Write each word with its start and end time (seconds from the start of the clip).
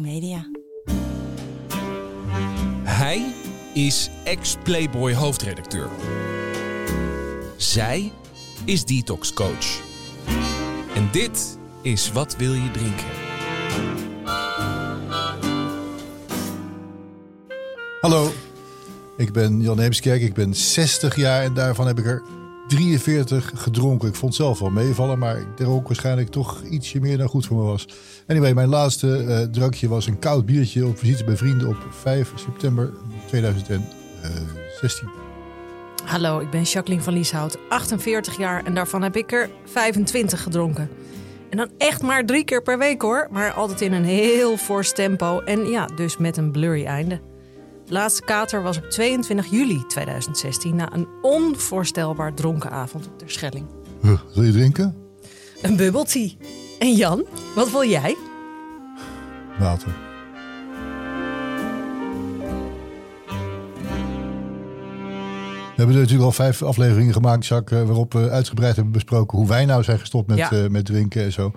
Media. 0.00 0.50
Hij 2.82 3.34
is 3.74 4.10
ex-Playboy 4.24 5.14
hoofdredacteur. 5.14 5.88
Zij 7.56 8.12
is 8.64 8.84
detox 8.84 9.32
coach. 9.32 9.80
En 10.94 11.08
dit 11.12 11.58
is 11.82 12.12
Wat 12.12 12.36
wil 12.36 12.52
je 12.52 12.70
drinken? 12.70 13.06
Hallo, 18.00 18.32
ik 19.16 19.32
ben 19.32 19.60
Jan 19.60 19.78
Heemskerk. 19.78 20.22
Ik 20.22 20.34
ben 20.34 20.54
60 20.54 21.16
jaar 21.16 21.42
en 21.42 21.54
daarvan 21.54 21.86
heb 21.86 21.98
ik 21.98 22.06
er 22.06 22.22
43 22.66 23.52
gedronken. 23.54 24.08
Ik 24.08 24.14
vond 24.14 24.34
zelf 24.34 24.58
wel 24.58 24.70
meevallen, 24.70 25.18
maar 25.18 25.38
ik 25.38 25.56
dronk 25.56 25.86
waarschijnlijk 25.86 26.28
toch 26.28 26.62
ietsje 26.62 27.00
meer 27.00 27.18
dan 27.18 27.28
goed 27.28 27.46
voor 27.46 27.56
me 27.56 27.62
was. 27.62 27.88
Anyway, 28.26 28.54
mijn 28.54 28.68
laatste 28.68 29.16
eh, 29.16 29.42
drankje 29.42 29.88
was 29.88 30.06
een 30.06 30.18
koud 30.18 30.46
biertje 30.46 30.86
op 30.86 30.98
visite 30.98 31.24
bij 31.24 31.36
vrienden 31.36 31.68
op 31.68 31.86
5 31.90 32.32
september 32.34 32.92
2016. 33.26 35.08
Hallo, 36.04 36.40
ik 36.40 36.50
ben 36.50 36.62
Jacqueline 36.62 37.04
van 37.04 37.12
Lieshout, 37.12 37.58
48 37.68 38.36
jaar 38.36 38.64
en 38.64 38.74
daarvan 38.74 39.02
heb 39.02 39.16
ik 39.16 39.32
er 39.32 39.50
25 39.64 40.42
gedronken. 40.42 40.88
En 41.50 41.56
dan 41.56 41.70
echt 41.78 42.02
maar 42.02 42.24
drie 42.24 42.44
keer 42.44 42.62
per 42.62 42.78
week 42.78 43.02
hoor, 43.02 43.28
maar 43.30 43.52
altijd 43.52 43.80
in 43.80 43.92
een 43.92 44.04
heel 44.04 44.56
fors 44.56 44.92
tempo 44.92 45.40
en 45.40 45.66
ja, 45.66 45.86
dus 45.86 46.16
met 46.16 46.36
een 46.36 46.50
blurry 46.50 46.84
einde. 46.84 47.20
De 47.86 47.92
laatste 47.92 48.22
kater 48.22 48.62
was 48.62 48.76
op 48.76 48.84
22 48.90 49.46
juli 49.50 49.84
2016 49.86 50.76
na 50.76 50.92
een 50.92 51.08
onvoorstelbaar 51.22 52.34
dronken 52.34 52.70
avond 52.70 53.06
op 53.06 53.18
Terschelling. 53.18 53.66
Huh, 54.02 54.20
wil 54.34 54.42
je 54.42 54.52
drinken? 54.52 54.96
Een 55.62 55.76
bubble 55.76 56.04
tea. 56.04 56.30
En 56.78 56.92
Jan, 56.94 57.24
wat 57.54 57.70
wil 57.70 57.84
jij? 57.84 58.16
Water. 59.58 59.92
We 65.76 65.80
hebben 65.80 65.96
natuurlijk 65.96 66.24
al 66.24 66.32
vijf 66.32 66.62
afleveringen 66.62 67.12
gemaakt, 67.12 67.46
Jacques, 67.46 67.80
eh, 67.80 67.86
waarop 67.86 68.12
we 68.12 68.30
uitgebreid 68.30 68.74
hebben 68.74 68.92
besproken 68.92 69.38
hoe 69.38 69.46
wij 69.48 69.64
nou 69.64 69.82
zijn 69.82 69.98
gestopt 69.98 70.28
met, 70.28 70.38
Ja. 70.38 70.50
eh, 70.50 70.66
met 70.68 70.84
drinken 70.84 71.22
en 71.22 71.32
zo. 71.32 71.52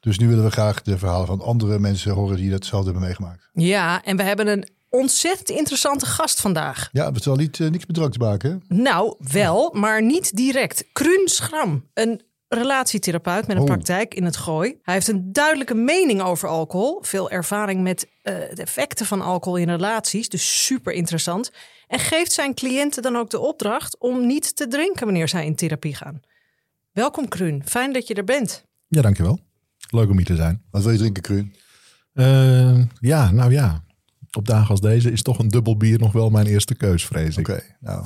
Dus 0.00 0.18
nu 0.18 0.28
willen 0.28 0.44
we 0.44 0.50
graag 0.50 0.82
de 0.82 0.98
verhalen 0.98 1.26
van 1.26 1.40
andere 1.40 1.78
mensen 1.78 2.12
horen 2.12 2.36
die 2.36 2.50
datzelfde 2.50 2.90
hebben 2.90 3.06
meegemaakt. 3.08 3.48
Ja, 3.52 4.02
en 4.04 4.16
we 4.16 4.22
hebben 4.22 4.48
een 4.48 4.68
ontzettend 4.90 5.48
interessante 5.50 6.06
gast 6.06 6.40
vandaag. 6.40 6.88
Ja, 6.92 7.06
het 7.06 7.16
is 7.18 7.24
wel 7.24 7.36
niet, 7.36 7.60
eh, 7.60 7.68
niks 7.70 7.86
met 7.86 7.96
drank 7.96 8.12
te 8.12 8.18
maken. 8.18 8.62
hè? 8.68 8.76
Nou, 8.76 9.14
wel, 9.18 9.70
maar 9.74 10.02
niet 10.02 10.36
direct. 10.36 10.84
Kruun 10.92 11.28
Schram, 11.28 11.88
een 11.94 12.22
relatietherapeut 12.48 13.46
met 13.46 13.56
een 13.56 13.62
Oh. 13.62 13.68
praktijk 13.68 14.14
in 14.14 14.24
het 14.24 14.36
gooi. 14.36 14.78
Hij 14.82 14.94
heeft 14.94 15.08
een 15.08 15.32
duidelijke 15.32 15.74
mening 15.74 16.20
over 16.22 16.48
alcohol. 16.48 16.98
Veel 17.02 17.30
ervaring 17.30 17.82
met 17.82 18.08
eh, 18.22 18.34
de 18.54 18.62
effecten 18.62 19.06
van 19.06 19.20
alcohol 19.20 19.58
in 19.58 19.68
relaties. 19.70 20.28
Dus 20.28 20.64
super 20.64 20.92
interessant. 20.92 21.50
En 21.86 21.98
geeft 21.98 22.32
zijn 22.32 22.54
cliënten 22.54 23.02
dan 23.02 23.16
ook 23.16 23.30
de 23.30 23.38
opdracht 23.38 23.98
om 23.98 24.26
niet 24.26 24.56
te 24.56 24.68
drinken 24.68 25.04
wanneer 25.04 25.28
zij 25.28 25.46
in 25.46 25.54
therapie 25.54 25.94
gaan. 25.94 26.20
Welkom 26.92 27.28
Kruun, 27.28 27.62
fijn 27.66 27.92
dat 27.92 28.06
je 28.06 28.14
er 28.14 28.24
bent. 28.24 28.64
Ja, 28.88 29.02
dankjewel. 29.02 29.38
Leuk 29.90 30.10
om 30.10 30.16
hier 30.16 30.26
te 30.26 30.36
zijn. 30.36 30.62
Wat 30.70 30.82
wil 30.82 30.92
je 30.92 30.98
drinken, 30.98 31.22
Kruun? 31.22 31.54
Eh, 32.12 32.84
ja, 33.00 33.30
nou 33.30 33.52
ja. 33.52 33.84
Op 34.36 34.46
dagen 34.46 34.68
als 34.68 34.80
deze 34.80 35.10
is 35.10 35.22
toch 35.22 35.38
een 35.38 35.48
dubbel 35.48 35.76
bier 35.76 35.98
nog 35.98 36.12
wel 36.12 36.30
mijn 36.30 36.46
eerste 36.46 36.74
keus, 36.74 37.06
vrees 37.06 37.36
ik. 37.36 37.48
Oké, 37.48 37.62
nou. 37.80 38.04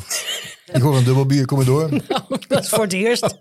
ik 0.73 0.83
hoor 0.83 0.97
een 0.97 1.05
dubbel 1.05 1.27
bier, 1.27 1.47
kom 1.47 1.57
maar 1.57 1.67
door. 1.67 1.91
Dat 2.49 2.65
is 2.65 2.69
voor 2.69 2.83
het 2.83 2.93
eerst. 2.93 3.39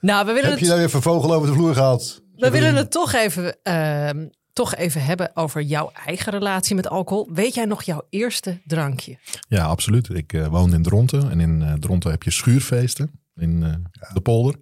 nou, 0.00 0.26
we 0.26 0.32
willen 0.32 0.50
Heb 0.50 0.58
je 0.58 0.64
het, 0.64 0.66
nou 0.66 0.78
weer 0.78 0.90
vervogel 0.90 1.34
over 1.34 1.48
de 1.48 1.54
vloer 1.54 1.74
gehaald? 1.74 2.22
we 2.36 2.50
willen 2.50 2.74
het 2.74 2.90
toch 2.90 3.12
even, 3.12 3.56
ehm, 3.62 4.26
toch 4.52 4.74
even 4.74 5.04
hebben 5.04 5.30
over 5.34 5.62
jouw 5.62 5.90
eigen 6.06 6.32
relatie 6.32 6.74
met 6.74 6.88
alcohol. 6.88 7.28
Weet 7.32 7.54
jij 7.54 7.64
nog 7.64 7.82
jouw 7.82 8.02
eerste 8.10 8.60
drankje? 8.66 9.18
Ja, 9.48 9.64
absoluut. 9.64 10.08
Ik 10.08 10.32
eh, 10.32 10.46
woonde 10.46 10.76
in 10.76 10.82
Dronten. 10.82 11.30
En 11.30 11.40
in 11.40 11.62
eh 11.62 11.72
Dronten 11.72 12.10
heb 12.10 12.22
je 12.22 12.30
schuurfeesten 12.30 13.20
in 13.36 13.62
eh, 13.62 14.12
de 14.12 14.20
polder. 14.20 14.54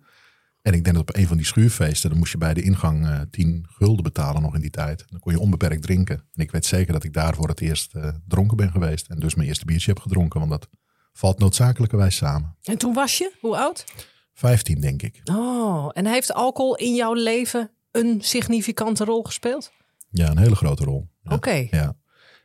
En 0.67 0.73
ik 0.73 0.85
denk 0.85 0.97
dat 0.97 1.09
op 1.09 1.17
een 1.17 1.27
van 1.27 1.37
die 1.37 1.47
schuurfeesten... 1.47 2.11
dan 2.11 2.19
moest 2.19 2.33
je 2.33 2.39
bij 2.39 2.55
de 2.55 2.63
ingang 2.63 3.07
eh 3.07 3.21
10 3.31 3.67
gulden 3.69 4.03
betalen 4.03 4.43
nog 4.43 4.55
in 4.55 4.61
die 4.61 4.71
tijd. 4.71 5.05
Dan 5.09 5.21
kon 5.21 5.33
je 5.33 5.39
onbeperkt 5.39 5.83
drinken. 5.83 6.17
En 6.17 6.43
ik 6.43 6.51
weet 6.51 6.67
zeker 6.67 6.93
dat 6.93 7.05
ik 7.05 7.13
daar 7.13 7.35
voor 7.35 7.49
het 7.49 7.61
eerst 7.61 7.95
eh, 7.95 8.09
dronken 8.29 8.57
ben 8.57 8.71
geweest. 8.71 9.07
En 9.07 9.19
dus 9.19 9.35
mijn 9.35 9.49
eerste 9.49 9.65
biertje 9.65 9.91
heb 9.91 10.01
gedronken. 10.01 10.39
Want 10.39 10.53
dat 10.53 10.69
valt 11.13 11.39
noodzakelijkerwijs 11.39 12.17
samen. 12.17 12.57
En 12.63 12.79
toen 12.79 12.95
was 12.95 13.19
je? 13.19 13.33
Hoe 13.41 13.57
oud? 13.57 13.85
15 14.35 14.81
denk 14.81 15.03
ik. 15.03 15.21
Oh, 15.25 15.91
en 15.93 16.07
heeft 16.07 16.33
alcohol 16.33 16.77
in 16.77 16.95
jouw 16.95 17.15
leven 17.15 17.71
een 17.91 18.21
significante 18.21 19.05
rol 19.05 19.23
gespeeld? 19.23 19.73
Ja, 20.11 20.31
een 20.31 20.39
hele 20.39 20.57
grote 20.57 20.85
rol. 20.85 21.09
Ja. 21.23 21.35
Oké. 21.35 21.67
Ja. 21.71 21.97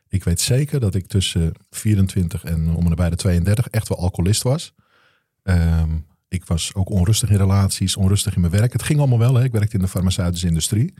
Ik 0.08 0.24
weet 0.24 0.40
zeker 0.40 0.80
dat 0.80 0.94
ik 0.94 1.06
tussen 1.06 1.52
24 1.70 2.44
en 2.44 2.74
om 2.74 2.86
en 2.86 2.94
bij 2.94 3.10
de 3.10 3.16
32 3.16 3.68
echt 3.68 3.88
wel 3.88 3.98
alcoholist 3.98 4.42
was. 4.42 4.74
Ehm, 5.42 5.90
ik 6.32 6.44
was 6.44 6.74
ook 6.74 6.90
onrustig 6.90 7.30
in 7.30 7.36
relaties, 7.36 7.96
onrustig 7.96 8.34
in 8.34 8.40
mijn 8.40 8.52
werk. 8.52 8.72
Het 8.72 8.82
ging 8.82 8.98
allemaal 8.98 9.18
wel. 9.18 9.34
Hè. 9.34 9.44
Ik 9.44 9.52
werkte 9.52 9.76
in 9.76 9.82
de 9.82 9.88
farmaceutische 9.88 10.46
industrie. 10.46 10.94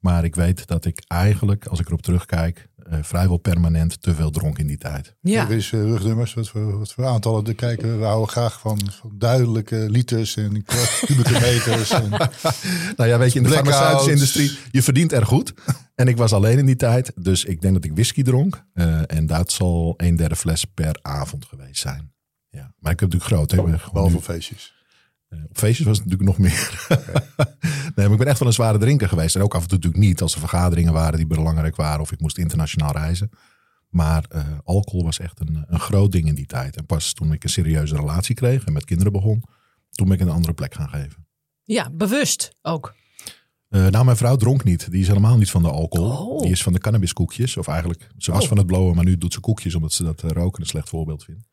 Maar 0.00 0.24
ik 0.24 0.34
weet 0.34 0.66
dat 0.66 0.84
ik 0.84 1.02
eigenlijk, 1.06 1.66
als 1.66 1.80
ik 1.80 1.86
erop 1.86 2.02
terugkijk, 2.02 2.68
eh, 2.76 2.98
vrijwel 3.02 3.36
permanent 3.36 4.02
te 4.02 4.14
veel 4.14 4.30
dronk 4.30 4.58
in 4.58 4.66
die 4.66 4.78
tijd. 4.78 5.14
Ja. 5.20 5.48
Er 5.48 5.56
is 5.56 5.72
eh, 5.72 5.80
rugnummers, 5.80 6.34
wat 6.34 6.48
voor, 6.48 6.78
wat 6.78 6.92
voor 6.92 7.06
aantallen 7.06 7.44
te 7.44 7.54
kijken. 7.54 7.98
We 7.98 8.04
houden 8.04 8.28
graag 8.28 8.60
van, 8.60 8.80
van 9.00 9.12
duidelijke 9.14 9.90
liters 9.90 10.36
en 10.36 10.64
kubieke 11.06 11.32
meters. 11.32 11.90
En, 11.90 12.10
Nou 12.96 13.08
ja, 13.10 13.18
weet 13.18 13.32
je, 13.32 13.38
in 13.38 13.44
de 13.44 13.50
farmaceutische 13.50 14.10
industrie, 14.10 14.58
je 14.70 14.82
verdient 14.82 15.12
er 15.12 15.26
goed. 15.26 15.54
En 15.94 16.08
ik 16.08 16.16
was 16.16 16.32
alleen 16.32 16.58
in 16.58 16.66
die 16.66 16.76
tijd. 16.76 17.12
Dus 17.14 17.44
ik 17.44 17.60
denk 17.60 17.74
dat 17.74 17.84
ik 17.84 17.92
whisky 17.92 18.22
dronk. 18.22 18.64
Eh, 18.72 19.00
en 19.06 19.26
dat 19.26 19.52
zal 19.52 19.94
een 19.96 20.16
derde 20.16 20.36
fles 20.36 20.64
per 20.64 20.98
avond 21.02 21.44
geweest 21.44 21.80
zijn. 21.80 22.12
Ja. 22.48 22.72
Maar 22.78 22.92
ik 22.92 23.00
heb 23.00 23.12
natuurlijk 23.12 23.24
groot. 23.24 23.50
Hè. 23.50 23.78
Behalve 23.92 24.20
feestjes. 24.20 24.75
Eh, 25.28 25.38
op 25.48 25.58
feestjes 25.58 25.86
was 25.86 25.98
het 25.98 26.06
natuurlijk 26.06 26.38
nog 26.38 26.48
meer. 26.48 26.86
nee, 27.94 28.06
maar 28.06 28.10
ik 28.12 28.18
ben 28.18 28.26
echt 28.26 28.38
wel 28.38 28.48
een 28.48 28.54
zware 28.54 28.78
drinker 28.78 29.08
geweest. 29.08 29.36
En 29.36 29.42
ook 29.42 29.54
af 29.54 29.62
en 29.62 29.68
toe 29.68 29.76
natuurlijk 29.78 30.04
niet 30.04 30.20
als 30.20 30.34
er 30.34 30.40
vergaderingen 30.40 30.92
waren 30.92 31.16
die 31.16 31.26
belangrijk 31.26 31.76
waren. 31.76 32.00
Of 32.00 32.12
ik 32.12 32.20
moest 32.20 32.38
internationaal 32.38 32.92
reizen. 32.92 33.30
Maar 33.88 34.24
eh, 34.28 34.44
alcohol 34.64 35.04
was 35.04 35.18
echt 35.18 35.40
een, 35.40 35.64
een 35.68 35.80
groot 35.80 36.12
ding 36.12 36.28
in 36.28 36.34
die 36.34 36.46
tijd. 36.46 36.76
En 36.76 36.86
pas 36.86 37.12
toen 37.12 37.32
ik 37.32 37.44
een 37.44 37.50
serieuze 37.50 37.96
relatie 37.96 38.34
kreeg 38.34 38.64
en 38.64 38.72
met 38.72 38.84
kinderen 38.84 39.12
begon. 39.12 39.42
Toen 39.90 40.08
ben 40.08 40.16
ik 40.16 40.22
een 40.22 40.30
andere 40.32 40.54
plek 40.54 40.74
gaan 40.74 40.88
geven. 40.88 41.26
ja, 41.64 41.90
bewust 41.92 42.50
ook. 42.62 42.94
Eh, 43.68 43.86
nou, 43.86 44.04
mijn 44.04 44.16
vrouw 44.16 44.36
dronk 44.36 44.64
niet. 44.64 44.90
Die 44.90 45.00
is 45.00 45.08
helemaal 45.08 45.36
niet 45.36 45.50
van 45.50 45.62
de 45.62 45.70
alcohol. 45.70 46.34
Oh. 46.36 46.42
Die 46.42 46.50
is 46.50 46.62
van 46.62 46.72
de 46.72 46.78
cannabiskoekjes. 46.78 47.56
Of 47.56 47.68
eigenlijk, 47.68 48.08
ze 48.16 48.30
was 48.32 48.42
Oh. 48.42 48.48
van 48.48 48.56
het 48.56 48.66
blowen, 48.66 48.94
maar 48.94 49.04
nu 49.04 49.18
doet 49.18 49.32
ze 49.32 49.40
koekjes 49.40 49.74
omdat 49.74 49.92
ze 49.92 50.02
dat 50.04 50.22
roken 50.22 50.60
een 50.62 50.68
slecht 50.68 50.88
voorbeeld 50.88 51.24
vindt. 51.24 51.48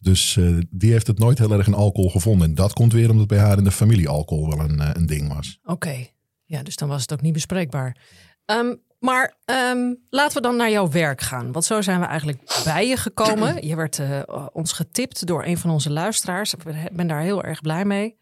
Dus 0.00 0.36
eh, 0.36 0.58
die 0.70 0.92
heeft 0.92 1.06
het 1.06 1.18
nooit 1.18 1.38
heel 1.38 1.52
erg 1.52 1.66
in 1.66 1.74
alcohol 1.74 2.10
gevonden. 2.10 2.48
En 2.48 2.54
dat 2.54 2.72
komt 2.72 2.92
weer 2.92 3.10
omdat 3.10 3.26
bij 3.26 3.38
haar 3.38 3.58
in 3.58 3.64
de 3.64 3.70
familie 3.70 4.08
alcohol 4.08 4.48
wel 4.48 4.60
een, 4.60 4.80
eh, 4.80 4.90
een 4.92 5.06
ding 5.06 5.34
was. 5.34 5.58
Oké. 5.64 6.06
Ja, 6.44 6.62
dus 6.62 6.76
dan 6.76 6.88
was 6.88 7.02
het 7.02 7.12
ook 7.12 7.20
niet 7.20 7.32
bespreekbaar. 7.32 7.96
Ehm, 8.44 8.74
maar 8.98 9.36
ehm, 9.44 9.94
laten 10.10 10.36
we 10.36 10.42
dan 10.42 10.56
naar 10.56 10.70
jouw 10.70 10.90
werk 10.90 11.20
gaan. 11.20 11.52
Want 11.52 11.64
zo 11.64 11.82
zijn 11.82 12.00
we 12.00 12.06
eigenlijk 12.06 12.62
bij 12.64 12.88
je 12.88 12.96
gekomen. 12.96 13.66
Je 13.66 13.76
werd 13.76 13.98
eh, 13.98 14.22
ons 14.52 14.72
getipt 14.72 15.26
door 15.26 15.44
een 15.44 15.58
van 15.58 15.70
onze 15.70 15.90
luisteraars. 15.90 16.54
Ik 16.54 16.62
ben 16.92 17.06
daar 17.06 17.22
heel 17.22 17.42
erg 17.42 17.60
blij 17.60 17.84
mee. 17.84 18.16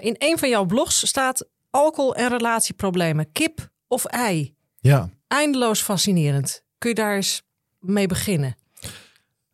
In 0.00 0.14
een 0.18 0.38
van 0.38 0.48
jouw 0.48 0.64
blogs 0.64 1.06
staat 1.06 1.48
alcohol 1.70 2.14
en 2.14 2.28
relatieproblemen. 2.28 3.32
Kip 3.32 3.70
of 3.88 4.04
ei? 4.04 4.54
Ja, 4.80 5.10
Eindeloos 5.30 5.82
fascinerend. 5.82 6.62
Kun 6.78 6.88
je 6.88 6.94
daar 6.94 7.14
eens 7.14 7.42
mee 7.78 8.06
beginnen? 8.06 8.56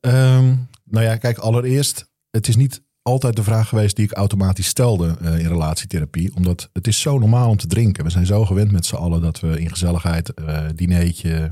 Ehm, 0.00 0.54
nou 0.90 1.04
ja, 1.04 1.16
kijk, 1.16 1.38
allereerst, 1.38 2.10
het 2.30 2.48
is 2.48 2.56
niet 2.56 2.82
altijd 3.02 3.36
de 3.36 3.42
vraag 3.42 3.68
geweest 3.68 3.96
die 3.96 4.04
ik 4.04 4.12
automatisch 4.12 4.66
stelde 4.66 5.16
eh, 5.20 5.38
in 5.38 5.46
relatietherapie. 5.46 6.34
Omdat 6.34 6.70
het 6.72 6.86
is 6.86 7.00
zo 7.00 7.18
normaal 7.18 7.50
om 7.50 7.56
te 7.56 7.66
drinken. 7.66 8.04
We 8.04 8.10
zijn 8.10 8.26
zo 8.26 8.44
gewend 8.44 8.72
met 8.72 8.86
z'n 8.86 8.94
allen 8.94 9.20
dat 9.20 9.40
we 9.40 9.60
in 9.60 9.70
gezelligheid, 9.70 10.34
eh 10.34 10.64
dineetje, 10.74 11.50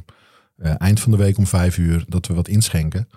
eh, 0.57 0.75
eind 0.79 1.01
van 1.01 1.11
de 1.11 1.17
week 1.17 1.39
om 1.39 1.47
vijf 1.47 1.79
uur, 1.79 2.05
dat 2.09 2.27
we 2.27 2.35
wat 2.35 2.49
inschenken. 2.49 3.09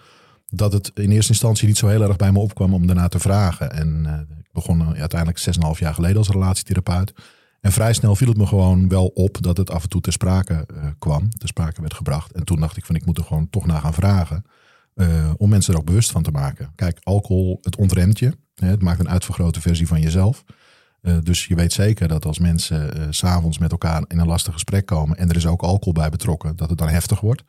Dat 0.50 0.74
het 0.74 0.92
in 0.94 1.12
eerste 1.12 1.32
instantie 1.32 1.68
niet 1.68 1.78
zo 1.78 1.88
heel 1.88 2.02
erg 2.02 2.16
bij 2.16 2.32
me 2.32 2.40
opkwam 2.40 2.74
om 2.74 2.88
daarna 2.88 3.08
te 3.08 3.20
vragen. 3.20 3.72
En 3.72 4.06
ik 4.40 4.52
begon 4.52 4.96
uiteindelijk 4.96 5.40
6,5 5.40 5.80
jaar 5.80 5.94
geleden 5.94 6.18
als 6.18 6.30
relatietherapeut. 6.30 7.14
En 7.62 7.72
vrij 7.72 7.94
snel 7.94 8.16
viel 8.16 8.28
het 8.28 8.38
me 8.38 8.46
gewoon 8.46 8.90
wel 8.90 9.08
op 9.08 9.42
dat 9.42 9.58
het 9.58 9.70
af 9.70 9.84
en 9.84 9.90
toe 9.90 10.02
ter 10.02 10.12
sprake 10.12 10.66
kwam, 11.00 11.30
ter 11.30 11.48
sprake 11.48 11.82
werd 11.82 11.94
gebracht. 11.94 12.32
En 12.32 12.44
toen 12.44 12.60
dacht 12.60 12.78
ik 12.78 12.86
van 12.86 12.96
ik 12.96 13.06
moet 13.06 13.18
er 13.18 13.24
gewoon 13.24 13.50
toch 13.50 13.66
naar 13.66 13.82
gaan 13.82 13.94
vragen. 13.94 14.46
Eh, 14.98 15.32
om 15.38 15.50
mensen 15.50 15.74
er 15.74 15.80
ook 15.80 15.86
bewust 15.86 16.12
van 16.12 16.24
te 16.24 16.32
maken. 16.32 16.72
Kijk, 16.76 17.00
alcohol, 17.04 17.58
het 17.62 17.76
ontremt 17.76 18.20
je. 18.20 18.32
Hè, 18.56 18.68
het 18.68 18.82
maakt 18.82 19.00
een 19.00 19.10
uitvergrote 19.10 19.62
versie 19.62 19.88
van 19.88 20.02
jezelf. 20.02 20.44
Eh, 21.02 21.18
dus 21.24 21.46
je 21.46 21.56
weet 21.56 21.74
zeker 21.74 22.08
dat 22.08 22.26
als 22.26 22.40
mensen 22.40 23.14
s 23.14 23.18
s'avonds 23.18 23.58
met 23.58 23.72
elkaar 23.72 24.04
in 24.08 24.20
een 24.20 24.28
lastig 24.28 24.54
gesprek 24.54 24.86
komen. 24.86 25.18
en 25.18 25.30
er 25.30 25.36
is 25.36 25.46
ook 25.46 25.62
alcohol 25.62 25.94
bij 25.94 26.10
betrokken, 26.10 26.56
dat 26.56 26.70
het 26.70 26.78
dan 26.78 26.90
heftig 26.90 27.20
wordt. 27.20 27.44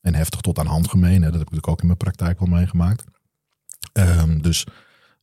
En 0.00 0.14
heftig 0.14 0.40
tot 0.40 0.58
aan 0.58 0.66
handgemeen. 0.66 1.20
Dat 1.20 1.32
heb 1.32 1.32
ik 1.32 1.38
natuurlijk 1.38 1.68
ook 1.68 1.80
in 1.80 1.86
mijn 1.86 1.98
praktijk 1.98 2.38
wel 2.38 2.48
meegemaakt. 2.48 3.04
Ehm, 3.92 4.38
dus 4.38 4.66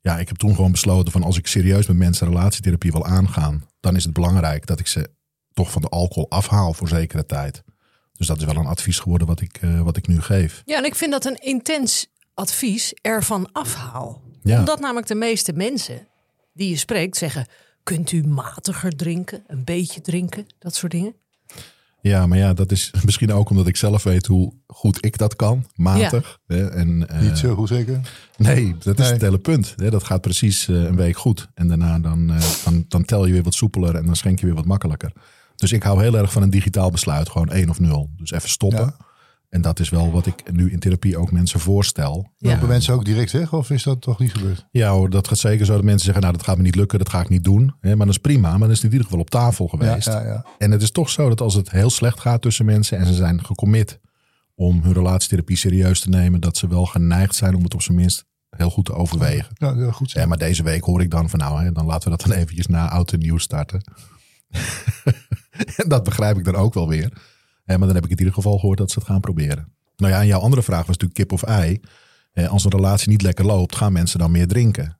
ja, 0.01 0.19
ik 0.19 0.27
heb 0.27 0.37
toen 0.37 0.55
gewoon 0.55 0.71
besloten 0.71 1.11
van 1.11 1.23
als 1.23 1.37
ik 1.37 1.47
serieus 1.47 1.87
met 1.87 1.97
mensen 1.97 2.27
relatietherapie 2.27 2.91
wil 2.91 3.05
aangaan, 3.05 3.63
dan 3.79 3.95
is 3.95 4.03
het 4.03 4.13
belangrijk 4.13 4.65
dat 4.65 4.79
ik 4.79 4.87
ze 4.87 5.09
toch 5.53 5.71
van 5.71 5.81
de 5.81 5.89
alcohol 5.89 6.29
afhaal 6.29 6.73
voor 6.73 6.87
zekere 6.87 7.25
tijd. 7.25 7.63
Dus 8.17 8.27
dat 8.27 8.37
is 8.37 8.45
wel 8.45 8.55
een 8.55 8.65
advies 8.65 8.99
geworden 8.99 9.27
wat 9.27 9.41
ik, 9.41 9.57
eh, 9.61 9.81
wat 9.81 9.97
ik 9.97 10.07
nu 10.07 10.21
geef. 10.21 10.61
Ja, 10.65 10.77
en 10.77 10.85
ik 10.85 10.95
vind 10.95 11.11
dat 11.11 11.25
een 11.25 11.39
intens 11.41 12.07
advies 12.33 12.93
ervan 13.01 13.51
afhaal. 13.51 14.21
Ja. 14.41 14.59
Omdat 14.59 14.79
namelijk 14.79 15.07
de 15.07 15.15
meeste 15.15 15.53
mensen 15.53 16.07
die 16.53 16.69
je 16.69 16.77
spreekt 16.77 17.17
zeggen... 17.17 17.47
kunt 17.83 18.11
u 18.11 18.27
matiger 18.27 18.95
drinken, 18.95 19.43
een 19.47 19.63
beetje 19.63 20.01
drinken, 20.01 20.45
dat 20.59 20.75
soort 20.75 20.91
dingen. 20.91 21.15
Ja, 22.01 22.27
maar 22.27 22.37
ja, 22.37 22.53
dat 22.53 22.71
is 22.71 22.91
misschien 23.05 23.33
ook 23.33 23.49
omdat 23.49 23.67
ik 23.67 23.75
zelf 23.75 24.03
weet 24.03 24.25
hoe 24.25 24.53
goed 24.67 25.05
ik 25.05 25.17
dat 25.17 25.35
kan. 25.35 25.65
Matig. 25.75 26.39
Hè, 26.47 26.69
en, 26.69 27.07
eh, 27.09 27.21
Niet 27.21 27.37
zo 27.37 27.55
goed 27.55 27.67
zeker? 27.67 27.99
Nee, 28.37 28.75
dat 28.79 28.99
is 28.99 29.09
het 29.09 29.21
hele 29.21 29.39
punt. 29.39 29.73
Hè, 29.75 29.89
dat 29.89 30.03
gaat 30.03 30.21
precies 30.21 30.67
eh, 30.67 30.75
een 30.75 30.95
week 30.95 31.17
goed. 31.17 31.47
En 31.53 31.67
daarna 31.67 31.99
dan, 31.99 32.31
eh, 32.31 32.41
dan, 32.63 32.85
dan 32.87 33.05
tel 33.05 33.25
je 33.25 33.33
weer 33.33 33.43
wat 33.43 33.53
soepeler 33.53 33.95
en 33.95 34.05
dan 34.05 34.15
schenk 34.15 34.39
je 34.39 34.45
weer 34.45 34.55
wat 34.55 34.65
makkelijker. 34.65 35.11
Dus 35.55 35.71
ik 35.71 35.83
hou 35.83 36.01
heel 36.01 36.17
erg 36.17 36.31
van 36.31 36.41
een 36.41 36.49
digitaal 36.49 36.91
besluit. 36.91 37.29
Gewoon 37.29 37.49
één 37.49 37.69
of 37.69 37.79
nul. 37.79 38.09
Dus 38.17 38.31
even 38.31 38.49
stoppen. 38.49 38.85
Ja. 38.85 39.05
En 39.49 39.61
dat 39.61 39.79
is 39.79 39.89
wel 39.89 40.11
wat 40.11 40.25
ik 40.25 40.51
nu 40.51 40.71
in 40.71 40.79
therapie 40.79 41.17
ook 41.17 41.31
mensen 41.31 41.59
voorstel. 41.59 42.31
Ja. 42.37 42.49
Lopen 42.49 42.67
mensen 42.67 42.93
ook 42.93 43.05
direct 43.05 43.31
weg 43.31 43.53
of 43.53 43.69
is 43.69 43.83
dat 43.83 44.01
toch 44.01 44.19
niet 44.19 44.31
gebeurd? 44.31 44.67
Ja 44.71 44.89
hoor, 44.89 45.09
dat 45.09 45.27
gaat 45.27 45.37
zeker 45.37 45.65
zo 45.65 45.73
dat 45.73 45.83
mensen 45.83 46.05
zeggen, 46.05 46.21
nou 46.21 46.35
dat 46.35 46.45
gaat 46.45 46.57
me 46.57 46.63
niet 46.63 46.75
lukken, 46.75 46.99
dat 46.99 47.09
ga 47.09 47.21
ik 47.21 47.29
niet 47.29 47.43
doen. 47.43 47.75
Hè, 47.79 47.95
maar 47.95 48.05
dat 48.05 48.15
is 48.15 48.21
prima, 48.21 48.49
maar 48.49 48.59
dan 48.59 48.69
is 48.69 48.75
het 48.75 48.85
in 48.85 48.91
ieder 48.91 49.05
geval 49.05 49.19
op 49.19 49.29
tafel 49.29 49.67
geweest. 49.67 50.07
Ja, 50.07 50.21
ja, 50.21 50.27
ja. 50.27 50.45
En 50.57 50.71
het 50.71 50.81
is 50.81 50.91
toch 50.91 51.09
zo 51.09 51.29
dat 51.29 51.41
als 51.41 51.53
het 51.53 51.71
heel 51.71 51.89
slecht 51.89 52.19
gaat 52.19 52.41
tussen 52.41 52.65
mensen 52.65 52.97
en 52.97 53.05
ze 53.05 53.13
zijn 53.13 53.45
gecommit 53.45 53.99
om 54.55 54.81
hun 54.81 54.93
relatietherapie 54.93 55.57
serieus 55.57 55.99
te 55.99 56.09
nemen, 56.09 56.41
dat 56.41 56.57
ze 56.57 56.67
wel 56.67 56.85
geneigd 56.85 57.35
zijn 57.35 57.55
om 57.55 57.63
het 57.63 57.73
op 57.73 57.81
zijn 57.81 57.97
minst 57.97 58.25
heel 58.49 58.69
goed 58.69 58.85
te 58.85 58.93
overwegen. 58.93 59.55
Ja, 59.57 59.75
heel 59.75 59.91
goed. 59.91 60.11
zo. 60.11 60.19
Ja, 60.19 60.25
maar 60.25 60.37
deze 60.37 60.63
week 60.63 60.83
hoor 60.83 61.01
ik 61.01 61.11
dan 61.11 61.29
van 61.29 61.39
nou, 61.39 61.63
hè, 61.63 61.71
dan 61.71 61.85
laten 61.85 62.11
we 62.11 62.17
dat 62.17 62.27
dan 62.27 62.37
eventjes 62.37 62.67
na 62.67 62.89
oud 62.89 63.11
en 63.11 63.19
nieuw 63.19 63.37
starten. 63.37 63.83
en 65.77 65.87
dat 65.89 66.03
begrijp 66.03 66.37
ik 66.37 66.43
dan 66.43 66.55
ook 66.55 66.73
wel 66.73 66.87
weer. 66.87 67.11
Maar 67.65 67.79
dan 67.79 67.95
heb 67.95 68.03
ik 68.05 68.11
in 68.11 68.17
ieder 68.17 68.33
geval 68.33 68.57
gehoord 68.59 68.77
dat 68.77 68.91
ze 68.91 68.99
het 68.99 69.07
gaan 69.07 69.19
proberen. 69.19 69.73
Nou 69.95 70.13
ja, 70.13 70.19
en 70.19 70.27
jouw 70.27 70.39
andere 70.39 70.63
vraag 70.63 70.85
was 70.85 70.97
natuurlijk 70.97 71.13
kip 71.19 71.31
of 71.31 71.43
ei. 71.43 71.79
Als 72.49 72.63
een 72.63 72.71
relatie 72.71 73.09
niet 73.09 73.21
lekker 73.21 73.45
loopt, 73.45 73.75
gaan 73.75 73.93
mensen 73.93 74.19
dan 74.19 74.31
meer 74.31 74.47
drinken? 74.47 74.99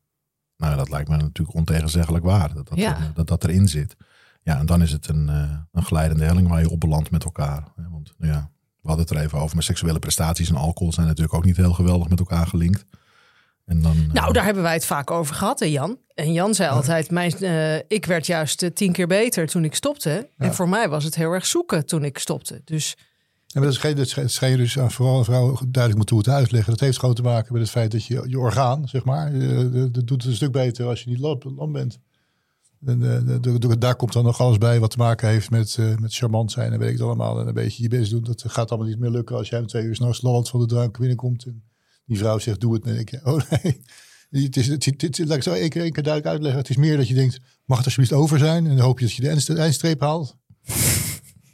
Nou, 0.57 0.75
dat 0.75 0.89
lijkt 0.89 1.09
me 1.09 1.17
natuurlijk 1.17 1.57
ontegenzeggelijk 1.57 2.23
waar. 2.25 2.53
Dat 2.53 2.67
dat, 2.67 2.77
Ja. 2.77 2.97
er- 2.97 3.11
dat, 3.13 3.27
dat 3.27 3.43
erin 3.43 3.67
zit. 3.67 3.95
Ja, 4.43 4.59
en 4.59 4.65
dan 4.65 4.81
is 4.81 4.91
het 4.91 5.07
een, 5.07 5.29
eh, 5.29 5.51
een 5.71 5.83
glijdende 5.85 6.23
helling 6.25 6.47
waar 6.47 6.59
je 6.61 6.69
op 6.69 6.79
belandt 6.79 7.11
met 7.11 7.23
elkaar. 7.23 7.63
Want 7.89 8.13
nou 8.17 8.31
ja, 8.33 8.49
we 8.81 8.87
hadden 8.87 9.05
het 9.07 9.15
er 9.15 9.23
even 9.23 9.39
over. 9.39 9.55
Maar 9.55 9.63
seksuele 9.63 9.99
prestaties 9.99 10.49
en 10.49 10.55
alcohol 10.55 10.93
zijn 10.93 11.07
natuurlijk 11.07 11.33
ook 11.35 11.45
niet 11.45 11.57
heel 11.57 11.73
geweldig 11.73 12.09
met 12.09 12.19
elkaar 12.19 12.47
gelinkt. 12.47 12.85
En 13.65 13.81
dan, 13.81 13.91
eh, 13.91 14.13
Nou, 14.13 14.33
daar 14.33 14.45
hebben 14.45 14.63
wij 14.63 14.73
het 14.73 14.85
vaak 14.85 15.11
over 15.11 15.35
gehad, 15.35 15.59
hè 15.59 15.65
Jan? 15.65 15.97
En 16.13 16.33
Jan 16.33 16.53
zei 16.55 16.69
altijd, 16.69 17.11
mijn, 17.11 17.31
eh, 17.37 17.75
ik 17.87 18.05
werd 18.05 18.25
juist 18.25 18.63
eh, 18.63 18.69
tien 18.69 18.91
keer 18.91 19.07
beter 19.07 19.47
toen 19.47 19.63
ik 19.63 19.75
stopte. 19.75 20.29
En 20.37 20.53
voor 20.53 20.69
mij 20.69 20.89
was 20.89 21.03
het 21.03 21.15
heel 21.15 21.31
erg 21.31 21.45
zoeken 21.45 21.85
toen 21.85 22.03
ik 22.03 22.17
stopte. 22.17 22.61
Dus 22.65 22.95
maar 23.53 23.63
dat 23.63 23.73
schijn, 23.73 23.95
dat 23.95 24.09
je 24.39 24.57
dus 24.57 24.79
aan 24.79 24.91
vooral 24.91 25.17
een 25.17 25.23
vrouw 25.25 25.51
duidelijk 25.67 25.95
moeten 25.95 26.15
hoe 26.15 26.25
het 26.25 26.33
uitleggen. 26.33 26.71
Dat 26.71 26.79
heeft 26.79 26.99
gewoon 26.99 27.15
te 27.15 27.21
maken 27.21 27.53
met 27.53 27.61
het 27.61 27.71
feit 27.71 27.91
dat 27.91 28.05
je 28.05 28.23
je 28.27 28.39
orgaan, 28.39 28.87
zeg 28.87 29.03
maar, 29.03 29.31
dat 29.71 29.93
doet 29.93 30.09
het 30.21 30.25
een 30.25 30.35
stuk 30.35 30.51
beter 30.51 30.85
als 30.85 31.03
je 31.03 31.09
niet 31.09 31.19
lam, 31.19 31.39
lam 31.55 31.71
bent. 31.71 31.99
En 32.85 32.99
de- 32.99 33.59
de- 33.59 33.77
daar 33.77 33.95
komt 33.95 34.13
dan 34.13 34.23
nog 34.23 34.39
alles 34.39 34.57
bij 34.57 34.79
wat 34.79 34.91
te 34.91 34.97
maken 34.97 35.29
heeft 35.29 35.49
met, 35.49 35.77
met 35.99 36.13
charmant 36.15 36.51
zijn 36.51 36.71
en 36.73 36.79
weet 36.79 36.87
ik 36.89 36.93
het 36.97 37.03
allemaal. 37.05 37.39
En 37.39 37.47
een 37.47 37.53
beetje 37.53 37.83
je 37.83 37.89
best 37.89 38.11
doen. 38.11 38.23
Dat 38.23 38.43
gaat 38.47 38.69
allemaal 38.69 38.89
niet 38.89 38.99
meer 38.99 39.09
lukken 39.09 39.35
als 39.35 39.49
jij 39.49 39.59
om 39.59 39.67
twee 39.67 39.83
uur 39.83 39.95
s'nachts 39.95 40.21
lallend 40.21 40.49
van 40.49 40.59
de 40.59 40.65
drank 40.65 40.97
binnenkomt. 40.99 41.45
En 41.45 41.63
die 42.05 42.17
vrouw 42.17 42.39
zegt, 42.39 42.59
doe 42.59 42.73
het. 42.73 42.81
En 42.83 42.87
dan 42.87 42.95
denk 42.95 43.09
je, 43.09 43.19
oh 43.23 43.41
nee. 43.49 43.81
Het 44.43 44.57
is, 44.57 44.67
het, 44.67 44.85
is- 44.87 44.93
het, 45.17 45.19
laat 45.27 45.37
ik 45.37 45.43
zo 45.43 45.53
één 45.53 45.69
keer, 45.69 45.81
één 45.81 45.91
keer 45.91 46.03
duidelijk 46.03 46.33
uitleggen. 46.33 46.61
Het 46.61 46.69
is 46.69 46.77
meer 46.77 46.97
dat 46.97 47.07
je 47.07 47.13
denkt, 47.13 47.39
mag 47.65 47.77
het 47.77 47.85
alsjeblieft 47.85 48.13
over 48.13 48.39
zijn? 48.39 48.65
En 48.67 48.75
dan 48.75 48.85
hoop 48.85 48.99
je 48.99 49.05
dat 49.05 49.13
je 49.13 49.21
de 49.21 49.29
eindst- 49.29 49.49
eindstreep 49.49 49.99
haalt. 49.99 50.35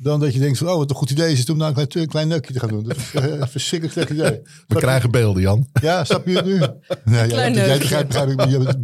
Dan 0.03 0.19
dat 0.19 0.33
je 0.33 0.39
denkt 0.39 0.57
van, 0.57 0.68
oh, 0.69 0.75
wat 0.77 0.89
een 0.89 0.95
goed 0.95 1.09
idee 1.09 1.31
is 1.31 1.39
het 1.39 1.50
om 1.50 1.57
nou 1.57 1.80
een 1.80 1.88
klein, 1.88 2.07
klein 2.07 2.27
neukje 2.27 2.53
te 2.53 2.59
gaan 2.59 2.69
doen. 2.69 2.83
Dat 2.83 2.98
is 2.98 3.13
eh, 3.13 3.24
een 3.39 3.48
verschrikkelijk 3.48 3.98
slecht 4.00 4.09
idee. 4.19 4.42
we 4.68 4.75
krijgen 4.75 5.12
beelden, 5.12 5.42
Jan. 5.42 5.68
Ja, 5.81 6.03
snap 6.03 6.27
je 6.27 6.36
het 6.36 6.45
nu? 6.45 6.51
Nee, 6.59 7.19
ja, 7.19 7.25
Klein 7.27 7.53
jij 7.53 7.77
begrijpt, 7.77 8.07
begrijp 8.07 8.30
ik. 8.30 8.36
Maar, 8.36 8.50
je 8.50 8.57
bent- 8.57 8.77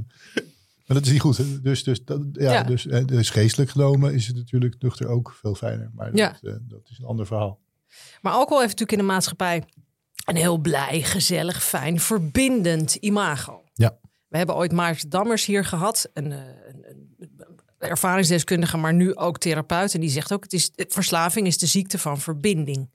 maar 0.86 0.98
dat 0.98 1.06
is 1.06 1.12
niet 1.12 1.22
goed. 1.22 1.38
hè. 1.38 1.62
Dus, 1.62 1.84
dus, 1.84 2.04
dat, 2.06 2.22
ja, 2.32 2.52
Ja. 2.54 2.64
Dus, 2.64 2.88
eh, 2.88 3.06
dus 3.06 3.30
geestelijk 3.30 3.70
genomen 3.70 4.14
is 4.14 4.28
het 4.28 4.36
natuurlijk 4.36 4.76
nuchter 4.80 5.08
ook 5.08 5.38
veel 5.42 5.56
fijner. 5.56 5.92
Maar 5.96 6.06
dat, 6.12 6.18
Ja. 6.20 6.38
eh, 6.42 6.54
dat 6.62 6.82
is 6.90 6.98
een 7.00 7.06
ander 7.06 7.26
verhaal. 7.26 7.60
Maar 8.22 8.34
alcohol 8.34 8.60
heeft 8.62 8.72
natuurlijk 8.80 9.00
in 9.02 9.08
de 9.08 9.14
maatschappij 9.14 9.64
een 10.28 10.36
heel 10.36 10.58
blij, 10.58 11.02
gezellig, 11.02 11.64
fijn, 11.64 12.00
verbindend 12.00 12.96
imago. 12.96 13.62
Ja. 13.74 13.98
We 14.28 14.38
hebben 14.38 14.56
ooit 14.56 14.72
Maarten 14.72 15.10
Dammers 15.10 15.46
hier 15.46 15.66
gehad, 15.66 16.10
een, 16.14 16.32
eh, 16.32 16.38
een, 16.68 16.86
een 17.20 17.38
ervaringsdeskundige, 17.78 18.78
maar 18.78 18.94
nu 18.94 19.16
ook 19.16 19.38
therapeut. 19.38 19.94
En 19.94 20.00
die 20.00 20.10
zegt 20.10 20.34
ook, 20.34 20.44
het 20.44 20.54
is, 20.54 20.72
verslaving 20.76 21.48
is 21.48 21.58
de 21.58 21.66
ziekte 21.66 21.98
van 21.98 22.20
verbinding. 22.20 22.90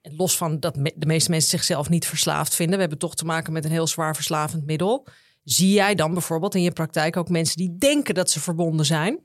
En 0.00 0.16
los 0.16 0.36
van 0.36 0.60
dat 0.60 0.76
me- 0.76 0.92
de 0.96 1.06
meeste 1.06 1.30
mensen 1.30 1.50
zichzelf 1.50 1.88
niet 1.88 2.06
verslaafd 2.06 2.54
vinden, 2.54 2.74
we 2.74 2.80
hebben 2.80 2.98
toch 2.98 3.14
te 3.14 3.24
maken 3.24 3.52
met 3.52 3.64
een 3.64 3.70
heel 3.70 3.86
zwaar 3.86 4.14
verslavend 4.14 4.66
middel. 4.66 5.06
Zie 5.44 5.72
jij 5.72 5.94
dan 5.94 6.12
bijvoorbeeld 6.12 6.54
in 6.54 6.62
je 6.62 6.72
praktijk 6.72 7.16
ook 7.16 7.28
mensen 7.28 7.56
die 7.56 7.76
denken 7.78 8.14
dat 8.14 8.30
ze 8.30 8.40
verbonden 8.40 8.86
zijn? 8.86 9.18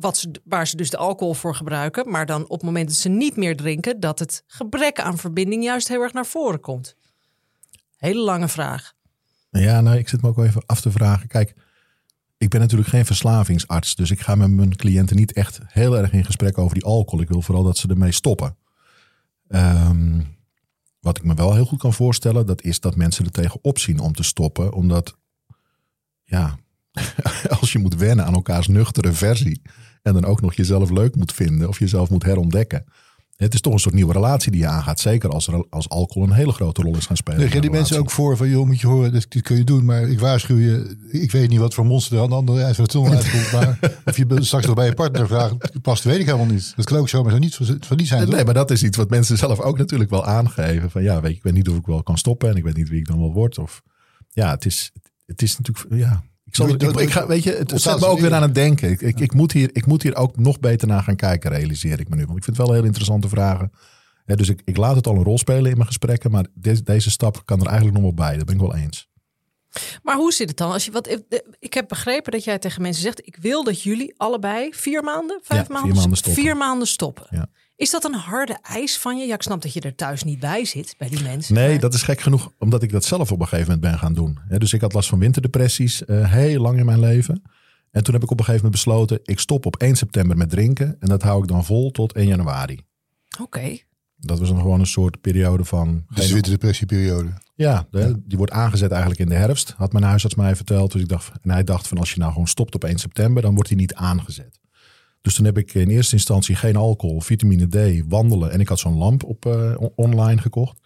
Wat 0.00 0.16
ze, 0.16 0.30
waar 0.44 0.66
ze 0.66 0.76
dus 0.76 0.90
de 0.90 0.96
alcohol 0.96 1.34
voor 1.34 1.54
gebruiken. 1.54 2.10
Maar 2.10 2.26
dan 2.26 2.42
op 2.42 2.50
het 2.50 2.62
moment 2.62 2.88
dat 2.88 2.96
ze 2.96 3.08
niet 3.08 3.36
meer 3.36 3.56
drinken, 3.56 4.00
dat 4.00 4.18
het 4.18 4.42
gebrek 4.46 5.00
aan 5.00 5.18
verbinding 5.18 5.64
juist 5.64 5.88
heel 5.88 6.02
erg 6.02 6.12
naar 6.12 6.26
voren 6.26 6.60
komt. 6.60 6.96
Hele 7.96 8.20
lange 8.20 8.48
vraag. 8.48 8.94
Ja, 9.50 9.80
nou, 9.80 9.96
ik 9.98 10.08
zit 10.08 10.22
me 10.22 10.28
ook 10.28 10.36
wel 10.36 10.44
even 10.44 10.62
af 10.66 10.80
te 10.80 10.90
vragen. 10.90 11.28
Kijk, 11.28 11.54
ik 12.38 12.48
ben 12.48 12.60
natuurlijk 12.60 12.88
geen 12.88 13.06
verslavingsarts. 13.06 13.94
Dus 13.94 14.10
ik 14.10 14.20
ga 14.20 14.34
met 14.34 14.50
mijn 14.50 14.76
cliënten 14.76 15.16
niet 15.16 15.32
echt 15.32 15.60
heel 15.66 15.96
erg 15.96 16.12
in 16.12 16.24
gesprek 16.24 16.58
over 16.58 16.74
die 16.74 16.84
alcohol. 16.84 17.20
Ik 17.20 17.28
wil 17.28 17.42
vooral 17.42 17.64
dat 17.64 17.76
ze 17.76 17.88
ermee 17.88 18.12
stoppen. 18.12 18.56
Ehm, 19.48 20.20
wat 21.00 21.16
ik 21.16 21.24
me 21.24 21.34
wel 21.34 21.54
heel 21.54 21.64
goed 21.64 21.78
kan 21.78 21.92
voorstellen, 21.92 22.46
dat 22.46 22.62
is 22.62 22.80
dat 22.80 22.96
mensen 22.96 23.24
er 23.24 23.30
tegen 23.30 23.58
opzien 23.62 23.98
om 23.98 24.12
te 24.12 24.22
stoppen. 24.22 24.72
Omdat, 24.72 25.16
ja, 26.24 26.58
als 27.60 27.72
je 27.72 27.78
moet 27.78 27.94
wennen 27.94 28.24
aan 28.24 28.34
elkaars 28.34 28.66
nuchtere 28.66 29.12
versie. 29.12 29.62
En 30.08 30.14
dan 30.14 30.30
ook 30.30 30.40
nog 30.40 30.54
jezelf 30.54 30.90
leuk 30.90 31.16
moet 31.16 31.32
vinden 31.32 31.68
of 31.68 31.78
jezelf 31.78 32.10
moet 32.10 32.22
herontdekken. 32.22 32.84
Het 33.36 33.54
is 33.54 33.60
toch 33.60 33.72
een 33.72 33.78
soort 33.78 33.94
nieuwe 33.94 34.12
relatie 34.12 34.50
die 34.50 34.60
je 34.60 34.66
aangaat. 34.66 35.00
Zeker 35.00 35.30
als, 35.30 35.46
er, 35.46 35.66
als 35.70 35.88
alcohol 35.88 36.28
een 36.28 36.34
hele 36.34 36.52
grote 36.52 36.82
rol 36.82 36.96
is 36.96 37.06
gaan 37.06 37.16
spelen. 37.16 37.40
Leg 37.40 37.52
je 37.52 37.60
die 37.60 37.70
mensen 37.70 37.98
ook 37.98 38.10
voor 38.10 38.36
van, 38.36 38.48
joh, 38.48 38.66
moet 38.66 38.80
je 38.80 38.86
horen, 38.86 39.12
dit, 39.12 39.30
dit 39.30 39.42
kun 39.42 39.56
je 39.56 39.64
doen. 39.64 39.84
Maar 39.84 40.08
ik 40.08 40.20
waarschuw 40.20 40.56
je, 40.56 40.96
ik 41.10 41.30
weet 41.30 41.48
niet 41.48 41.58
wat 41.58 41.74
voor 41.74 41.86
monster 41.86 42.16
er 42.16 42.22
aan 42.22 42.28
de 42.28 42.34
andere 42.34 42.62
eind 42.62 42.76
van 42.76 42.84
de 42.84 42.90
tunnel 42.90 43.12
uitkomt. 43.12 43.52
Maar 43.52 43.78
of 44.04 44.16
je 44.16 44.26
straks 44.40 44.66
nog 44.66 44.74
bij 44.74 44.86
je 44.86 44.94
partner 44.94 45.26
vraagt, 45.26 45.82
past, 45.82 46.04
weet 46.04 46.18
ik 46.18 46.26
helemaal 46.26 46.46
niet. 46.46 46.72
Dat 46.76 46.84
kan 46.84 46.98
ook 46.98 47.08
zomaar 47.08 47.32
zo 47.32 47.38
niet 47.38 47.54
van, 47.80 47.96
die 47.96 48.06
zijn. 48.06 48.28
Nee, 48.28 48.36
toch? 48.36 48.44
maar 48.44 48.54
dat 48.54 48.70
is 48.70 48.82
iets 48.82 48.96
wat 48.96 49.10
mensen 49.10 49.36
zelf 49.38 49.60
ook 49.60 49.78
natuurlijk 49.78 50.10
wel 50.10 50.24
aangeven. 50.24 50.90
Van 50.90 51.02
ja, 51.02 51.20
weet 51.20 51.36
ik 51.36 51.42
weet 51.42 51.54
niet 51.54 51.68
of 51.68 51.76
ik 51.76 51.86
wel 51.86 52.02
kan 52.02 52.18
stoppen 52.18 52.50
en 52.50 52.56
ik 52.56 52.64
weet 52.64 52.76
niet 52.76 52.88
wie 52.88 52.98
ik 52.98 53.06
dan 53.06 53.18
wel 53.18 53.32
word. 53.32 53.58
Of 53.58 53.82
ja, 54.28 54.50
het 54.50 54.66
is, 54.66 54.92
het 55.26 55.42
is 55.42 55.58
natuurlijk, 55.58 55.94
ja. 55.94 56.22
Ik, 56.48 56.54
zal, 56.54 56.68
ik, 56.68 56.82
ik 56.82 57.10
ga, 57.10 57.26
weet 57.26 57.42
je, 57.42 57.50
het 57.50 57.72
Ontstaan 57.72 57.98
zet 57.98 58.08
me 58.08 58.14
ook 58.14 58.20
weer 58.20 58.34
aan 58.34 58.42
het 58.42 58.54
denken. 58.54 58.90
Ik, 58.90 59.00
ik, 59.00 59.20
ik, 59.20 59.34
moet 59.34 59.52
hier, 59.52 59.70
ik 59.72 59.86
moet 59.86 60.02
hier 60.02 60.16
ook 60.16 60.36
nog 60.36 60.60
beter 60.60 60.88
naar 60.88 61.02
gaan 61.02 61.16
kijken, 61.16 61.50
realiseer 61.50 62.00
ik 62.00 62.08
me 62.08 62.16
nu. 62.16 62.24
Want 62.24 62.38
ik 62.38 62.44
vind 62.44 62.56
het 62.56 62.66
wel 62.66 62.74
heel 62.74 62.84
interessante 62.84 63.28
vragen. 63.28 63.70
Ja, 64.26 64.34
dus 64.34 64.48
ik, 64.48 64.62
ik 64.64 64.76
laat 64.76 64.96
het 64.96 65.06
al 65.06 65.16
een 65.16 65.22
rol 65.22 65.38
spelen 65.38 65.70
in 65.70 65.76
mijn 65.76 65.86
gesprekken. 65.86 66.30
Maar 66.30 66.46
deze, 66.54 66.82
deze 66.82 67.10
stap 67.10 67.42
kan 67.44 67.60
er 67.60 67.66
eigenlijk 67.66 67.96
nog 67.96 68.04
wel 68.04 68.14
bij. 68.14 68.36
Dat 68.36 68.46
ben 68.46 68.54
ik 68.54 68.60
wel 68.60 68.74
eens. 68.74 69.08
Maar 70.02 70.16
hoe 70.16 70.32
zit 70.32 70.48
het 70.48 70.56
dan? 70.56 70.72
Als 70.72 70.84
je, 70.84 70.90
wat, 70.90 71.22
ik 71.58 71.74
heb 71.74 71.88
begrepen 71.88 72.32
dat 72.32 72.44
jij 72.44 72.58
tegen 72.58 72.82
mensen 72.82 73.02
zegt: 73.02 73.26
Ik 73.26 73.36
wil 73.40 73.64
dat 73.64 73.82
jullie 73.82 74.14
allebei 74.16 74.74
vier 74.74 75.02
maanden, 75.02 75.40
vijf 75.42 75.60
Ja, 75.60 75.64
vier 75.64 75.74
maanden, 75.74 75.96
maanden 75.96 76.16
stoppen. 76.16 76.42
vier 76.42 76.56
maanden 76.56 76.86
stoppen. 76.86 77.26
Ja. 77.30 77.48
Is 77.78 77.90
dat 77.90 78.04
een 78.04 78.14
harde 78.14 78.58
eis 78.62 78.98
van 78.98 79.18
je? 79.18 79.26
Ja, 79.26 79.34
ik 79.34 79.42
snap 79.42 79.62
dat 79.62 79.72
je 79.72 79.80
er 79.80 79.94
thuis 79.94 80.22
niet 80.22 80.38
bij 80.40 80.64
zit 80.64 80.94
bij 80.98 81.08
die 81.08 81.22
mensen. 81.22 81.54
Nee, 81.54 81.70
maar- 81.70 81.80
dat 81.80 81.94
is 81.94 82.02
gek 82.02 82.20
genoeg, 82.20 82.52
omdat 82.58 82.82
ik 82.82 82.90
dat 82.92 83.04
zelf 83.04 83.32
op 83.32 83.40
een 83.40 83.46
gegeven 83.48 83.72
moment 83.72 83.90
ben 83.90 83.98
gaan 83.98 84.14
doen. 84.14 84.38
Hè, 84.48 84.58
dus 84.58 84.72
ik 84.72 84.80
had 84.80 84.92
last 84.92 85.08
van 85.08 85.18
winterdepressies 85.18 86.04
eh, 86.04 86.32
heel 86.32 86.60
lang 86.60 86.78
in 86.78 86.84
mijn 86.86 87.00
leven. 87.00 87.42
En 87.90 88.04
toen 88.04 88.14
heb 88.14 88.22
ik 88.22 88.30
op 88.30 88.38
een 88.38 88.44
gegeven 88.44 88.64
moment 88.66 88.84
besloten, 88.84 89.20
ik 89.24 89.38
stop 89.38 89.66
op 89.66 89.76
1 89.76 89.96
september 89.96 90.36
met 90.36 90.50
drinken. 90.50 90.96
En 91.00 91.08
dat 91.08 91.22
hou 91.22 91.42
ik 91.42 91.48
dan 91.48 91.64
vol 91.64 91.90
tot 91.90 92.12
1 92.12 92.26
januari. 92.26 92.80
Oké. 93.40 93.78
Dat 94.16 94.38
was 94.38 94.48
dan 94.48 94.58
gewoon 94.60 94.80
een 94.80 94.86
soort 94.86 95.20
periode 95.20 95.64
van... 95.64 96.04
Dus 96.14 96.26
de 96.26 96.32
winterdepressieperiode. 96.32 97.28
Ja, 97.54 97.86
de- 97.90 98.20
die 98.24 98.36
wordt 98.38 98.52
aangezet 98.52 98.90
eigenlijk 98.90 99.20
in 99.20 99.28
de 99.28 99.34
herfst. 99.34 99.74
Had 99.76 99.92
mijn 99.92 100.04
huisarts 100.04 100.34
mij 100.34 100.56
verteld. 100.56 100.92
Dus 100.92 101.02
ik 101.02 101.08
dacht, 101.08 101.30
en 101.42 101.50
hij 101.50 101.64
dacht 101.64 101.88
van 101.88 101.98
als 101.98 102.12
je 102.12 102.18
nou 102.18 102.32
gewoon 102.32 102.46
stopt 102.48 102.74
op 102.74 102.84
1 102.84 102.98
september, 102.98 103.42
dan 103.42 103.54
wordt 103.54 103.68
hij 103.68 103.78
niet 103.78 103.94
aangezet. 103.94 104.58
Dus 105.28 105.36
toen 105.36 105.46
heb 105.46 105.58
ik 105.58 105.74
in 105.74 105.88
eerste 105.88 106.14
instantie 106.14 106.54
geen 106.56 106.76
alcohol, 106.76 107.20
vitamine 107.20 107.68
D, 107.68 108.04
wandelen. 108.08 108.50
En 108.50 108.60
ik 108.60 108.68
had 108.68 108.78
zo'n 108.78 108.96
lamp 108.96 109.24
op, 109.24 109.46
eh, 109.46 109.74
on- 109.78 109.92
online 109.96 110.40
gekocht. 110.40 110.80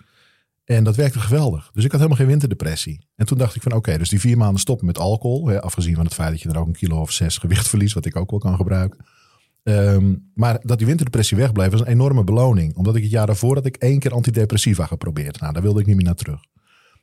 En 0.64 0.84
dat 0.84 0.96
werkte 0.96 1.18
geweldig. 1.18 1.70
Dus 1.72 1.84
ik 1.84 1.90
had 1.90 2.00
helemaal 2.00 2.20
geen 2.20 2.30
winterdepressie. 2.30 3.06
En 3.16 3.26
toen 3.26 3.38
dacht 3.38 3.54
ik 3.56 3.62
van 3.62 3.72
oké, 3.72 3.98
dus 3.98 4.08
die 4.08 4.20
vier 4.20 4.36
maanden 4.36 4.60
stoppen 4.60 4.86
met 4.86 4.98
alcohol. 4.98 5.46
Hè, 5.46 5.62
afgezien 5.62 5.94
van 5.94 6.04
het 6.04 6.14
feit 6.14 6.30
dat 6.30 6.40
je 6.40 6.48
er 6.48 6.58
ook 6.58 6.66
een 6.66 6.72
kilo 6.72 7.00
of 7.00 7.12
zes 7.12 7.38
gewicht 7.38 7.68
verliest. 7.68 7.94
Wat 7.94 8.04
ik 8.04 8.16
ook 8.16 8.30
wel 8.30 8.38
kan 8.38 8.56
gebruiken. 8.56 9.04
Ehm, 9.62 10.14
maar 10.34 10.58
dat 10.62 10.78
die 10.78 10.86
winterdepressie 10.86 11.36
wegbleef 11.36 11.70
was 11.70 11.80
een 11.80 11.86
enorme 11.86 12.24
beloning. 12.24 12.76
Omdat 12.76 12.96
ik 12.96 13.02
het 13.02 13.10
jaar 13.10 13.26
daarvoor 13.26 13.54
had 13.54 13.66
ik 13.66 13.76
één 13.76 13.98
keer 13.98 14.12
antidepressiva 14.12 14.86
geprobeerd. 14.86 15.40
Nou, 15.40 15.52
daar 15.52 15.62
wilde 15.62 15.80
ik 15.80 15.86
niet 15.86 15.96
meer 15.96 16.04
naar 16.04 16.14
terug. 16.14 16.40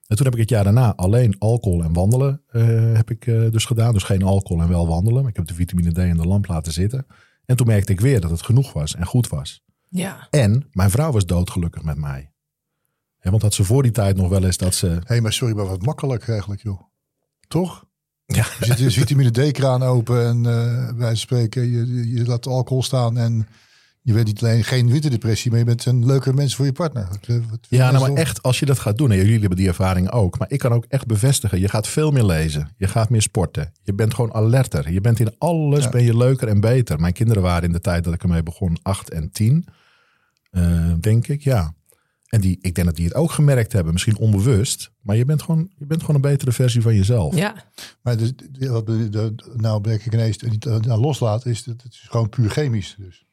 En 0.07 0.15
toen 0.15 0.25
heb 0.25 0.33
ik 0.33 0.41
het 0.41 0.49
jaar 0.49 0.63
daarna 0.63 0.95
alleen 0.95 1.35
alcohol 1.37 1.83
en 1.83 1.93
wandelen 1.93 2.41
eh, 2.47 2.93
heb 2.93 3.09
ik 3.09 3.27
eh, 3.27 3.51
dus 3.51 3.65
gedaan. 3.65 3.93
Dus 3.93 4.03
geen 4.03 4.23
alcohol 4.23 4.61
en 4.63 4.69
wel 4.69 4.87
wandelen. 4.87 5.27
Ik 5.27 5.35
heb 5.35 5.47
de 5.47 5.53
vitamine 5.53 5.91
D 5.91 5.97
en 5.97 6.17
de 6.17 6.27
lamp 6.27 6.47
laten 6.47 6.71
zitten. 6.71 7.05
En 7.49 7.55
toen 7.55 7.67
merkte 7.67 7.91
ik 7.91 7.99
weer 7.99 8.21
dat 8.21 8.31
het 8.31 8.41
genoeg 8.41 8.73
was 8.73 8.95
en 8.95 9.05
goed 9.05 9.27
was. 9.27 9.61
Ja. 9.87 10.27
En 10.29 10.67
mijn 10.71 10.89
vrouw 10.89 11.11
was 11.11 11.25
doodgelukkig 11.25 11.83
met 11.83 11.97
mij. 11.97 12.31
Hè, 13.17 13.29
want 13.29 13.41
had 13.41 13.53
ze 13.53 13.63
voor 13.63 13.83
die 13.83 13.91
tijd 13.91 14.17
nog 14.17 14.29
wel 14.29 14.43
eens 14.43 14.57
dat 14.57 14.73
ze... 14.75 14.87
Hé, 14.87 14.99
hey, 15.03 15.21
maar 15.21 15.33
sorry, 15.33 15.55
maar 15.55 15.65
wat 15.65 15.81
makkelijk 15.81 16.27
eigenlijk, 16.27 16.61
joh. 16.61 16.81
Toch? 17.47 17.85
Ja, 18.25 18.45
Je 18.59 18.65
zet 18.65 18.77
de 18.77 18.91
vitamine 18.91 19.31
D-kraan 19.31 19.83
open 19.83 20.25
en 20.27 20.45
eh 20.45 20.89
wij 20.97 21.15
spreken, 21.15 21.61
je, 21.71 21.93
je- 21.93 22.09
je 22.11 22.25
laat 22.25 22.47
alcohol 22.47 22.83
staan 22.83 23.17
en 23.17 23.47
je 24.01 24.13
bent 24.13 24.25
niet 24.27 24.43
alleen 24.43 24.63
geen 24.63 24.89
winterdepressie, 24.91 25.49
maar 25.51 25.59
je 25.59 25.65
bent 25.65 25.85
een 25.85 26.05
leuke 26.05 26.33
mens 26.33 26.55
voor 26.55 26.65
je 26.65 26.71
partner. 26.71 27.07
Wat, 27.09 27.19
eh, 27.27 27.35
wat- 27.49 27.67
Ja, 27.69 27.91
nou 27.91 28.07
maar 28.09 28.17
echt, 28.21 28.41
als 28.43 28.59
je 28.59 28.65
dat 28.65 28.79
gaat 28.79 28.97
doen, 28.97 29.11
en 29.11 29.17
jullie 29.17 29.39
hebben 29.39 29.57
die 29.57 29.67
ervaring 29.67 30.11
ook, 30.11 30.37
maar 30.39 30.51
ik 30.51 30.59
kan 30.59 30.71
ook 30.71 30.85
echt 30.87 31.05
bevestigen, 31.05 31.59
je 31.59 31.69
gaat 31.69 31.87
veel 31.87 32.11
meer 32.11 32.23
lezen, 32.25 32.73
je 32.77 32.87
gaat 32.87 33.09
meer 33.09 33.21
sporten, 33.21 33.71
je 33.83 33.93
bent 33.93 34.13
gewoon 34.13 34.33
alerter, 34.33 34.91
je 34.91 35.01
bent 35.01 35.19
in 35.19 35.35
alles, 35.37 35.83
Ja. 35.83 35.89
ben 35.89 36.03
je 36.03 36.17
leuker 36.17 36.47
en 36.47 36.59
beter. 36.59 36.99
Mijn 36.99 37.13
kinderen 37.13 37.43
waren 37.43 37.63
in 37.63 37.71
de 37.71 37.81
tijd 37.81 38.03
dat 38.03 38.13
ik 38.13 38.23
ermee 38.23 38.43
begon, 38.43 38.77
acht 38.81 39.09
en 39.09 39.31
tien, 39.31 39.65
eh, 40.49 40.93
denk 40.99 41.27
ik, 41.27 41.41
ja. 41.41 41.73
En 42.29 42.41
die, 42.41 42.57
ik 42.61 42.75
denk 42.75 42.87
dat 42.87 42.95
die 42.95 43.05
het 43.05 43.15
ook 43.15 43.31
gemerkt 43.31 43.71
hebben, 43.73 43.93
misschien 43.93 44.17
onbewust, 44.17 44.91
maar 45.01 45.15
je 45.15 45.25
bent 45.25 45.41
gewoon, 45.41 45.71
je 45.77 45.85
bent 45.85 45.99
gewoon 46.01 46.15
een 46.15 46.21
betere 46.21 46.51
versie 46.51 46.81
van 46.81 46.95
jezelf. 46.95 47.35
Ja. 47.35 47.55
Maar 48.01 48.17
de, 48.17 48.35
de- 48.51 48.69
wat 48.69 48.87
nou 49.55 49.81
merk 49.81 50.05
ik 50.05 50.13
ineens 50.13 50.37
niet 50.37 50.67
aan 50.67 50.99
loslaat, 50.99 51.45
is 51.45 51.63
dat 51.63 51.81
het 51.83 51.93
is 51.93 52.05
gewoon 52.09 52.29
puur 52.29 52.49
chemisch. 52.49 52.95
Dus. 52.99 53.25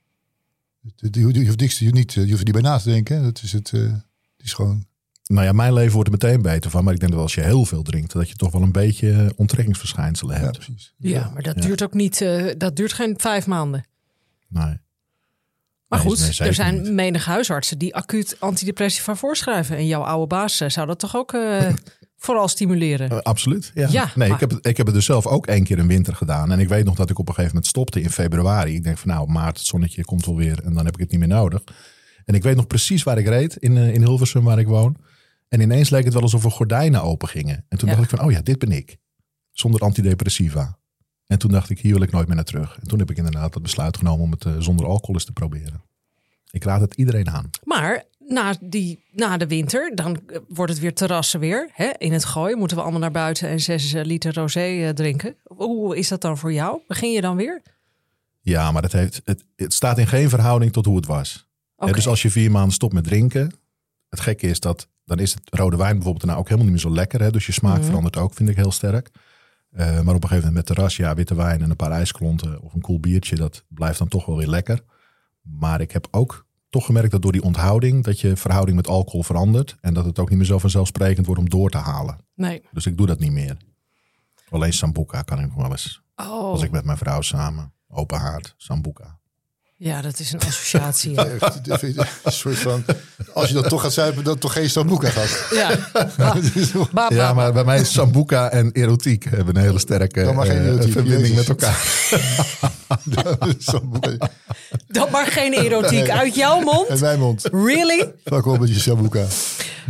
Je 0.97 1.23
hoeft, 1.23 1.37
je 1.37 1.53
niks, 1.57 1.81
niet, 1.81 2.13
je 2.13 2.21
hoeft 2.21 2.39
er 2.39 2.45
niet 2.45 2.53
bij 2.53 2.61
na 2.63 2.79
te 2.79 2.89
denken. 2.89 3.23
Dat 3.23 3.43
is 3.43 3.53
het, 3.53 3.73
eh, 3.73 3.81
het 3.81 4.45
is 4.45 4.53
gewoon. 4.53 4.87
Nou 5.27 5.45
ja, 5.47 5.53
mijn 5.53 5.73
leven 5.73 5.93
wordt 5.93 6.09
er 6.13 6.19
meteen 6.21 6.43
beter 6.43 6.71
van, 6.71 6.85
maar 6.85 6.95
ik 6.95 7.01
denk 7.01 7.13
dat 7.13 7.21
als 7.21 7.35
je 7.35 7.41
heel 7.41 7.65
veel 7.65 7.83
drinkt, 7.83 8.13
dat 8.13 8.29
je 8.29 8.35
toch 8.35 8.53
wel 8.53 8.63
een 8.63 8.73
beetje 8.73 9.33
onttrekkingsverschijnselen 9.37 10.37
Ja, 10.37 10.43
hebt. 10.43 10.57
precies. 10.59 10.95
Ja, 10.99 11.31
maar 11.33 11.43
dat 11.43 11.55
Ja. 11.55 11.61
duurt 11.61 11.83
ook 11.83 11.95
niet, 11.95 12.21
eh, 12.21 12.47
dat 12.59 12.77
duurt 12.77 12.93
geen 12.93 13.15
vijf 13.19 13.47
maanden. 13.47 13.85
Nee. 14.49 14.63
Maar 15.89 15.99
Nee, 16.05 16.09
goed, 16.09 16.39
er 16.39 16.55
zijn 16.55 16.83
niet. 16.83 16.93
menig 16.93 17.25
huisartsen 17.25 17.79
die 17.79 17.95
acuut 17.95 18.37
antidepressiva 18.41 19.15
voorschrijven. 19.15 19.77
En 19.77 19.87
jouw 19.87 20.03
oude 20.03 20.27
baas 20.27 20.61
eh, 20.61 20.69
zou 20.69 20.87
dat 20.87 20.99
toch 20.99 21.17
ook 21.17 21.33
eh, 21.33 21.69
vooral 22.27 22.49
stimuleren? 22.49 23.11
Eh, 23.11 23.19
absoluut. 23.19 23.71
Ja. 23.75 23.89
Ja, 23.91 24.11
nee, 24.15 24.29
maar- 24.29 24.37
ik, 24.37 24.41
heb 24.41 24.51
het, 24.51 24.67
ik 24.67 24.77
heb 24.77 24.87
het 24.87 24.95
dus 24.95 25.05
zelf 25.05 25.27
ook 25.27 25.47
één 25.47 25.65
keer 25.65 25.79
in 25.79 25.87
winter 25.87 26.15
gedaan. 26.15 26.53
En 26.53 26.59
ik 26.61 26.69
weet 26.69 26.85
nog 26.85 26.95
dat 26.95 27.11
ik 27.11 27.19
op 27.19 27.29
een 27.29 27.35
gegeven 27.35 27.55
moment 27.55 27.71
stopte 27.71 28.01
in 28.01 28.11
februari. 28.11 28.75
Ik 28.75 28.83
denk 28.83 28.99
van 28.99 29.09
nou, 29.11 29.31
maart, 29.31 29.57
het 29.59 29.67
zonnetje 29.67 30.05
komt 30.05 30.27
wel 30.27 30.37
weer. 30.37 30.61
En 30.65 30.75
dan 30.75 30.85
heb 30.85 30.95
ik 30.95 31.01
het 31.01 31.11
niet 31.11 31.21
meer 31.21 31.29
nodig. 31.29 31.63
En 32.25 32.35
ik 32.35 32.43
weet 32.43 32.57
nog 32.57 32.67
precies 32.67 33.03
waar 33.03 33.19
ik 33.19 33.27
reed. 33.27 33.57
In, 33.57 33.77
eh, 33.77 33.95
in 33.95 34.03
Hilversum, 34.03 34.45
waar 34.45 34.59
ik 34.59 34.67
woon. 34.67 34.97
En 35.49 35.61
ineens 35.61 35.91
leek 35.91 36.05
het 36.05 36.13
wel 36.13 36.23
alsof 36.23 36.45
er 36.45 36.51
gordijnen 36.51 37.03
open 37.03 37.29
gingen. 37.29 37.65
En 37.69 37.79
toen 37.79 37.89
Ja. 37.89 37.95
dacht 37.95 38.13
ik 38.13 38.17
van, 38.19 38.27
oh 38.27 38.33
ja, 38.33 38.41
dit 38.41 38.59
ben 38.59 38.73
ik. 38.73 38.97
Zonder 39.53 39.81
antidepressiva. 39.81 40.79
En 41.27 41.39
toen 41.39 41.51
dacht 41.51 41.71
ik, 41.71 41.79
hier 41.81 41.93
wil 41.93 42.03
ik 42.03 42.11
nooit 42.13 42.27
meer 42.27 42.37
naar 42.37 42.45
terug. 42.45 42.79
En 42.81 42.89
toen 42.89 42.99
heb 42.99 43.11
ik 43.11 43.17
inderdaad 43.17 43.55
het 43.55 43.63
besluit 43.63 43.97
genomen 43.97 44.25
om 44.25 44.31
het 44.31 44.45
eh, 44.45 44.53
zonder 44.59 44.87
alcohol 44.87 45.15
eens 45.15 45.25
te 45.25 45.33
proberen. 45.33 45.83
Ik 46.51 46.65
raad 46.65 46.81
het 46.81 46.95
iedereen 46.95 47.31
aan. 47.31 47.51
Maar 47.65 48.05
na, 48.27 48.55
die, 48.61 49.05
na 49.13 49.37
de 49.37 49.47
winter, 49.47 49.95
dan 49.95 50.21
eh, 50.27 50.39
wordt 50.49 50.73
het 50.73 50.81
weer 50.81 50.95
terrassen 50.95 51.41
weer. 51.41 51.71
Hè? 51.73 51.91
In 51.99 52.13
het 52.13 52.25
gooi 52.25 52.55
moeten 52.55 52.77
we 52.77 52.83
allemaal 52.83 53.01
naar 53.01 53.11
buiten 53.11 53.49
en 53.49 53.61
zes 53.61 53.93
eh, 53.93 54.05
liter 54.05 54.35
rosé 54.35 54.61
eh, 54.61 54.89
drinken. 54.89 55.37
Hoe 55.43 55.97
is 55.97 56.09
dat 56.09 56.21
dan 56.21 56.39
voor 56.39 56.53
jou? 56.53 56.81
Begin 56.87 57.13
je 57.13 57.21
dan 57.21 57.37
weer? 57.37 57.63
Ja, 58.41 58.73
maar 58.73 58.83
het, 58.83 58.93
heeft, 58.93 59.21
het, 59.25 59.45
het 59.57 59.73
staat 59.75 59.99
in 59.99 60.07
geen 60.07 60.29
verhouding 60.29 60.73
tot 60.73 60.87
hoe 60.87 60.97
het 60.97 61.07
was. 61.07 61.49
Ja, 61.77 61.93
dus 61.93 62.09
als 62.09 62.23
je 62.23 62.31
vier 62.31 62.51
maanden 62.51 62.73
stopt 62.73 62.93
met 62.93 63.05
drinken. 63.05 63.53
Het 64.09 64.21
gekke 64.21 64.47
is 64.47 64.61
dat 64.61 64.89
dan 65.05 65.19
is 65.19 65.35
het 65.35 65.43
rode 65.51 65.77
wijn 65.77 65.95
bijvoorbeeld 65.95 66.25
daarna 66.25 66.39
ook 66.41 66.49
helemaal 66.49 66.71
niet 66.71 66.83
meer 66.83 66.91
zo 66.93 66.97
lekker. 66.97 67.21
Hè? 67.21 67.31
Dus 67.31 67.47
je 67.47 67.53
smaak 67.53 67.77
Mhm. 67.77 67.85
verandert 67.87 68.17
ook, 68.17 68.35
vind 68.35 68.49
ik 68.49 68.57
heel 68.57 68.73
sterk. 68.73 69.11
Maar 69.71 69.99
op 69.99 70.07
een 70.07 70.07
gegeven 70.09 70.37
moment 70.37 70.55
met 70.55 70.67
terras, 70.67 70.97
ja, 70.97 71.15
witte 71.15 71.35
wijn 71.35 71.63
en 71.63 71.71
een 71.71 71.77
paar 71.77 71.91
ijsklonten 71.91 72.61
of 72.63 72.75
een 72.75 72.81
koel 72.81 73.01
biertje, 73.01 73.37
dat 73.37 73.65
blijft 73.69 73.99
dan 73.99 74.09
toch 74.09 74.27
wel 74.27 74.37
weer 74.37 74.47
lekker. 74.47 74.81
Maar 75.43 75.81
ik 75.81 75.93
heb 75.93 76.09
ook 76.11 76.46
toch 76.77 76.87
gemerkt 76.87 77.11
dat 77.11 77.23
door 77.23 77.33
die 77.33 77.43
onthouding, 77.43 78.05
dat 78.05 78.21
je 78.21 78.37
verhouding 78.37 78.77
met 78.77 78.89
alcohol 78.89 79.23
verandert. 79.23 79.77
En 79.81 79.95
dat 79.95 80.05
het 80.05 80.19
ook 80.19 80.29
niet 80.29 80.39
meer 80.39 80.47
zo 80.47 80.59
vanzelfsprekend 80.59 81.27
wordt 81.27 81.41
om 81.41 81.49
door 81.49 81.71
te 81.71 81.79
halen. 81.79 82.19
Nee. 82.35 82.63
Dus 82.73 82.87
ik 82.87 82.97
doe 82.97 83.07
dat 83.07 83.19
niet 83.19 83.33
meer. 83.33 83.57
Alleen 84.49 84.73
Sambuca 84.73 85.23
kan 85.23 85.39
ik 85.39 85.47
nog 85.47 85.57
wel 85.57 85.71
eens. 85.71 86.03
Oh, 86.17 86.27
Als 86.27 86.63
ik 86.63 86.71
met 86.71 86.85
mijn 86.85 86.99
vrouw 86.99 87.21
samen, 87.21 87.73
open 87.89 88.19
haard, 88.19 88.55
Sambuca. 88.57 89.19
Ja, 89.77 90.03
dat 90.03 90.19
is 90.19 90.33
een 90.33 90.41
associatie. 90.41 91.19
Een 91.21 92.33
soort 92.33 92.59
van. 92.59 92.85
Als 93.33 93.49
je 93.49 93.55
dat 93.55 93.69
toch 93.69 93.83
gaat 93.83 93.93
zuipen, 93.93 94.25
dan 94.25 94.39
toch 94.39 94.53
geen 94.53 94.71
Sambuca 94.71 95.09
gaat. 95.09 95.47
ja. 95.51 95.91
Ba, 96.93 97.07
Ja, 97.09 97.33
maar 97.33 97.53
bij 97.53 97.65
mij 97.65 97.81
is 97.81 97.93
Sambuca 97.93 98.51
en 98.51 98.73
erotiek 98.73 99.25
hebben 99.25 99.57
een 99.57 99.63
hele 99.63 99.79
sterke 99.79 100.23
Dan 100.23 100.43
geen 100.43 100.51
eh, 100.51 100.67
erotiek, 100.67 100.93
verbinding 100.93 101.35
Jezus. 101.35 101.47
met 101.47 101.49
elkaar. 101.49 101.85
Dat 104.89 105.11
mag 105.11 105.33
geen 105.33 105.53
erotiek 105.53 106.11
uit 106.11 106.35
jouw 106.35 106.61
mond. 106.61 106.89
En 106.89 107.01
mijn 107.01 107.19
mond. 107.19 107.43
Really? 107.53 108.13
Fuck 108.25 108.47
op 108.47 108.59
met 108.59 108.69
je 108.69 108.81
Sambuca. 108.81 109.27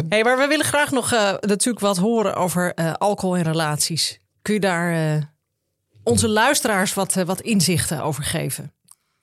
Hey, 0.08 0.22
maar 0.22 0.38
we 0.38 0.46
willen 0.46 0.64
graag 0.64 0.90
nog 0.90 1.12
eh, 1.12 1.32
natuurlijk 1.40 1.80
wat 1.80 1.96
horen 1.96 2.34
over 2.34 2.74
eh, 2.74 2.92
alcohol 2.92 3.36
en 3.36 3.42
relaties. 3.42 4.20
Kun 4.42 4.54
je 4.54 4.60
daar 4.60 5.14
eh, 5.14 5.22
onze 6.02 6.28
luisteraars 6.28 6.94
wat, 6.94 7.14
wat 7.14 7.40
inzichten 7.40 8.02
over 8.02 8.22
geven? 8.22 8.75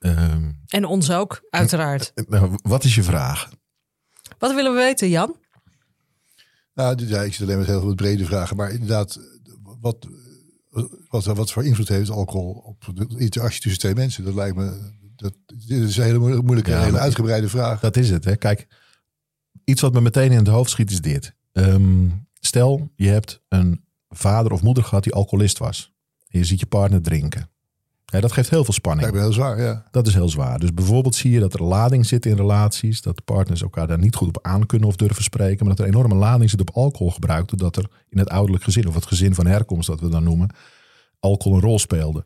Ehm, 0.04 0.50
En 0.68 0.84
ons 0.84 1.10
ook, 1.10 1.46
uiteraard. 1.50 2.12
nou, 2.28 2.58
wat 2.62 2.84
is 2.84 2.94
je 2.94 3.02
vraag? 3.02 3.50
Wat 4.38 4.54
willen 4.54 4.72
we 4.72 4.78
weten, 4.78 5.08
Jan? 5.08 5.36
Nou, 6.74 6.94
dit- 6.94 7.08
ja, 7.08 7.22
ik 7.22 7.32
zit 7.34 7.42
alleen 7.46 7.58
met 7.58 7.66
heel 7.66 7.80
veel 7.80 7.94
brede 7.94 8.24
vragen. 8.24 8.56
Maar 8.56 8.70
inderdaad, 8.70 9.18
wat, 9.80 10.06
wat, 11.08 11.24
wat 11.24 11.52
voor 11.52 11.64
invloed 11.64 11.88
heeft 11.88 12.10
alcohol 12.10 12.50
op 12.52 12.90
de 12.94 13.06
interactie 13.18 13.60
tussen 13.60 13.80
twee 13.80 13.94
mensen? 13.94 14.24
Dat 14.24 14.34
lijkt 14.34 14.56
me. 14.56 14.92
Dat, 15.16 15.34
dit 15.46 15.82
is 15.82 15.96
een 15.96 16.04
hele 16.04 16.18
moe- 16.18 16.42
moeilijke, 16.42 16.70
Ja, 16.70 16.78
hele 16.78 16.92
maar- 16.92 17.00
uitgebreide 17.00 17.48
vraag. 17.48 17.80
Dat 17.80 17.96
is 17.96 18.10
het. 18.10 18.24
Hè? 18.24 18.36
Kijk, 18.36 18.66
iets 19.64 19.80
wat 19.80 19.92
me 19.92 20.00
meteen 20.00 20.30
in 20.30 20.38
het 20.38 20.46
hoofd 20.46 20.70
schiet 20.70 20.90
is 20.90 21.00
dit. 21.00 21.34
Ehm, 21.52 22.08
stel, 22.40 22.90
je 22.96 23.08
hebt 23.08 23.42
een 23.48 23.84
vader 24.08 24.52
of 24.52 24.62
moeder 24.62 24.84
gehad 24.84 25.04
die 25.04 25.12
alcoholist 25.14 25.58
was. 25.58 25.92
En 26.28 26.38
je 26.38 26.44
ziet 26.44 26.60
je 26.60 26.66
partner 26.66 27.02
drinken. 27.02 27.48
Ja, 28.14 28.20
dat 28.20 28.32
geeft 28.32 28.50
heel 28.50 28.64
veel 28.64 28.74
spanning. 28.74 29.02
lijkt 29.02 29.16
me 29.16 29.22
heel 29.22 29.32
zwaar, 29.32 29.60
ja. 29.60 29.84
Dat 29.90 30.06
is 30.06 30.14
heel 30.14 30.28
zwaar. 30.28 30.58
Dus 30.58 30.74
bijvoorbeeld 30.74 31.14
zie 31.14 31.30
je 31.30 31.40
dat 31.40 31.54
er 31.54 31.62
lading 31.62 32.06
zit 32.06 32.26
in 32.26 32.36
relaties. 32.36 33.02
Dat 33.02 33.24
partners 33.24 33.62
elkaar 33.62 33.86
daar 33.86 33.98
niet 33.98 34.14
goed 34.14 34.28
op 34.28 34.38
aan 34.42 34.66
kunnen 34.66 34.88
of 34.88 34.96
durven 34.96 35.22
spreken. 35.22 35.66
Maar 35.66 35.76
dat 35.76 35.86
er 35.86 35.92
enorme 35.92 36.14
lading 36.14 36.50
zit 36.50 36.60
op 36.60 36.70
alcoholgebruik. 36.70 37.48
Doordat 37.48 37.76
er 37.76 37.90
in 38.08 38.18
het 38.18 38.28
ouderlijk 38.28 38.64
gezin 38.64 38.88
of 38.88 38.94
het 38.94 39.06
gezin 39.06 39.34
van 39.34 39.46
herkomst 39.46 39.86
dat 39.86 40.00
we 40.00 40.08
dan 40.08 40.24
noemen. 40.24 40.54
Alcohol 41.20 41.56
een 41.56 41.64
rol 41.64 41.78
speelde. 41.78 42.24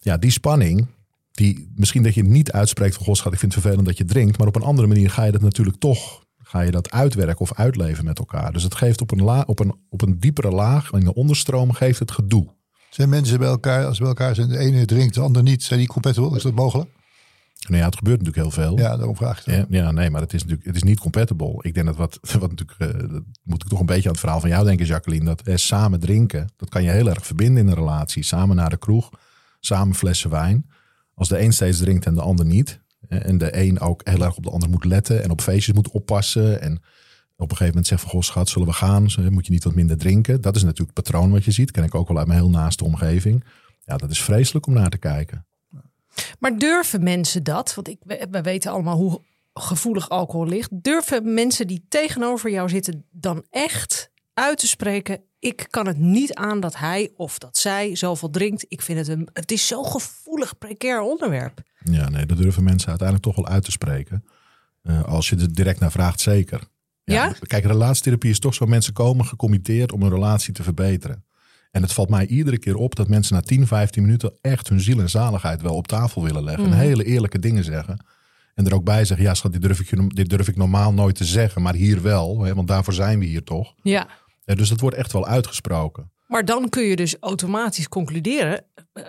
Ja, 0.00 0.16
die 0.16 0.30
spanning. 0.30 0.86
Die, 1.30 1.72
misschien 1.74 2.02
dat 2.02 2.14
je 2.14 2.24
niet 2.24 2.52
uitspreekt 2.52 2.96
van 2.96 3.16
schat 3.16 3.32
ik 3.32 3.38
vind 3.38 3.52
het 3.52 3.62
vervelend 3.62 3.86
dat 3.88 3.98
je 3.98 4.04
drinkt. 4.04 4.38
Maar 4.38 4.46
op 4.46 4.56
een 4.56 4.62
andere 4.62 4.88
manier 4.88 5.10
ga 5.10 5.24
je 5.24 5.32
dat 5.32 5.40
natuurlijk 5.40 5.76
toch. 5.76 6.24
Ga 6.38 6.60
je 6.60 6.70
dat 6.70 6.90
uitwerken 6.90 7.40
of 7.40 7.54
uitleven 7.54 8.04
met 8.04 8.18
elkaar. 8.18 8.52
Dus 8.52 8.62
het 8.62 8.74
geeft 8.74 9.00
op 9.00 9.10
een, 9.10 9.22
la, 9.22 9.42
op 9.46 9.58
een, 9.58 9.74
op 9.88 10.02
een 10.02 10.18
diepere 10.18 10.50
laag. 10.50 10.92
In 10.92 11.04
de 11.04 11.14
onderstroom 11.14 11.72
geeft 11.72 11.98
het 11.98 12.10
gedoe. 12.10 12.58
Zijn 12.90 13.08
mensen 13.08 13.38
bij 13.38 13.48
elkaar, 13.48 13.84
als 13.84 13.96
ze 13.96 14.02
bij 14.02 14.10
elkaar 14.10 14.34
zijn, 14.34 14.48
de 14.48 14.58
ene 14.58 14.84
drinkt, 14.84 15.14
de 15.14 15.20
ander 15.20 15.42
niet, 15.42 15.62
zijn 15.62 15.78
die 15.78 15.88
compatible? 15.88 16.36
Is 16.36 16.42
dat 16.42 16.54
mogelijk? 16.54 16.90
Nou 17.68 17.76
ja, 17.76 17.84
het 17.84 17.96
gebeurt 17.96 18.22
natuurlijk 18.22 18.54
heel 18.54 18.64
veel. 18.64 18.78
Ja, 18.78 18.96
daarom 18.96 19.16
vraag 19.16 19.38
ik 19.38 19.44
het. 19.44 19.66
Ja, 19.68 19.82
ja, 19.82 19.90
nee, 19.90 20.10
maar 20.10 20.20
het 20.20 20.32
is 20.32 20.40
natuurlijk 20.40 20.66
het 20.66 20.76
is 20.76 20.82
niet 20.82 21.00
compatible. 21.00 21.58
Ik 21.60 21.74
denk 21.74 21.86
dat 21.86 21.96
wat, 21.96 22.18
wat 22.40 22.50
natuurlijk, 22.50 22.78
eh, 22.78 23.10
dat 23.10 23.22
moet 23.42 23.62
ik 23.62 23.68
toch 23.68 23.80
een 23.80 23.86
beetje 23.86 24.04
aan 24.04 24.10
het 24.10 24.20
verhaal 24.20 24.40
van 24.40 24.48
jou 24.48 24.64
denken, 24.64 24.86
Jacqueline. 24.86 25.24
Dat 25.24 25.40
eh, 25.40 25.56
samen 25.56 26.00
drinken, 26.00 26.48
dat 26.56 26.68
kan 26.68 26.82
je 26.82 26.90
heel 26.90 27.08
erg 27.08 27.26
verbinden 27.26 27.62
in 27.62 27.68
een 27.68 27.74
relatie. 27.74 28.22
Samen 28.22 28.56
naar 28.56 28.70
de 28.70 28.78
kroeg, 28.78 29.10
samen 29.60 29.94
flessen 29.94 30.30
wijn. 30.30 30.70
Als 31.14 31.28
de 31.28 31.40
een 31.40 31.52
steeds 31.52 31.78
drinkt 31.78 32.06
en 32.06 32.14
de 32.14 32.22
ander 32.22 32.46
niet. 32.46 32.80
En 33.08 33.38
de 33.38 33.56
een 33.56 33.80
ook 33.80 34.00
heel 34.04 34.24
erg 34.24 34.36
op 34.36 34.44
de 34.44 34.50
ander 34.50 34.70
moet 34.70 34.84
letten 34.84 35.22
en 35.22 35.30
op 35.30 35.40
feestjes 35.40 35.74
moet 35.74 35.90
oppassen. 35.90 36.62
En 36.62 36.82
op 37.40 37.50
een 37.50 37.56
gegeven 37.56 37.66
moment 37.66 37.86
zegt 37.86 38.00
van, 38.00 38.10
goh 38.10 38.22
schat, 38.22 38.48
zullen 38.48 38.68
we 38.68 38.74
gaan? 38.74 39.02
Moet 39.30 39.46
je 39.46 39.52
niet 39.52 39.64
wat 39.64 39.74
minder 39.74 39.98
drinken? 39.98 40.40
Dat 40.40 40.56
is 40.56 40.62
natuurlijk 40.62 40.96
het 40.96 41.04
patroon 41.04 41.30
wat 41.30 41.44
je 41.44 41.50
ziet. 41.50 41.70
Ken 41.70 41.84
ik 41.84 41.94
ook 41.94 42.08
wel 42.08 42.18
uit 42.18 42.26
mijn 42.26 42.38
heel 42.38 42.50
naaste 42.50 42.84
omgeving. 42.84 43.44
Ja, 43.84 43.96
dat 43.96 44.10
is 44.10 44.22
vreselijk 44.22 44.66
om 44.66 44.72
naar 44.72 44.90
te 44.90 44.98
kijken. 44.98 45.46
Maar 46.38 46.58
durven 46.58 47.02
mensen 47.02 47.42
dat? 47.42 47.74
Want 47.74 47.88
ik, 47.88 47.98
we 48.04 48.26
we 48.30 48.40
weten 48.40 48.70
allemaal 48.70 48.96
hoe 48.96 49.22
gevoelig 49.54 50.08
alcohol 50.08 50.46
ligt. 50.46 50.82
Durven 50.82 51.34
mensen 51.34 51.66
die 51.66 51.84
tegenover 51.88 52.50
jou 52.50 52.68
zitten 52.68 53.04
dan 53.10 53.44
echt 53.50 54.10
uit 54.34 54.58
te 54.58 54.66
spreken? 54.66 55.22
Ik 55.38 55.66
kan 55.70 55.86
het 55.86 55.98
niet 55.98 56.34
aan 56.34 56.60
dat 56.60 56.76
hij 56.76 57.10
of 57.16 57.38
dat 57.38 57.56
zij 57.56 57.96
zoveel 57.96 58.30
drinkt. 58.30 58.64
Ik 58.68 58.82
vind 58.82 58.98
het 58.98 59.08
een. 59.08 59.28
Het 59.32 59.50
is 59.50 59.66
zo'n 59.66 59.86
gevoelig, 59.86 60.58
precair 60.58 61.00
onderwerp. 61.00 61.62
Ja, 61.84 62.08
nee, 62.08 62.26
dat 62.26 62.36
durven 62.36 62.64
mensen 62.64 62.88
uiteindelijk 62.88 63.26
toch 63.26 63.36
wel 63.36 63.54
uit 63.54 63.64
te 63.64 63.70
spreken. 63.70 64.24
Eh, 64.82 65.04
als 65.04 65.28
je 65.28 65.36
er 65.36 65.52
direct 65.52 65.80
naar 65.80 65.90
vraagt, 65.90 66.20
zeker. 66.20 66.68
Ja? 67.04 67.32
Kijk, 67.40 67.64
relatietherapie 67.64 68.30
is 68.30 68.38
toch 68.38 68.54
zo. 68.54 68.66
Mensen 68.66 68.92
komen 68.92 69.24
gecommitteerd 69.24 69.92
om 69.92 70.02
een 70.02 70.10
relatie 70.10 70.52
te 70.52 70.62
verbeteren. 70.62 71.24
En 71.70 71.82
het 71.82 71.92
valt 71.92 72.08
mij 72.08 72.26
iedere 72.26 72.58
keer 72.58 72.76
op 72.76 72.94
dat 72.94 73.08
mensen 73.08 73.34
na 73.34 73.40
10, 73.40 73.66
15 73.66 74.02
minuten 74.02 74.32
echt 74.40 74.68
hun 74.68 74.80
ziel 74.80 75.00
en 75.00 75.10
zaligheid 75.10 75.62
wel 75.62 75.74
op 75.74 75.86
tafel 75.86 76.22
willen 76.22 76.44
leggen. 76.44 76.64
En 76.64 76.72
hele 76.72 77.04
eerlijke 77.04 77.38
dingen 77.38 77.64
zeggen. 77.64 78.04
En 78.54 78.66
er 78.66 78.74
ook 78.74 78.84
bij 78.84 79.04
zeggen, 79.04 79.26
ja 79.26 79.34
schat, 79.34 79.52
dit 79.52 79.62
durf 79.62 79.80
ik, 79.80 80.16
dit 80.16 80.28
durf 80.28 80.48
ik 80.48 80.56
normaal 80.56 80.92
nooit 80.92 81.14
te 81.14 81.24
zeggen. 81.24 81.62
Maar 81.62 81.74
hier 81.74 82.02
wel, 82.02 82.42
hè, 82.42 82.54
want 82.54 82.68
daarvoor 82.68 82.92
zijn 82.92 83.18
we 83.18 83.24
hier 83.24 83.44
toch. 83.44 83.74
Ja. 83.82 84.08
Ja, 84.44 84.54
dus 84.54 84.68
dat 84.68 84.80
wordt 84.80 84.96
echt 84.96 85.12
wel 85.12 85.26
uitgesproken. 85.26 86.10
Maar 86.26 86.44
dan 86.44 86.68
kun 86.68 86.82
je 86.82 86.96
dus 86.96 87.16
automatisch 87.20 87.88
concluderen, 87.88 88.64
eh, 88.92 89.04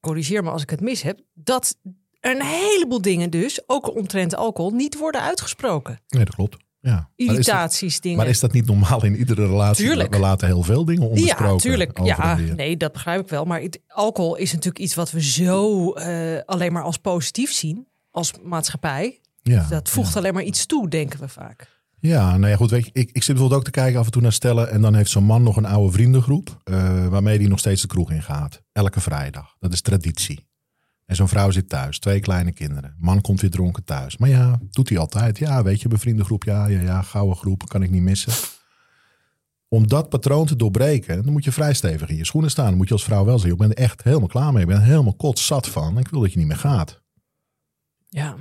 corrigeer 0.00 0.42
me 0.42 0.50
als 0.50 0.62
ik 0.62 0.70
het 0.70 0.80
mis 0.80 1.02
heb, 1.02 1.20
dat 1.34 1.76
een 2.20 2.42
heleboel 2.42 3.02
dingen 3.02 3.30
dus, 3.30 3.60
ook 3.66 3.96
omtrent 3.96 4.36
alcohol, 4.36 4.70
niet 4.70 4.98
worden 4.98 5.20
uitgesproken. 5.20 6.00
Nee, 6.08 6.24
dat 6.24 6.34
klopt. 6.34 6.56
Ja. 6.86 6.92
Maar 6.94 7.10
Irritaties, 7.16 8.00
dingen. 8.00 8.18
maar 8.18 8.26
is 8.26 8.40
dat 8.40 8.52
niet 8.52 8.66
normaal 8.66 9.04
in 9.04 9.16
iedere 9.16 9.46
relatie? 9.46 9.86
Tuurlijk. 9.86 10.14
We 10.14 10.20
laten 10.20 10.46
heel 10.46 10.62
veel 10.62 10.84
dingen 10.84 11.08
onbesproken. 11.08 11.52
Ja, 11.52 11.56
tuurlijk. 11.56 11.98
Ja, 12.04 12.36
nee, 12.56 12.76
dat 12.76 12.92
begrijp 12.92 13.20
ik 13.20 13.28
wel. 13.28 13.44
Maar 13.44 13.60
het, 13.60 13.80
alcohol 13.88 14.36
is 14.36 14.52
natuurlijk 14.52 14.78
iets 14.84 14.94
wat 14.94 15.10
we 15.10 15.22
zo 15.22 15.90
eh, 15.92 16.40
alleen 16.44 16.72
maar 16.72 16.82
als 16.82 16.96
positief 16.96 17.52
zien 17.52 17.86
als 18.10 18.32
maatschappij. 18.42 19.20
Ja, 19.42 19.66
Dat 19.70 19.88
voegt 19.88 20.16
alleen 20.16 20.34
maar 20.34 20.42
iets 20.42 20.66
toe, 20.66 20.88
denken 20.88 21.20
we 21.20 21.28
vaak. 21.28 21.74
Ja, 21.98 22.36
nou 22.36 22.50
ja, 22.50 22.56
goed. 22.56 22.70
Weet 22.70 22.84
je, 22.84 22.90
ik, 22.92 23.10
ik 23.12 23.22
zit 23.22 23.26
bijvoorbeeld 23.26 23.60
ook 23.60 23.64
te 23.64 23.70
kijken 23.80 23.98
af 23.98 24.04
en 24.06 24.10
toe 24.12 24.22
naar 24.22 24.32
stellen. 24.32 24.70
En 24.70 24.80
dan 24.80 24.94
heeft 24.94 25.10
zo'n 25.10 25.24
man 25.24 25.42
nog 25.42 25.56
een 25.56 25.64
oude 25.66 25.92
vriendengroep. 25.92 26.60
eh, 26.64 27.06
waarmee 27.06 27.38
hij 27.38 27.46
nog 27.46 27.58
steeds 27.58 27.80
de 27.82 27.88
kroeg 27.88 28.10
in 28.10 28.22
gaat. 28.22 28.62
Elke 28.72 29.00
vrijdag. 29.00 29.56
Dat 29.58 29.72
is 29.72 29.80
traditie. 29.80 30.46
En 31.06 31.16
zo'n 31.16 31.28
vrouw 31.28 31.50
zit 31.50 31.68
thuis. 31.68 31.98
Twee 31.98 32.20
kleine 32.20 32.52
kinderen. 32.52 32.94
Man 32.98 33.20
komt 33.20 33.40
weer 33.40 33.50
dronken 33.50 33.84
thuis. 33.84 34.16
Maar 34.16 34.28
ja, 34.28 34.60
doet 34.70 34.88
hij 34.88 34.98
altijd. 34.98 35.38
Ja, 35.38 35.62
weet 35.62 35.80
je, 35.80 35.88
mijn 35.88 36.00
vriendengroep. 36.00 36.44
Ja, 36.44 36.66
ja, 36.66 36.80
ja. 36.80 37.02
Gouden 37.02 37.36
groep. 37.36 37.68
Kan 37.68 37.82
ik 37.82 37.90
niet 37.90 38.02
missen. 38.02 38.32
Om 39.68 39.86
dat 39.88 40.08
patroon 40.08 40.46
te 40.46 40.56
doorbreken, 40.56 41.22
dan 41.22 41.32
moet 41.32 41.44
je 41.44 41.52
vrij 41.52 41.74
stevig 41.74 42.08
in 42.08 42.16
je 42.16 42.24
schoenen 42.24 42.50
staan. 42.50 42.66
Dan 42.66 42.76
moet 42.76 42.88
je 42.88 42.94
als 42.94 43.04
vrouw 43.04 43.24
wel 43.24 43.38
zeggen, 43.38 43.52
ik 43.52 43.68
ben 43.68 43.76
er 43.76 43.82
echt 43.82 44.02
helemaal 44.02 44.28
klaar 44.28 44.52
mee. 44.52 44.62
Ik 44.62 44.68
ben 44.68 44.76
er 44.76 44.84
helemaal 44.84 45.14
kotzat 45.14 45.68
van. 45.68 45.98
Ik 45.98 46.08
wil 46.08 46.20
dat 46.20 46.32
je 46.32 46.38
niet 46.38 46.46
meer 46.46 46.56
gaat. 46.56 47.02
Ja, 48.08 48.36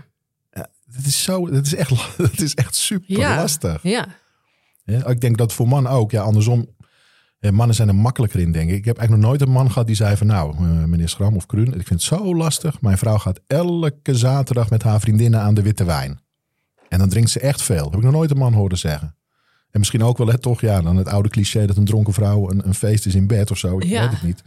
Het 0.92 1.06
is, 1.06 1.24
zo, 1.24 1.48
het 1.52 1.66
is, 1.66 1.76
echt, 1.76 2.18
het 2.18 2.42
is 2.42 2.54
echt 2.54 2.76
super 2.76 3.18
ja. 3.18 3.36
lastig. 3.36 3.84
Ja, 3.84 4.08
Ja, 4.84 5.06
ik 5.06 5.22
denk 5.22 5.38
dat 5.38 5.54
voor 5.54 5.68
mannen 5.68 5.92
ook. 5.92 6.12
Ja, 6.12 6.22
andersom. 6.22 6.75
Mannen 7.52 7.76
zijn 7.76 7.88
er 7.88 7.96
makkelijker 7.96 8.40
in, 8.40 8.52
denk 8.52 8.70
ik. 8.70 8.76
Ik 8.78 8.86
heb 8.86 8.98
eigenlijk 8.98 9.28
nog 9.28 9.38
nooit 9.38 9.48
een 9.50 9.56
man 9.56 9.72
gehad 9.72 9.88
die 9.88 9.96
zei 9.96 10.18
van... 10.18 10.28
nou, 10.28 10.56
eh, 10.56 10.84
meneer 10.84 11.10
Schram 11.10 11.36
of 11.36 11.46
Kruun, 11.46 11.68
ik 11.68 11.74
vind 11.74 11.90
het 11.90 12.02
zo 12.02 12.36
lastig. 12.36 12.82
Mijn 12.82 12.98
vrouw 12.98 13.18
gaat 13.18 13.40
elke 13.48 14.16
zaterdag 14.16 14.70
met 14.70 14.84
haar 14.84 15.00
vriendinnen 15.00 15.40
aan 15.42 15.54
de 15.54 15.62
witte 15.62 15.84
wijn. 15.84 16.20
En 16.90 17.00
dan 17.00 17.10
drinkt 17.10 17.30
ze 17.30 17.40
echt 17.40 17.62
veel. 17.62 17.76
Dat 17.84 17.92
heb 17.92 18.00
ik 18.00 18.06
nog 18.06 18.14
nooit 18.14 18.32
een 18.32 18.38
man 18.38 18.54
horen 18.54 18.78
zeggen. 18.78 19.16
En 19.72 19.80
misschien 19.80 20.04
ook 20.04 20.18
wel, 20.18 20.28
hè, 20.28 20.38
toch, 20.38 20.62
ja, 20.62 20.82
dan 20.82 20.96
het 20.98 21.08
oude 21.08 21.30
cliché... 21.30 21.66
dat 21.66 21.78
een 21.78 21.86
dronken 21.86 22.14
vrouw 22.14 22.50
een, 22.52 22.68
een 22.68 22.74
feest 22.74 23.06
is 23.06 23.16
in 23.16 23.28
bed 23.28 23.52
of 23.52 23.58
zo. 23.58 23.78
Ik 23.78 23.84
Ja. 23.84 24.02
weet 24.02 24.12
het 24.12 24.24
niet. 24.24 24.44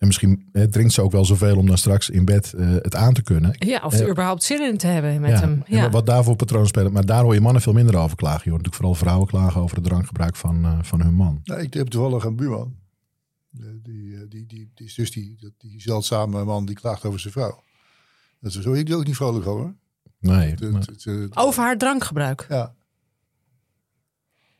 En 0.00 0.06
misschien 0.06 0.48
hè, 0.52 0.68
drinkt 0.68 0.92
ze 0.92 1.02
ook 1.02 1.12
wel 1.12 1.24
zoveel 1.24 1.56
om 1.56 1.66
dan 1.66 1.78
straks 1.78 2.10
in 2.10 2.24
bed 2.24 2.52
eh, 2.52 2.70
het 2.70 2.94
aan 2.94 3.12
te 3.12 3.22
kunnen. 3.22 3.54
ja 3.58 3.80
of 3.84 3.94
er 3.94 4.10
überhaupt 4.10 4.42
zin 4.42 4.62
in 4.62 4.76
te 4.76 4.86
hebben 4.86 5.20
met 5.20 5.30
Ja, 5.30 5.40
hem. 5.40 5.62
Ja. 5.66 5.90
Wat 5.90 6.06
daarvoor 6.06 6.36
patroon 6.36 6.66
spelen. 6.66 6.92
Maar 6.92 7.04
daar 7.06 7.22
hoor 7.22 7.34
je 7.34 7.40
mannen 7.40 7.62
veel 7.62 7.72
minder 7.72 7.96
over 7.96 8.16
klagen. 8.16 8.40
Je 8.44 8.50
hoort 8.50 8.62
natuurlijk 8.62 8.74
vooral 8.76 8.94
vrouwen 8.94 9.26
klagen 9.28 9.60
over 9.60 9.76
het 9.76 9.84
drankgebruik 9.84 10.36
van, 10.36 10.64
eh, 10.64 10.78
van 10.82 11.00
hun 11.02 11.14
man. 11.14 11.40
Nou, 11.44 11.60
ik 11.60 11.74
heb 11.74 11.86
toevallig 11.88 12.24
een 12.24 12.36
buurman. 12.36 12.76
Eh, 13.60 13.66
Die, 13.82 14.14
eh, 14.16 14.20
die, 14.28 14.46
die, 14.46 14.70
die 14.74 14.86
is 14.86 14.94
dus 14.94 15.10
die, 15.10 15.36
dat- 15.40 15.52
die 15.58 15.80
zeldzame 15.80 16.44
man 16.44 16.66
die 16.66 16.74
klaagt 16.76 17.04
over 17.04 17.20
zijn 17.20 17.32
vrouw. 17.32 17.62
Dat 18.40 18.54
is 18.54 18.60
zo 18.60 18.72
ik 18.72 18.92
ook 18.94 19.06
niet 19.06 19.16
vrolijk 19.16 19.46
over. 19.46 19.74
Nee, 20.18 20.50
Het- 20.50 20.70
maar- 20.70 20.80
het- 20.80 21.04
het- 21.04 21.36
Over 21.36 21.62
haar 21.62 21.78
drankgebruik. 21.78 22.46
ja. 22.48 22.74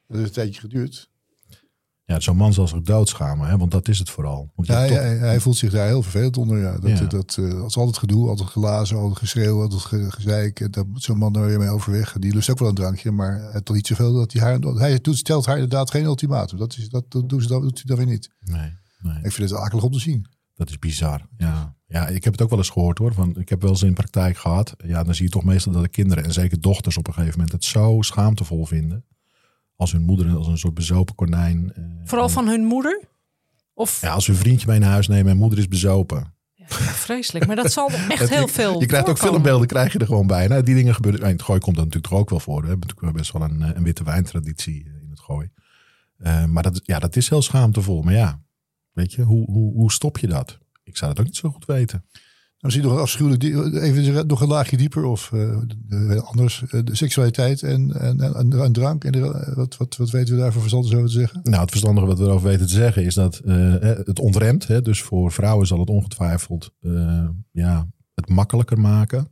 Dat 0.07 0.17
heeft 0.19 0.29
een 0.29 0.35
tijdje 0.35 0.61
geduurd. 0.61 1.10
Ja, 2.11 2.21
zo'n 2.21 2.37
man 2.37 2.53
zal 2.53 2.69
zich 2.69 2.81
doodschamen, 2.81 3.49
hè, 3.49 3.57
want 3.59 3.71
dat 3.71 3.89
is 3.89 3.99
het 3.99 4.11
vooral. 4.11 4.51
Want 4.55 4.69
Ja, 4.69 4.75
hij, 4.75 4.89
hij, 4.89 5.17
hij 5.17 5.41
voelt 5.41 5.57
zich 5.57 5.71
daar 5.71 5.87
heel 5.87 6.03
vervelend 6.03 6.37
onder. 6.37 6.59
Ja. 6.59 6.79
Dat, 6.79 6.91
Ja. 6.91 7.05
dat, 7.05 7.11
dat 7.11 7.39
is 7.69 7.77
altijd 7.77 7.99
gedoe, 7.99 8.29
altijd 8.29 8.49
glazen, 8.49 8.97
altijd 8.97 9.19
geschreeuw, 9.19 9.61
altijd 9.61 9.81
ge, 9.83 10.11
gezeik. 10.11 10.73
Daar 10.73 10.87
moet 10.87 11.03
zo'n 11.03 11.19
man 11.19 11.35
er 11.37 11.47
weer 11.47 11.59
mee 11.59 11.69
overweg. 11.69 12.17
Die 12.19 12.35
lust 12.35 12.51
ook 12.51 12.59
wel 12.59 12.69
een 12.69 12.75
drankje, 12.75 13.11
maar 13.11 13.53
het 13.53 13.65
toch 13.65 13.77
niet 13.77 13.87
zoveel 13.87 14.13
dat 14.13 14.33
hij 14.33 14.43
haar... 14.43 14.59
Hij 14.59 14.99
doet, 15.01 15.17
stelt 15.17 15.47
haar 15.47 15.55
inderdaad 15.55 15.91
geen 15.91 16.05
ultimatum. 16.05 16.59
Dat, 16.59 16.77
is, 16.77 16.89
dat, 16.89 17.05
dat 17.09 17.29
doen 17.29 17.41
ze, 17.43 17.49
dat 17.49 17.63
doet 17.63 17.75
hij 17.77 17.85
dan 17.85 17.97
weer 17.97 18.07
niet. 18.15 18.31
nee, 18.41 18.73
nee, 18.99 19.19
Ik 19.23 19.33
vind 19.33 19.51
het 19.51 19.59
akelig 19.59 19.85
om 19.85 19.93
te 19.93 19.99
zien. 20.01 20.27
dat 20.55 20.69
is 20.69 20.79
bizar. 20.79 21.27
Ja. 21.37 21.77
ja, 21.87 22.09
ik 22.09 22.25
heb 22.25 22.33
het 22.33 22.43
ook 22.43 22.51
wel 22.51 22.59
eens 22.59 22.71
gehoord 22.71 22.99
hoor. 22.99 23.15
Van, 23.15 23.37
ik 23.39 23.49
heb 23.49 23.61
wel 23.63 23.71
eens 23.71 23.83
in 23.83 23.95
praktijk 23.95 24.37
gehad. 24.37 24.75
Ja, 24.85 25.05
dan 25.05 25.15
zie 25.15 25.25
je 25.25 25.31
toch 25.31 25.45
meestal 25.45 25.73
dat 25.73 25.83
de 25.83 25.89
kinderen 25.89 26.25
en 26.25 26.33
zeker 26.33 26.61
dochters 26.61 26.97
op 26.97 27.07
een 27.07 27.13
gegeven 27.15 27.35
moment 27.39 27.53
het 27.53 27.65
zo 27.65 27.97
schaamtevol 28.01 28.67
vinden. 28.67 29.05
Als 29.81 29.93
hun 29.93 30.03
moeder 30.03 30.37
als 30.37 30.47
een 30.47 30.59
soort 30.59 30.75
bezopen 30.75 31.15
konijn. 31.15 31.73
eh, 31.75 31.83
Vooral 32.05 32.29
van 32.29 32.49
hun 32.49 32.65
moeder? 32.65 33.01
Of 33.75 34.01
Ja, 34.01 34.13
als 34.13 34.27
hun 34.27 34.37
vriendje 34.37 34.67
mee 34.67 34.79
naar 34.79 34.91
huis 34.91 35.09
nemen 35.09 35.33
en 35.33 35.39
moeder 35.39 35.59
is 35.59 35.69
bezopen. 35.69 36.35
Ja, 36.55 36.67
vreselijk. 36.77 37.47
Maar 37.47 37.57
dat 37.57 37.73
zal 37.73 37.91
echt 38.09 38.29
heel 38.29 38.49
veel 38.49 38.81
Je 38.81 38.87
krijgt 38.87 39.09
ook 39.09 39.17
voorkomen. 39.17 39.41
filmbeelden, 39.43 39.67
krijg 39.69 39.93
je 39.93 39.99
er 39.99 40.07
gewoon 40.07 40.27
bij. 40.27 40.47
Nou, 40.47 40.63
die 40.63 40.75
dingen 40.75 40.95
gebeuren. 40.95 41.21
In 41.21 41.27
het 41.33 41.43
gooi 41.43 41.59
komt 41.61 41.77
dat 41.77 41.85
natuurlijk 41.85 42.13
toch 42.13 42.23
ook 42.23 42.31
wel 42.31 42.41
voor. 42.41 42.63
We 42.63 42.69
hebben 42.69 42.89
natuurlijk 42.89 43.17
best 43.17 43.33
wel 43.33 43.43
een, 43.43 43.63
eh, 43.63 43.71
een 43.77 43.83
witte 43.83 44.05
wijntraditie 44.05 44.85
eh, 44.85 45.03
in 45.03 45.11
het 45.11 45.21
gooi. 45.21 45.49
Maar 46.49 46.63
dat, 46.63 46.81
ja, 46.85 46.99
dat 46.99 47.17
is 47.17 47.29
heel 47.29 47.43
schaamtevol. 47.43 48.03
Maar 48.03 48.15
ja, 48.15 48.41
weet 48.93 49.13
je, 49.13 49.23
hoe, 49.23 49.51
hoe, 49.51 49.73
hoe 49.73 49.93
stop 49.93 50.19
je 50.19 50.27
dat? 50.27 50.59
Ik 50.83 50.97
zou 50.97 51.11
dat 51.11 51.21
ook 51.21 51.27
niet 51.27 51.37
zo 51.37 51.51
goed 51.51 51.65
weten. 51.65 52.05
Dan 52.61 52.71
zie 52.71 52.81
je 52.81 52.87
nog 52.87 52.97
een 52.97 53.03
afschuwelijk, 53.03 53.43
even 53.75 54.27
nog 54.27 54.41
een 54.41 54.49
laagje 54.49 54.77
dieper 54.77 55.05
of 55.05 55.33
eh, 55.33 55.59
de- 55.87 56.23
anders. 56.25 56.63
eh, 56.71 56.81
de 56.85 56.97
seksualiteit 56.97 57.63
en, 57.63 57.93
en, 58.01 58.21
en, 58.35 58.53
en 58.63 58.73
drank. 58.73 59.05
En 59.05 59.13
de- 59.13 59.53
wat, 59.57 59.77
wat, 59.77 59.97
wat 59.97 60.11
weten 60.11 60.35
we 60.35 60.41
daarvoor 60.41 60.61
verstand 60.61 60.87
over 60.95 61.07
te 61.07 61.13
zeggen? 61.13 61.41
Nou, 61.43 61.61
het 61.61 61.71
verstandige 61.71 62.07
wat 62.07 62.19
we 62.19 62.25
erover 62.25 62.49
weten 62.49 62.67
te 62.67 62.73
zeggen 62.73 63.05
is 63.05 63.15
dat 63.15 63.39
eh, 63.39 63.75
het 63.81 64.19
ontremt. 64.19 64.67
Hè, 64.67 64.83
dus 64.83 65.03
voor 65.03 65.33
vrouwen 65.33 65.67
zal 65.67 65.79
het 65.79 65.89
ongetwijfeld 65.89 66.71
eh, 66.81 67.29
ja, 67.51 67.87
het 68.15 68.29
makkelijker 68.29 68.81
maken. 68.81 69.29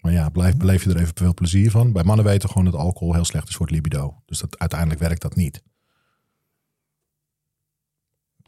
Maar 0.00 0.12
ja, 0.12 0.28
blijf, 0.28 0.56
beleef 0.56 0.84
je 0.84 0.90
er 0.90 1.00
even 1.00 1.12
veel 1.14 1.34
plezier 1.34 1.70
van. 1.70 1.92
Bij 1.92 2.04
mannen 2.04 2.24
weten 2.24 2.48
gewoon 2.48 2.64
dat 2.64 2.74
alcohol 2.74 3.14
heel 3.14 3.24
slecht 3.24 3.48
is 3.48 3.56
voor 3.56 3.66
het 3.66 3.74
libido. 3.74 4.22
Dus 4.26 4.38
dat, 4.38 4.58
uiteindelijk 4.58 5.00
werkt 5.00 5.22
dat 5.22 5.36
niet. 5.36 5.62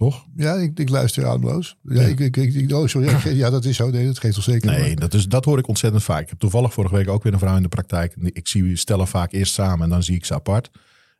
Toch? 0.00 0.26
Ja, 0.36 0.54
ik, 0.54 0.78
ik 0.78 0.88
luister 0.88 1.26
ademloos. 1.26 1.76
Ja, 1.82 2.00
Ja. 2.00 2.06
Ik, 2.06 2.20
ik, 2.20 2.36
ik, 2.36 2.72
oh, 2.72 2.86
sorry. 2.86 3.36
Ja, 3.36 3.50
dat 3.50 3.64
is 3.64 3.76
zo. 3.76 3.90
Nee, 3.90 4.06
dat 4.06 4.18
geeft 4.18 4.34
toch 4.34 4.44
zeker. 4.44 4.70
Nee, 4.70 4.86
Maar- 4.86 4.96
dat, 4.96 5.14
is, 5.14 5.26
dat 5.28 5.44
hoor 5.44 5.58
ik 5.58 5.68
ontzettend 5.68 6.02
vaak. 6.02 6.22
Ik 6.22 6.28
heb 6.28 6.38
toevallig 6.38 6.72
vorige 6.72 6.94
week 6.94 7.08
ook 7.08 7.22
weer 7.22 7.32
een 7.32 7.38
vrouw 7.38 7.56
in 7.56 7.62
de 7.62 7.68
praktijk. 7.68 8.14
Ik 8.16 8.48
zie 8.48 8.76
stellen 8.76 9.06
vaak 9.08 9.32
eerst 9.32 9.52
samen 9.52 9.84
en 9.84 9.88
dan 9.90 10.02
zie 10.02 10.14
ik 10.14 10.24
ze 10.24 10.34
apart. 10.34 10.70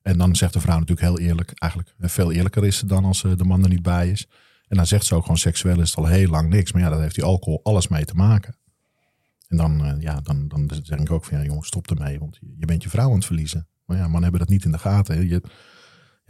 En 0.03 0.19
dan 0.19 0.37
zegt 0.37 0.53
de 0.53 0.61
vrouw 0.61 0.79
natuurlijk 0.79 1.07
heel 1.07 1.19
eerlijk, 1.19 1.53
eigenlijk 1.55 1.95
veel 1.99 2.33
eerlijker 2.33 2.65
is 2.67 2.77
ze 2.77 2.87
dan 2.87 3.05
als 3.05 3.25
eh, 3.25 3.33
de 3.37 3.45
man 3.45 3.63
er 3.63 3.69
niet 3.69 3.83
bij 3.83 4.11
is. 4.11 4.27
En 4.69 4.77
dan 4.77 4.87
zegt 4.87 5.05
ze 5.07 5.15
ook 5.15 5.23
gewoon 5.23 5.39
seksueel 5.39 5.81
is 5.81 5.89
het 5.91 5.99
al 5.99 6.07
heel 6.07 6.29
lang 6.29 6.49
niks. 6.49 6.73
Maar 6.73 6.83
ja, 6.83 6.89
dat 6.89 7.01
heeft 7.01 7.15
die 7.15 7.25
alcohol 7.25 7.61
alles 7.63 7.89
mee 7.89 8.05
te 8.05 8.15
maken. 8.15 8.55
En 9.49 9.57
dan, 9.57 9.85
eh, 9.85 9.95
ja, 10.01 10.21
dan, 10.21 10.49
dan 10.49 10.71
zeg 10.83 10.99
ik 10.99 11.11
ook 11.11 11.25
van 11.25 11.39
ja 11.39 11.45
jongens, 11.45 11.67
stop 11.67 11.91
ermee. 11.91 12.19
Want 12.19 12.39
je, 12.59 12.67
bent 12.67 12.83
je 12.83 12.89
vrouw 12.89 13.09
aan 13.09 13.15
het 13.15 13.25
verliezen. 13.25 13.69
Maar 13.87 13.97
ja, 13.97 14.03
mannen 14.03 14.23
hebben 14.23 14.41
dat 14.41 14.49
niet 14.49 14.65
in 14.65 14.73
de 14.73 14.79
gaten. 14.79 15.29
Je, 15.29 15.43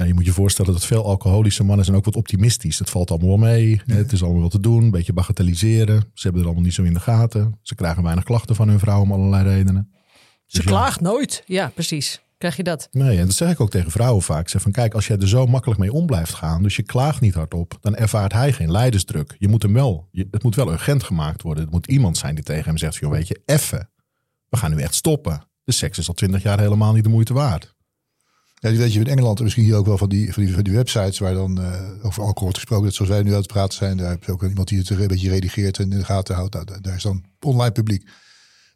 ja, 0.00 0.06
je 0.06 0.14
moet 0.14 0.24
je 0.24 0.32
voorstellen 0.32 0.72
dat 0.72 0.86
veel 0.86 1.04
alcoholische 1.04 1.64
mannen 1.64 1.84
zijn 1.84 1.96
ook 1.96 2.04
wat 2.04 2.16
optimistisch. 2.16 2.78
Het 2.78 2.90
valt 2.90 3.10
allemaal 3.10 3.28
wel 3.28 3.48
mee. 3.48 3.80
Het 3.86 4.12
is 4.12 4.22
allemaal 4.22 4.42
wat 4.42 4.50
te 4.50 4.60
doen. 4.60 4.82
Een 4.82 4.90
beetje 4.90 5.12
bagatelliseren. 5.12 6.00
Ze 6.00 6.22
hebben 6.22 6.40
het 6.40 6.44
allemaal 6.44 6.64
niet 6.64 6.74
zo 6.74 6.82
in 6.82 6.94
de 6.94 7.00
gaten. 7.00 7.58
Ze 7.62 7.74
krijgen 7.74 8.02
weinig 8.02 8.24
klachten 8.24 8.56
van 8.56 8.68
hun 8.68 8.78
vrouw 8.78 9.00
om 9.00 9.12
allerlei 9.12 9.48
redenen. 9.48 9.88
Ze 10.46 10.56
Dus 10.56 10.64
ja. 10.64 10.70
klaagt 10.70 11.00
nooit. 11.00 11.42
Ja, 11.46 11.70
precies. 11.74 12.20
Krijg 12.38 12.56
je 12.56 12.62
dat? 12.62 12.88
Nee, 12.90 13.18
en 13.18 13.26
dat 13.26 13.34
zeg 13.34 13.50
ik 13.50 13.60
ook 13.60 13.70
tegen 13.70 13.90
vrouwen 13.90 14.22
vaak. 14.22 14.40
Ik 14.40 14.48
zeg 14.48 14.62
van 14.62 14.72
kijk, 14.72 14.94
als 14.94 15.06
jij 15.06 15.18
er 15.18 15.28
zo 15.28 15.46
makkelijk 15.46 15.80
mee 15.80 15.92
om 15.92 16.06
blijft 16.06 16.34
gaan, 16.34 16.62
dus 16.62 16.76
je 16.76 16.82
klaagt 16.82 17.20
niet 17.20 17.34
hardop, 17.34 17.78
dan 17.80 17.96
ervaart 17.96 18.32
hij 18.32 18.52
geen 18.52 18.70
leidersdruk. 18.70 19.34
Je 19.38 19.48
moet 19.48 19.62
hem 19.62 19.72
wel, 19.72 20.08
je, 20.10 20.28
het 20.30 20.42
moet 20.42 20.54
wel 20.54 20.72
urgent 20.72 21.02
gemaakt 21.02 21.42
worden. 21.42 21.64
Het 21.64 21.72
moet 21.72 21.86
iemand 21.86 22.18
zijn 22.18 22.34
die 22.34 22.44
tegen 22.44 22.64
hem 22.64 22.78
zegt, 22.78 22.96
joh, 22.96 23.10
weet 23.10 23.28
je, 23.28 23.40
effen, 23.44 23.90
we 24.48 24.56
gaan 24.56 24.74
nu 24.74 24.80
echt 24.82 24.94
stoppen. 24.94 25.42
De 25.64 25.72
seks 25.72 25.98
is 25.98 26.08
al 26.08 26.14
twintig 26.14 26.42
jaar 26.42 26.60
helemaal 26.60 26.92
niet 26.92 27.04
de 27.04 27.10
moeite 27.10 27.34
waard. 27.34 27.74
Ja, 28.62 28.68
die 28.68 28.78
weet 28.78 28.92
je 28.92 29.00
in 29.00 29.06
Engeland 29.06 29.38
en 29.38 29.44
misschien 29.44 29.64
hier 29.64 29.76
ook 29.76 29.86
wel 29.86 29.98
van 29.98 30.08
die, 30.08 30.32
van 30.32 30.44
die, 30.44 30.54
van 30.54 30.62
die 30.62 30.72
websites 30.72 31.18
waar 31.18 31.34
dan 31.34 31.60
eh, 31.62 31.80
over 32.02 32.22
alcohol 32.22 32.42
wordt 32.42 32.56
gesproken. 32.58 32.84
Dat 32.84 32.94
zoals 32.94 33.10
wij 33.10 33.22
nu 33.22 33.30
aan 33.30 33.36
het 33.36 33.46
praten 33.46 33.78
zijn. 33.78 33.96
Daar 33.96 34.10
heb 34.10 34.24
je 34.24 34.32
ook 34.32 34.42
iemand 34.42 34.68
die 34.68 34.78
het 34.78 34.90
een 34.90 35.06
beetje 35.06 35.28
redigeert 35.28 35.78
en 35.78 35.92
in 35.92 35.98
de 35.98 36.04
gaten 36.04 36.34
houdt. 36.34 36.54
Nou, 36.54 36.80
daar- 36.80 36.96
is 36.96 37.02
dan 37.02 37.24
online 37.40 37.72
publiek. 37.72 38.08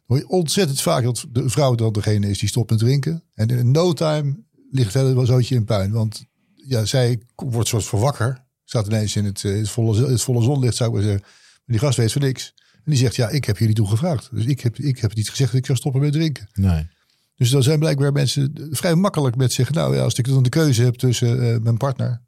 Hoor 0.05 0.17
je 0.17 0.27
ontzettend 0.27 0.81
vaak 0.81 1.03
dat 1.03 1.25
de 1.31 1.49
vrouw 1.49 1.75
dan 1.75 1.93
degene 1.93 2.29
is 2.29 2.39
die 2.39 2.49
stopt 2.49 2.69
met 2.69 2.79
drinken. 2.79 3.23
En 3.33 3.47
in 3.49 3.71
no 3.71 3.93
time 3.93 4.43
ligt 4.71 4.93
het 4.93 5.03
hele 5.03 5.25
zootje 5.25 5.55
in 5.55 5.65
puin. 5.65 5.91
Want 5.91 6.25
ja, 6.55 6.85
zij 6.85 7.19
wordt 7.35 7.67
soort 7.67 7.85
van 7.85 7.99
wakker. 7.99 8.43
Staat 8.63 8.87
ineens 8.87 9.15
in 9.15 9.25
het, 9.25 9.43
eh, 9.43 9.55
het, 9.57 9.69
volle, 9.69 10.07
het 10.07 10.21
volle 10.21 10.43
zonlicht, 10.43 10.75
zou 10.75 10.97
ik 10.97 11.03
zeggen. 11.03 11.23
Die 11.65 11.79
gast 11.79 11.97
weet 11.97 12.11
van 12.11 12.21
niks. 12.21 12.53
En 12.73 12.91
die 12.91 12.99
zegt, 12.99 13.15
ja, 13.15 13.29
ik 13.29 13.45
heb 13.45 13.57
jullie 13.57 13.75
toe 13.75 13.87
gevraagd. 13.87 14.29
Dus 14.31 14.45
ik 14.45 14.61
heb, 14.61 14.77
ik 14.77 14.99
heb 14.99 15.15
niet 15.15 15.29
gezegd 15.29 15.51
dat 15.51 15.59
ik 15.59 15.67
ga 15.67 15.75
stoppen 15.75 16.01
met 16.01 16.11
drinken. 16.13 16.49
Nee. 16.53 16.87
Dus 17.35 17.49
dan 17.49 17.63
zijn 17.63 17.79
blijkbaar 17.79 18.11
mensen 18.11 18.67
vrij 18.71 18.95
makkelijk 18.95 19.35
met 19.35 19.53
zeggen... 19.53 19.75
nou 19.75 19.95
ja, 19.95 20.01
als 20.01 20.13
ik 20.13 20.27
dan 20.27 20.43
de 20.43 20.49
keuze 20.49 20.83
heb 20.83 20.95
tussen 20.95 21.53
eh, 21.53 21.59
mijn 21.61 21.77
partner... 21.77 22.21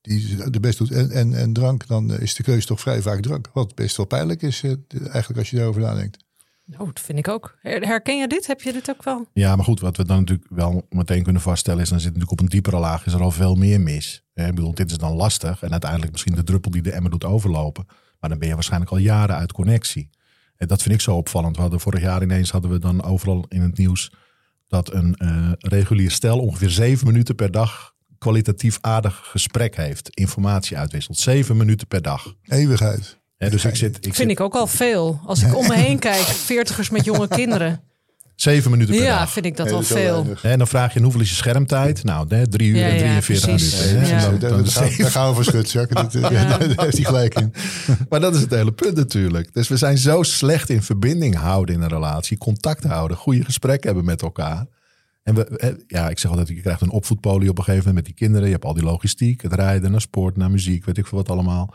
die 0.00 0.50
de 0.50 0.60
best 0.60 0.78
doet 0.78 0.90
en, 0.90 1.10
en, 1.10 1.34
en 1.34 1.52
drank... 1.52 1.86
dan 1.86 2.12
eh, 2.12 2.20
is 2.20 2.34
de 2.34 2.42
keuze 2.42 2.66
toch 2.66 2.80
vrij 2.80 3.02
vaak 3.02 3.20
drank. 3.20 3.50
Wat 3.52 3.74
best 3.74 3.96
wel 3.96 4.06
pijnlijk 4.06 4.42
is 4.42 4.62
eh, 4.62 4.70
eigenlijk 4.88 5.38
als 5.38 5.50
je 5.50 5.56
daarover 5.56 5.80
nadenkt. 5.80 6.24
Nou, 6.64 6.86
dat 6.86 7.00
vind 7.00 7.18
ik 7.18 7.28
ook. 7.28 7.56
Her- 7.60 7.86
Herken 7.86 8.18
je 8.18 8.28
dit? 8.28 8.46
Heb 8.46 8.60
je 8.60 8.72
dit 8.72 8.90
ook 8.90 9.04
wel? 9.04 9.26
Ja, 9.32 9.56
maar 9.56 9.64
goed, 9.64 9.80
wat 9.80 9.96
we 9.96 10.04
dan 10.04 10.18
natuurlijk 10.18 10.48
wel 10.50 10.86
meteen 10.90 11.22
kunnen 11.22 11.42
vaststellen 11.42 11.82
is, 11.82 11.88
dan 11.88 11.98
zit 12.00 12.06
natuurlijk 12.12 12.32
op 12.32 12.40
een 12.40 12.48
diepere 12.48 12.78
laag, 12.78 13.06
is 13.06 13.12
er 13.12 13.20
al 13.22 13.30
veel 13.30 13.54
meer 13.54 13.80
mis. 13.80 14.24
Hè, 14.34 14.46
Ik 14.48 14.54
bedoel, 14.54 14.74
dit 14.74 14.90
is 14.90 14.98
dan 14.98 15.12
lastig 15.12 15.62
en 15.62 15.70
uiteindelijk 15.70 16.12
misschien 16.12 16.34
de 16.34 16.44
druppel 16.44 16.70
die 16.70 16.82
de 16.82 16.92
emmer 16.92 17.10
doet 17.10 17.24
overlopen. 17.24 17.86
Maar 18.20 18.30
dan 18.30 18.38
ben 18.38 18.48
je 18.48 18.54
waarschijnlijk 18.54 18.90
al 18.90 18.96
jaren 18.98 19.36
uit 19.36 19.52
connectie. 19.52 20.10
En 20.56 20.66
dat 20.66 20.82
vind 20.82 20.94
ik 20.94 21.00
zo 21.00 21.16
opvallend. 21.16 21.56
We 21.56 21.62
hadden 21.62 21.80
vorig 21.80 22.00
jaar 22.02 22.22
ineens 22.22 22.50
hadden 22.50 22.70
we 22.70 22.78
dan 22.78 23.02
overal 23.02 23.44
in 23.48 23.60
het 23.60 23.78
nieuws 23.78 24.12
dat 24.70 24.92
een 24.92 25.14
eh, 25.14 25.52
regulier 25.58 26.10
stel 26.10 26.38
ongeveer 26.38 26.70
zeven 26.70 27.06
minuten 27.06 27.34
per 27.34 27.50
dag 27.50 27.94
kwalitatief 28.18 28.78
aardig 28.80 29.20
gesprek 29.30 29.76
heeft, 29.76 30.08
informatie 30.10 30.76
uitwisselt. 30.76 31.18
Zeven 31.18 31.56
minuten 31.56 31.86
per 31.86 32.02
dag. 32.02 32.34
Eeuwigheid. 32.42 33.18
Hè, 33.36 33.50
dus 33.50 33.64
ik 33.64 33.76
zit, 33.76 33.96
ik 33.96 34.02
Vind 34.02 34.16
zit 34.16 34.30
ik 34.30 34.40
ook 34.40 34.54
al 34.54 34.66
veel. 34.66 35.20
Als 35.24 35.42
ik 35.42 35.56
om 35.56 35.66
me 35.66 35.74
heen 35.74 35.98
kijk, 35.98 36.22
veertigers 36.22 36.90
met 36.90 37.04
jonge 37.04 37.28
kinderen. 37.28 37.82
Zeven 38.42 38.70
minuten 38.70 38.94
per 38.94 39.04
Ja, 39.04 39.18
dag. 39.18 39.30
vind 39.30 39.46
ik 39.46 39.56
dat 39.56 39.70
wel 39.70 39.82
veel. 39.82 40.26
En 40.42 40.58
dan 40.58 40.66
vraag 40.66 40.94
je, 40.94 41.00
hoeveel 41.02 41.20
is 41.20 41.28
je 41.28 41.34
schermtijd? 41.34 42.04
Nou, 42.04 42.26
hè, 42.34 42.46
drie 42.48 42.68
uur 42.70 42.76
Ja, 42.76 42.86
en 42.88 42.94
ja, 42.94 42.98
43 43.00 43.44
precies. 43.50 43.86
minuten. 43.86 44.06
Ja. 44.06 44.20
Daar, 44.20 44.30
dan- 44.38 44.50
dan 44.50 44.64
daar, 44.74 44.90
gaan, 45.10 45.28
we 45.28 45.34
voor 45.34 45.44
schut, 45.44 45.70
Jack. 45.70 45.94
Dat, 45.94 46.12
Ja. 46.20 46.28
Daar 46.58 46.60
heeft 46.84 46.96
hij 46.96 47.04
gelijk 47.04 47.34
in. 47.34 47.52
Maar 48.08 48.20
dat 48.20 48.34
is 48.34 48.40
het 48.40 48.50
hele 48.50 48.72
punt 48.72 48.96
natuurlijk. 48.96 49.54
Dus 49.54 49.68
we 49.68 49.76
zijn 49.76 49.98
zo 49.98 50.22
slecht 50.22 50.70
in 50.70 50.82
verbinding 50.82 51.36
houden 51.36 51.74
in 51.74 51.80
een 51.82 51.88
relatie, 51.88 52.38
contact 52.38 52.84
houden, 52.84 53.16
goede 53.16 53.44
gesprekken 53.44 53.86
hebben 53.86 54.04
met 54.04 54.22
elkaar. 54.22 54.66
En 55.22 55.34
we, 55.34 55.76
ja, 55.86 56.08
ik 56.08 56.18
zeg 56.18 56.30
altijd, 56.30 56.48
je 56.48 56.60
krijgt 56.60 56.80
een 56.80 56.90
opvoedpolie 56.90 57.50
op 57.50 57.58
een 57.58 57.64
gegeven 57.64 57.86
moment 57.88 58.06
met 58.06 58.16
die 58.16 58.26
kinderen. 58.26 58.46
Je 58.46 58.52
hebt 58.52 58.64
al 58.64 58.74
die 58.74 58.82
logistiek, 58.84 59.42
het 59.42 59.52
rijden 59.54 59.90
naar 59.90 60.00
sport, 60.00 60.36
naar 60.36 60.50
muziek, 60.50 60.84
weet 60.84 60.98
ik 60.98 61.06
veel 61.06 61.18
wat 61.18 61.28
allemaal. 61.30 61.74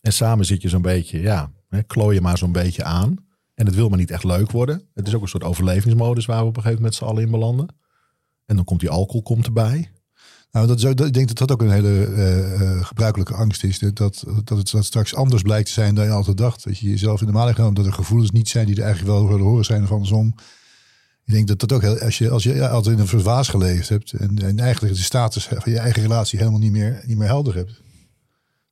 En 0.00 0.12
samen 0.12 0.44
zit 0.44 0.62
je 0.62 0.68
zo'n 0.68 0.82
beetje, 0.82 1.20
ja, 1.20 1.50
hè, 1.68 1.82
klooi 1.82 2.14
je 2.14 2.20
maar 2.20 2.38
zo'n 2.38 2.52
beetje 2.52 2.84
aan. 2.84 3.24
En 3.56 3.66
het 3.66 3.74
wil 3.74 3.88
maar 3.88 3.98
niet 3.98 4.10
echt 4.10 4.24
leuk 4.24 4.50
worden. 4.50 4.82
Het 4.94 5.06
is 5.06 5.14
ook 5.14 5.22
een 5.22 5.28
soort 5.28 5.44
overlevingsmodus 5.44 6.26
waar 6.26 6.40
we 6.40 6.46
op 6.46 6.56
een 6.56 6.62
gegeven 6.62 6.82
moment 6.82 6.94
z'n 6.98 7.04
allen 7.04 7.22
in 7.22 7.30
belanden. 7.30 7.68
En 8.46 8.56
dan 8.56 8.64
komt 8.64 8.80
die 8.80 8.90
alcohol 8.90 9.22
komt 9.22 9.46
erbij. 9.46 9.90
Nou, 10.50 10.66
dat 10.66 10.78
is 10.78 10.84
ik 10.84 11.12
denk 11.12 11.28
dat 11.28 11.38
dat 11.38 11.52
ook 11.52 11.62
een 11.62 11.70
hele 11.70 12.04
eh, 12.04 12.60
eh, 12.60 12.84
gebruikelijke 12.84 13.34
angst 13.34 13.64
is. 13.64 13.78
Dat, 13.78 13.96
dat, 13.96 14.24
het 14.44 14.70
dat 14.70 14.84
straks 14.84 15.14
anders 15.14 15.42
blijkt 15.42 15.66
te 15.66 15.72
zijn 15.72 15.94
dan 15.94 16.04
je 16.04 16.10
altijd 16.10 16.36
dacht. 16.36 16.64
Dat 16.64 16.78
je 16.78 16.90
jezelf 16.90 17.20
in 17.20 17.26
de 17.26 17.32
maling 17.32 17.56
genomen 17.56 17.74
dat 17.74 17.86
er 17.86 17.92
gevoelens 17.92 18.30
niet 18.30 18.48
zijn 18.48 18.66
die 18.66 18.76
er 18.76 18.82
eigenlijk 18.82 19.12
wel 19.12 19.28
willen 19.28 19.44
horen 19.44 19.64
zijn 19.64 19.82
of 19.82 19.92
andersom. 19.92 20.34
Ik 21.24 21.32
denk 21.32 21.46
dat 21.46 21.60
dat 21.60 21.72
ook, 21.72 21.82
heel, 21.82 21.98
als 21.98 22.18
je, 22.18 22.30
als 22.30 22.42
je 22.42 22.68
altijd 22.68 22.94
in 22.94 23.00
een 23.00 23.08
soort 23.08 23.22
waas 23.22 23.48
geleefd 23.48 23.88
hebt 23.88 24.12
en, 24.12 24.38
en 24.38 24.58
eigenlijk 24.58 24.94
de 24.94 25.02
status 25.02 25.46
van 25.46 25.72
je 25.72 25.78
eigen 25.78 26.02
relatie 26.02 26.38
helemaal 26.38 26.60
niet 26.60 26.72
meer, 26.72 27.02
niet 27.06 27.16
meer 27.16 27.28
helder 27.28 27.54
hebt. 27.54 27.80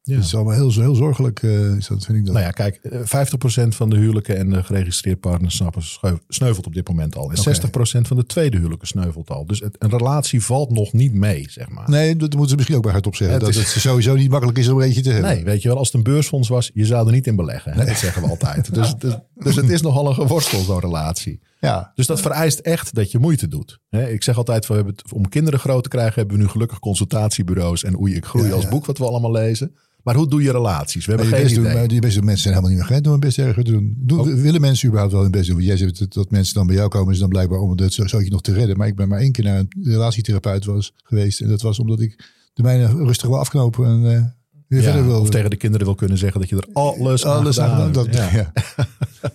Ja. 0.06 0.14
Dat 0.16 0.24
is 0.24 0.34
allemaal 0.34 0.54
heel, 0.54 0.72
heel 0.72 0.94
zorgelijk, 0.94 1.42
eh, 1.42 1.76
is 1.76 1.86
dat, 1.86 2.04
vind 2.04 2.18
ik 2.18 2.24
dat. 2.24 2.34
Nou 2.34 2.46
ja, 2.46 2.50
kijk, 2.52 2.76
eh, 2.76 2.98
50% 3.04 3.74
van 3.74 3.90
de 3.90 3.96
huwelijken 3.96 4.36
en 4.36 4.50
de 4.50 4.62
geregistreerd 4.62 5.20
partnerschappen 5.20 5.82
scheu- 5.82 6.18
sneuvelt 6.28 6.66
op 6.66 6.74
dit 6.74 6.88
moment 6.88 7.16
al. 7.16 7.22
En 7.30 7.38
Oké. 7.38 7.42
60% 7.42 8.06
van 8.06 8.16
de 8.16 8.26
tweede 8.26 8.56
huwelijken 8.56 8.88
sneuvelt 8.88 9.30
al. 9.30 9.46
Dus 9.46 9.60
het, 9.60 9.76
een 9.78 9.90
relatie 9.90 10.42
valt 10.44 10.70
nog 10.70 10.92
niet 10.92 11.14
mee, 11.14 11.46
zeg 11.50 11.68
maar. 11.68 11.90
Nee, 11.90 12.16
dat 12.16 12.30
moeten 12.30 12.48
ze 12.48 12.54
misschien 12.54 12.76
ook 12.76 12.82
bij 12.82 12.92
hardop 12.92 13.16
zeggen. 13.16 13.40
Dat 13.40 13.48
is- 13.48 13.56
het 13.56 13.66
sowieso 13.66 14.14
niet 14.14 14.30
makkelijk 14.30 14.58
is 14.58 14.68
om 14.68 14.78
er 14.78 14.84
eentje 14.86 15.02
te 15.02 15.10
hebben. 15.10 15.30
Nee, 15.34 15.44
weet 15.44 15.62
je 15.62 15.68
wel, 15.68 15.76
als 15.78 15.86
het 15.86 15.96
een 15.96 16.02
beursfonds 16.02 16.48
was, 16.48 16.70
je 16.74 16.86
zou 16.86 17.06
er 17.06 17.12
niet 17.12 17.26
in 17.26 17.36
beleggen. 17.36 17.72
hè? 17.72 17.84
Dat 17.84 17.96
zeggen 17.96 18.22
we 18.22 18.28
altijd. 18.28 18.74
Dus, 18.74 18.94
dus, 18.98 19.14
dus 19.34 19.56
het 19.56 19.68
is 19.70 19.82
nogal 19.82 20.08
een 20.08 20.14
geworstel, 20.14 20.60
zo'n 20.62 20.80
relatie. 20.80 21.40
Ja, 21.60 21.92
Dus 21.94 22.06
dat 22.06 22.20
vereist 22.20 22.58
echt 22.58 22.94
dat 22.94 23.10
je 23.10 23.18
moeite 23.18 23.48
doet. 23.48 23.78
Ik 23.90 24.22
zeg 24.22 24.36
altijd, 24.36 24.66
we 24.66 24.74
hebben 24.74 24.94
het, 24.96 25.12
om 25.12 25.28
kinderen 25.28 25.60
groot 25.60 25.82
te 25.82 25.88
krijgen, 25.88 26.14
hebben 26.14 26.36
we 26.36 26.42
nu 26.42 26.48
gelukkig 26.48 26.78
consultatiebureaus 26.78 27.84
en 27.84 27.98
Oei, 28.00 28.14
ik 28.14 28.24
groei 28.24 28.48
Ja, 28.48 28.54
als 28.54 28.68
boek, 28.68 28.86
wat 28.86 28.98
we 28.98 29.04
allemaal 29.04 29.32
lezen. 29.32 29.74
Maar 30.04 30.14
hoe 30.14 30.28
doe 30.28 30.42
je 30.42 30.50
relaties? 30.50 31.06
We 31.06 31.12
hebben 31.12 31.28
je 31.28 31.34
geen 31.34 31.44
best 31.44 31.54
doen, 31.54 31.64
maar 31.64 31.88
die 31.88 32.00
best 32.00 32.14
doen 32.14 32.24
mensen 32.24 32.42
zijn 32.42 32.54
helemaal 32.54 32.76
niet 32.76 32.78
meer 32.78 32.88
gewend 32.88 33.06
om 33.06 33.12
hun 33.12 33.20
best 33.20 33.38
erger 33.38 33.64
te 33.64 33.70
doen. 33.70 33.94
doen 33.98 34.20
Oh. 34.20 34.26
Willen 34.26 34.60
mensen 34.60 34.86
überhaupt 34.86 35.14
wel 35.14 35.22
hun 35.22 35.30
best 35.30 35.48
doen? 35.48 35.60
Jij 35.62 35.76
zegt 35.76 36.14
dat, 36.14 36.30
mensen 36.30 36.54
dan 36.54 36.66
bij 36.66 36.76
jou 36.76 36.88
komen, 36.88 37.12
is 37.12 37.18
dan 37.18 37.28
blijkbaar 37.28 37.58
om 37.58 37.76
dat 37.76 37.92
zo, 37.92 38.06
zoiets 38.06 38.30
nog 38.30 38.40
te 38.40 38.52
redden. 38.52 38.76
Maar 38.76 38.86
ik 38.86 38.96
ben 38.96 39.08
maar 39.08 39.18
één 39.18 39.32
keer 39.32 39.44
naar 39.44 39.58
een 39.58 39.68
relatietherapeut 39.82 40.64
was 40.64 40.92
geweest. 41.04 41.40
En 41.40 41.48
dat 41.48 41.62
was 41.62 41.78
omdat 41.78 42.00
ik 42.00 42.24
de 42.52 42.62
mijne 42.62 42.86
rustig 42.86 43.28
wil 43.28 43.38
afknopen 43.38 43.86
en 43.86 44.16
eh, 44.16 44.22
weer 44.68 44.78
Ja, 44.80 44.84
verder 44.84 45.04
wilde. 45.06 45.20
of 45.20 45.30
tegen 45.30 45.50
de 45.50 45.56
kinderen 45.56 45.86
wil 45.86 45.94
kunnen 45.94 46.18
zeggen 46.18 46.40
dat 46.40 46.48
je 46.48 46.56
er 46.56 46.68
alles, 46.72 47.24
Alles 47.24 47.60
aan 47.60 47.70
aan 47.70 47.86
gedaan 47.86 47.92
dat, 47.92 48.14
ja. 48.14 48.30
Ja. 48.32 48.52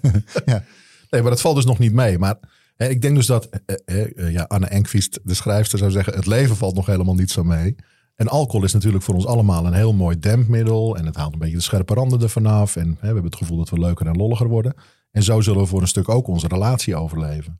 ja. 0.45 0.63
Nee, 1.09 1.21
maar 1.21 1.31
dat 1.31 1.41
valt 1.41 1.55
dus 1.55 1.65
nog 1.65 1.79
niet 1.79 1.93
mee. 1.93 2.17
Maar 2.17 2.39
hè, 2.75 2.87
ik 2.87 3.01
denk 3.01 3.15
dus 3.15 3.25
dat 3.25 3.49
eh, 3.65 4.05
eh, 4.05 4.31
ja, 4.31 4.43
Anne 4.43 4.67
Enkvist, 4.67 5.19
de 5.23 5.33
schrijfster, 5.33 5.79
zou 5.79 5.91
zeggen: 5.91 6.13
het 6.13 6.25
leven 6.25 6.55
valt 6.55 6.75
nog 6.75 6.85
helemaal 6.85 7.15
niet 7.15 7.31
zo 7.31 7.43
mee. 7.43 7.75
En 8.19 8.27
alcohol 8.27 8.63
is 8.63 8.73
natuurlijk 8.73 9.03
voor 9.03 9.15
ons 9.15 9.25
allemaal 9.25 9.65
een 9.65 9.73
heel 9.73 9.93
mooi 9.93 10.19
dempmiddel. 10.19 10.97
En 10.97 11.05
het 11.05 11.15
haalt 11.15 11.33
een 11.33 11.39
beetje 11.39 11.55
de 11.55 11.61
scherpe 11.61 11.93
randen 11.93 12.21
ervan 12.21 12.45
af. 12.45 12.75
En 12.75 12.87
hè, 12.87 12.93
we 12.99 13.05
hebben 13.05 13.23
het 13.23 13.35
gevoel 13.35 13.57
dat 13.57 13.69
we 13.69 13.79
leuker 13.79 14.07
en 14.07 14.17
lolliger 14.17 14.47
worden. 14.47 14.73
En 15.11 15.23
zo 15.23 15.41
zullen 15.41 15.61
we 15.61 15.67
voor 15.67 15.81
een 15.81 15.87
stuk 15.87 16.09
ook 16.09 16.27
onze 16.27 16.47
relatie 16.47 16.95
overleven. 16.95 17.59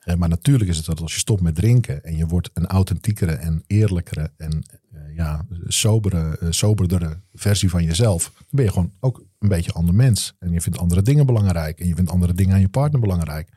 Eh, 0.00 0.14
maar 0.14 0.28
natuurlijk 0.28 0.70
is 0.70 0.76
het 0.76 0.86
dat 0.86 1.00
als 1.00 1.12
je 1.12 1.18
stopt 1.18 1.40
met 1.42 1.54
drinken 1.54 2.04
en 2.04 2.16
je 2.16 2.26
wordt 2.26 2.50
een 2.54 2.66
authentiekere 2.66 3.32
en 3.32 3.64
eerlijkere 3.66 4.30
en 4.36 4.62
eh, 4.92 5.16
ja, 5.16 5.46
sobere, 5.66 6.38
eh, 6.38 6.48
soberdere 6.50 7.20
versie 7.32 7.70
van 7.70 7.84
jezelf, 7.84 8.32
dan 8.36 8.44
ben 8.50 8.64
je 8.64 8.70
gewoon 8.70 8.92
ook 9.00 9.24
een 9.38 9.48
beetje 9.48 9.70
een 9.70 9.76
ander 9.76 9.94
mens. 9.94 10.34
En 10.38 10.52
je 10.52 10.60
vindt 10.60 10.78
andere 10.78 11.02
dingen 11.02 11.26
belangrijk 11.26 11.80
en 11.80 11.88
je 11.88 11.94
vindt 11.94 12.10
andere 12.10 12.34
dingen 12.34 12.54
aan 12.54 12.60
je 12.60 12.68
partner 12.68 13.00
belangrijk. 13.00 13.48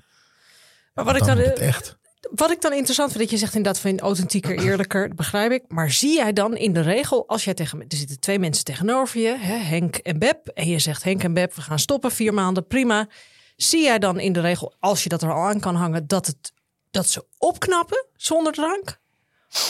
Maar 0.93 1.05
wat 1.05 1.15
ik, 1.15 1.23
dan 1.23 1.37
echt. 1.37 1.98
Wat 2.29 2.51
ik 2.51 2.61
dan 2.61 2.73
interessant 2.73 3.09
vind, 3.09 3.21
dat 3.21 3.31
je 3.31 3.37
zegt 3.37 3.55
inderdaad 3.55 3.81
van 3.81 3.99
authentieker, 3.99 4.59
eerlijker, 4.59 5.07
dat 5.07 5.17
begrijp 5.17 5.51
ik. 5.51 5.63
Maar 5.67 5.91
zie 5.91 6.15
jij 6.15 6.33
dan 6.33 6.57
in 6.57 6.73
de 6.73 6.81
regel, 6.81 7.27
als 7.27 7.43
jij 7.43 7.53
tegen, 7.53 7.79
er 7.79 7.97
zitten 7.97 8.19
twee 8.19 8.39
mensen 8.39 8.63
tegenover 8.63 9.19
je, 9.19 9.37
hè, 9.37 9.57
Henk 9.57 9.95
en 9.95 10.19
Beb, 10.19 10.47
en 10.47 10.67
je 10.67 10.79
zegt 10.79 11.03
Henk 11.03 11.23
en 11.23 11.33
Beb, 11.33 11.53
we 11.53 11.61
gaan 11.61 11.79
stoppen, 11.79 12.11
vier 12.11 12.33
maanden, 12.33 12.67
prima. 12.67 13.07
Zie 13.55 13.83
jij 13.83 13.99
dan 13.99 14.19
in 14.19 14.33
de 14.33 14.41
regel, 14.41 14.75
als 14.79 15.03
je 15.03 15.09
dat 15.09 15.21
er 15.21 15.33
al 15.33 15.47
aan 15.47 15.59
kan 15.59 15.75
hangen, 15.75 16.07
dat, 16.07 16.25
het, 16.25 16.53
dat 16.91 17.09
ze 17.09 17.25
opknappen 17.37 18.07
zonder 18.15 18.53
drank? 18.53 18.99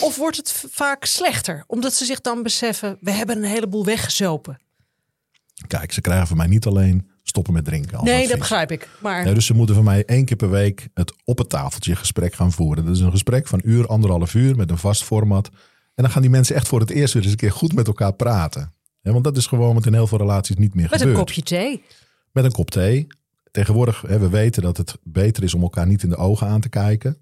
Of 0.00 0.16
wordt 0.16 0.36
het 0.36 0.64
vaak 0.70 1.04
slechter, 1.04 1.64
omdat 1.66 1.94
ze 1.94 2.04
zich 2.04 2.20
dan 2.20 2.42
beseffen, 2.42 2.98
we 3.00 3.10
hebben 3.10 3.36
een 3.36 3.44
heleboel 3.44 3.84
weggezopen? 3.84 4.60
Kijk, 5.66 5.92
ze 5.92 6.00
krijgen 6.00 6.26
van 6.26 6.36
mij 6.36 6.46
niet 6.46 6.66
alleen 6.66 7.09
stoppen 7.30 7.52
met 7.52 7.64
drinken. 7.64 7.98
als 7.98 8.08
Nee, 8.08 8.28
dat 8.28 8.38
begrijp 8.38 8.70
ik. 8.72 8.88
Maar 9.00 9.24
Nee, 9.24 9.34
dus 9.34 9.46
ze 9.46 9.54
moeten 9.54 9.74
van 9.74 9.84
mij 9.84 10.04
één 10.04 10.24
keer 10.24 10.36
per 10.36 10.50
week 10.50 10.88
het 10.94 11.12
op 11.24 11.38
het 11.38 11.48
tafeltje 11.48 11.96
gesprek 11.96 12.34
gaan 12.34 12.52
voeren. 12.52 12.84
Dat 12.84 12.94
is 12.94 13.00
een 13.00 13.10
gesprek 13.10 13.46
van 13.46 13.60
uur, 13.64 13.86
anderhalf 13.86 14.34
uur 14.34 14.56
met 14.56 14.70
een 14.70 14.78
vast 14.78 15.04
format. 15.04 15.50
En 15.94 16.02
dan 16.02 16.10
gaan 16.10 16.22
die 16.22 16.30
mensen 16.30 16.54
echt 16.54 16.68
voor 16.68 16.80
het 16.80 16.90
eerst 16.90 17.14
weer 17.14 17.22
eens 17.22 17.32
een 17.32 17.38
keer 17.38 17.52
goed 17.52 17.74
met 17.74 17.86
elkaar 17.86 18.12
praten. 18.12 18.72
Want 19.02 19.24
dat 19.24 19.36
is 19.36 19.46
gewoon 19.46 19.74
wat 19.74 19.86
in 19.86 19.92
heel 19.92 20.06
veel 20.06 20.18
relaties 20.18 20.56
niet 20.56 20.74
meer 20.74 20.84
met 20.84 20.92
een 20.92 20.98
gebeurt. 20.98 21.18
kopje 21.18 21.42
thee. 21.42 21.82
Met 22.32 22.44
een 22.44 22.52
kop 22.52 22.70
thee. 22.70 23.06
Tegenwoordig, 23.50 24.02
hè, 24.06 24.18
we 24.18 24.28
weten 24.28 24.62
dat 24.62 24.76
het 24.76 24.96
beter 25.02 25.42
is 25.42 25.54
om 25.54 25.62
elkaar 25.62 25.86
niet 25.86 26.02
in 26.02 26.08
de 26.08 26.16
ogen 26.16 26.46
aan 26.46 26.60
te 26.60 26.68
kijken. 26.68 27.18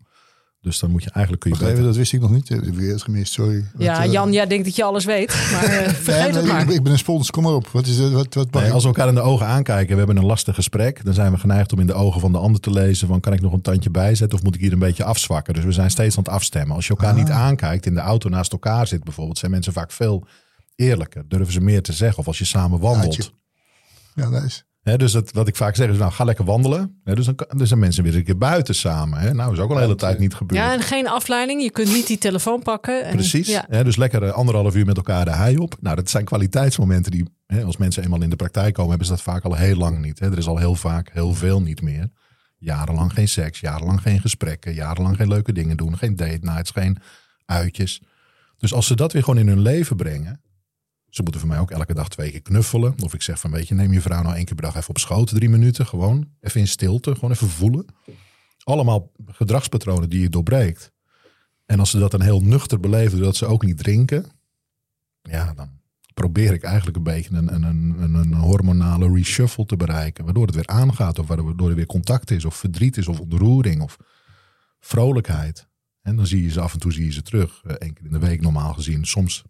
Dus 0.61 0.79
dan 0.79 0.91
moet 0.91 1.03
je 1.03 1.11
eigenlijk 1.11 1.43
kun 1.45 1.69
je 1.75 1.83
dat 1.83 1.97
wist 1.97 2.13
ik 2.13 2.21
nog 2.21 2.31
niet. 2.31 2.51
Ik 2.51 2.65
heb 2.65 2.75
weer 2.75 2.93
eens 2.93 3.03
gemist, 3.03 3.33
sorry. 3.33 3.65
Ja, 3.79 3.97
Wat, 3.97 4.07
eh, 4.07 4.13
Jan, 4.13 4.33
jij 4.33 4.47
denkt 4.47 4.65
dat 4.65 4.77
je 4.77 4.85
alles 4.85 5.05
weet, 5.05 5.49
maar 5.53 5.65
eh, 5.65 5.71
nee, 5.87 5.89
vergeet 5.89 6.35
het 6.35 6.47
maar. 6.47 6.61
ik, 6.63 6.69
ik 6.69 6.83
ben 6.83 6.93
een 6.93 6.99
spons, 6.99 7.31
kom 7.31 7.43
maar 7.43 7.55
op. 7.55 7.69
Wat 7.69 7.87
is 7.87 7.99
het? 7.99 8.13
Wat, 8.13 8.35
wat 8.35 8.51
Nee, 8.51 8.73
als 8.73 8.83
we 8.83 8.89
elkaar 8.89 9.09
in 9.09 9.15
de 9.15 9.21
ogen 9.21 9.47
aankijken, 9.47 9.93
we 9.93 9.99
hebben 9.99 10.17
een 10.17 10.25
lastig 10.25 10.55
gesprek, 10.55 11.05
dan 11.05 11.15
zijn 11.15 11.33
we 11.33 11.39
geneigd 11.39 11.73
om 11.73 11.81
in 11.81 11.87
de 11.87 11.95
ogen 11.95 12.21
van 12.21 12.33
de 12.33 12.39
ander 12.39 12.61
te 12.61 12.71
lezen 12.71 13.09
van 13.09 13.21
kan 13.21 13.33
ik 13.33 13.41
nog 13.41 13.53
een 13.53 13.61
tandje 13.61 13.91
bijzetten 13.91 14.39
of 14.39 14.45
moet 14.45 14.55
ik 14.55 14.61
hier 14.61 14.73
een 14.73 14.79
beetje 14.79 15.05
afzwakken. 15.05 15.55
Dus 15.55 15.65
we 15.65 15.73
zijn 15.73 15.91
steeds 15.91 16.17
aan 16.17 16.23
het 16.23 16.33
afstemmen. 16.33 16.77
Als 16.77 16.87
je 16.87 16.91
elkaar 16.91 17.15
niet 17.15 17.31
aankijkt, 17.31 17.87
in 17.87 17.95
de 17.95 18.01
auto 18.01 18.29
naast 18.29 18.53
elkaar 18.53 18.87
zit 18.87 19.05
bijvoorbeeld, 19.05 19.39
zijn 19.39 19.51
mensen 19.51 19.73
vaak 19.73 19.93
veel 19.93 20.27
eerlijker. 20.75 21.25
Durven 21.29 21.53
ze 21.53 21.61
meer 21.61 21.83
te 21.83 21.93
zeggen 21.93 22.19
of 22.19 22.27
als 22.27 22.39
je 22.39 22.45
samen 22.45 22.81
wandelt. 22.81 23.33
Ja, 24.15 24.29
nice. 24.29 24.63
Hè, 24.89 24.97
dus 24.97 25.13
het, 25.13 25.33
wat 25.33 25.49
ik 25.49 25.57
vaak 25.57 25.77
zeg 25.77 25.89
is, 25.91 25.99
nou 25.99 26.13
ga 26.13 26.25
lekker 26.25 26.45
wandelen. 26.45 27.01
Hè, 27.05 27.15
dus 27.15 27.25
dan, 27.25 27.35
kan- 27.35 27.59
dan 27.59 27.67
zijn 27.67 27.81
mensen 27.81 28.03
weer 28.05 28.15
een 28.17 28.25
keer 28.25 28.39
buiten 28.39 28.75
samen. 28.75 29.19
Hè. 29.19 29.35
Nou 29.35 29.53
is 29.53 29.59
ook 29.59 29.71
al 29.71 29.77
een 29.77 29.83
hele 29.83 29.95
tijd 29.95 30.19
niet 30.19 30.35
gebeurd. 30.35 30.61
Ja, 30.61 30.73
en 30.73 30.81
geen 30.81 31.09
afleiding. 31.09 31.63
Je 31.63 31.71
kunt 31.71 31.93
niet 31.93 32.07
die 32.07 32.19
telefoon 32.19 32.63
pakken. 32.63 33.05
En, 33.05 33.15
Precies. 33.15 33.49
Ja. 33.49 33.83
Dus 33.83 33.97
lekker 33.97 34.23
eh, 34.23 34.31
anderhalf 34.33 34.75
uur 34.75 34.87
met 34.87 34.97
elkaar 34.97 35.25
de 35.25 35.31
hei 35.31 35.57
op. 35.59 35.77
Nou, 35.81 35.97
dat 35.97 36.11
zijn 36.11 36.25
kwaliteitsmomenten 36.25 37.11
die, 37.13 37.25
hè, 37.47 37.63
als 37.65 37.77
mensen 37.77 38.03
eenmaal 38.03 38.23
in 38.23 38.31
de 38.31 38.37
praktijk 38.37 38.75
komen, 38.75 38.89
hebben 38.91 39.07
ze 39.09 39.13
dat 39.15 39.23
vaak 39.23 39.45
al 39.45 39.55
heel 39.55 39.77
lang 39.77 39.99
niet. 39.99 40.19
Hè. 40.19 40.31
Er 40.31 40.39
is 40.39 40.47
al 40.47 40.59
heel 40.59 40.75
vaak 40.75 41.11
heel 41.13 41.35
veel 41.35 41.63
niet 41.63 41.83
meer. 41.83 42.09
Jarenlang 42.59 43.13
geen 43.13 43.29
seks, 43.29 43.61
jarenlang 43.61 44.01
geen 44.03 44.21
gesprekken, 44.21 44.75
jarenlang 44.75 45.17
geen 45.17 45.29
leuke 45.29 45.53
dingen 45.53 45.77
doen, 45.77 45.99
geen 45.99 46.17
date 46.17 46.39
nights, 46.41 46.71
geen 46.71 46.99
uitjes. 47.47 48.03
Dus 48.59 48.73
als 48.75 48.87
ze 48.87 48.97
dat 48.97 49.13
weer 49.13 49.23
gewoon 49.25 49.39
in 49.41 49.49
hun 49.49 49.61
leven 49.63 49.97
brengen. 49.97 50.41
Ze 51.09 51.23
moeten 51.23 51.41
voor 51.41 51.51
mij 51.51 51.59
ook 51.59 51.71
elke 51.71 51.95
dag 51.95 52.09
twee 52.09 52.31
keer 52.31 52.43
knuffelen. 52.43 52.95
Of 53.03 53.15
ik 53.15 53.23
zeg 53.23 53.41
van, 53.41 53.51
weet 53.51 53.69
je, 53.69 53.75
neem 53.75 53.93
je 53.93 54.01
vrouw 54.01 54.23
nou 54.23 54.35
één 54.37 54.45
keer 54.45 54.55
per 54.55 54.65
dag 54.65 54.77
even 54.77 54.89
op 54.89 54.99
schoot, 54.99 55.29
drie 55.29 55.49
minuten. 55.49 55.87
Gewoon 55.87 56.29
even 56.41 56.61
in 56.61 56.69
stilte, 56.69 57.15
gewoon 57.15 57.31
even 57.31 57.49
voelen. 57.49 57.87
Allemaal 58.65 59.13
gedragspatronen 59.27 60.09
die 60.09 60.21
je 60.21 60.29
doorbreekt. 60.29 60.93
En 61.67 61.79
als 61.81 61.91
ze 61.91 61.99
dat 61.99 62.11
dan 62.11 62.21
heel 62.23 62.41
nuchter 62.41 62.81
beleven, 62.81 63.17
doordat 63.17 63.37
ze 63.37 63.47
ook 63.47 63.65
niet 63.65 63.79
drinken. 63.79 64.27
Ja, 65.23 65.53
dan 65.55 65.71
probeer 66.15 66.53
ik 66.53 66.63
eigenlijk 66.63 66.97
een 66.97 67.03
beetje 67.03 67.35
een, 67.35 67.55
een, 67.55 67.63
een, 67.63 68.15
een 68.15 68.35
hormonale 68.35 69.13
reshuffle 69.13 69.67
te 69.67 69.77
bereiken. 69.77 70.25
Waardoor 70.25 70.47
het 70.47 70.55
weer 70.55 70.67
aangaat, 70.67 71.19
of 71.19 71.27
waardoor 71.27 71.69
er 71.69 71.75
weer 71.75 71.87
contact 71.87 72.31
is, 72.31 72.45
of 72.45 72.57
verdriet 72.57 72.97
is, 72.97 73.09
of 73.09 73.21
ontroering, 73.21 73.83
of 73.83 73.97
vrolijkheid. 74.81 75.69
En 76.03 76.17
dan 76.17 76.27
zie 76.27 76.43
je 76.43 76.51
ze 76.51 76.61
af 76.61 76.73
en 76.73 76.79
toe 76.79 76.93
zie 76.93 77.05
je 77.05 77.13
ze 77.13 77.23
terug. 77.23 77.61
eh, 77.65 77.75
één 77.75 77.93
keer 77.95 78.05
in 78.05 78.13
de 78.13 78.19
week 78.19 78.41
normaal 78.41 78.75
gezien. 78.75 79.05
Soms 79.05 79.45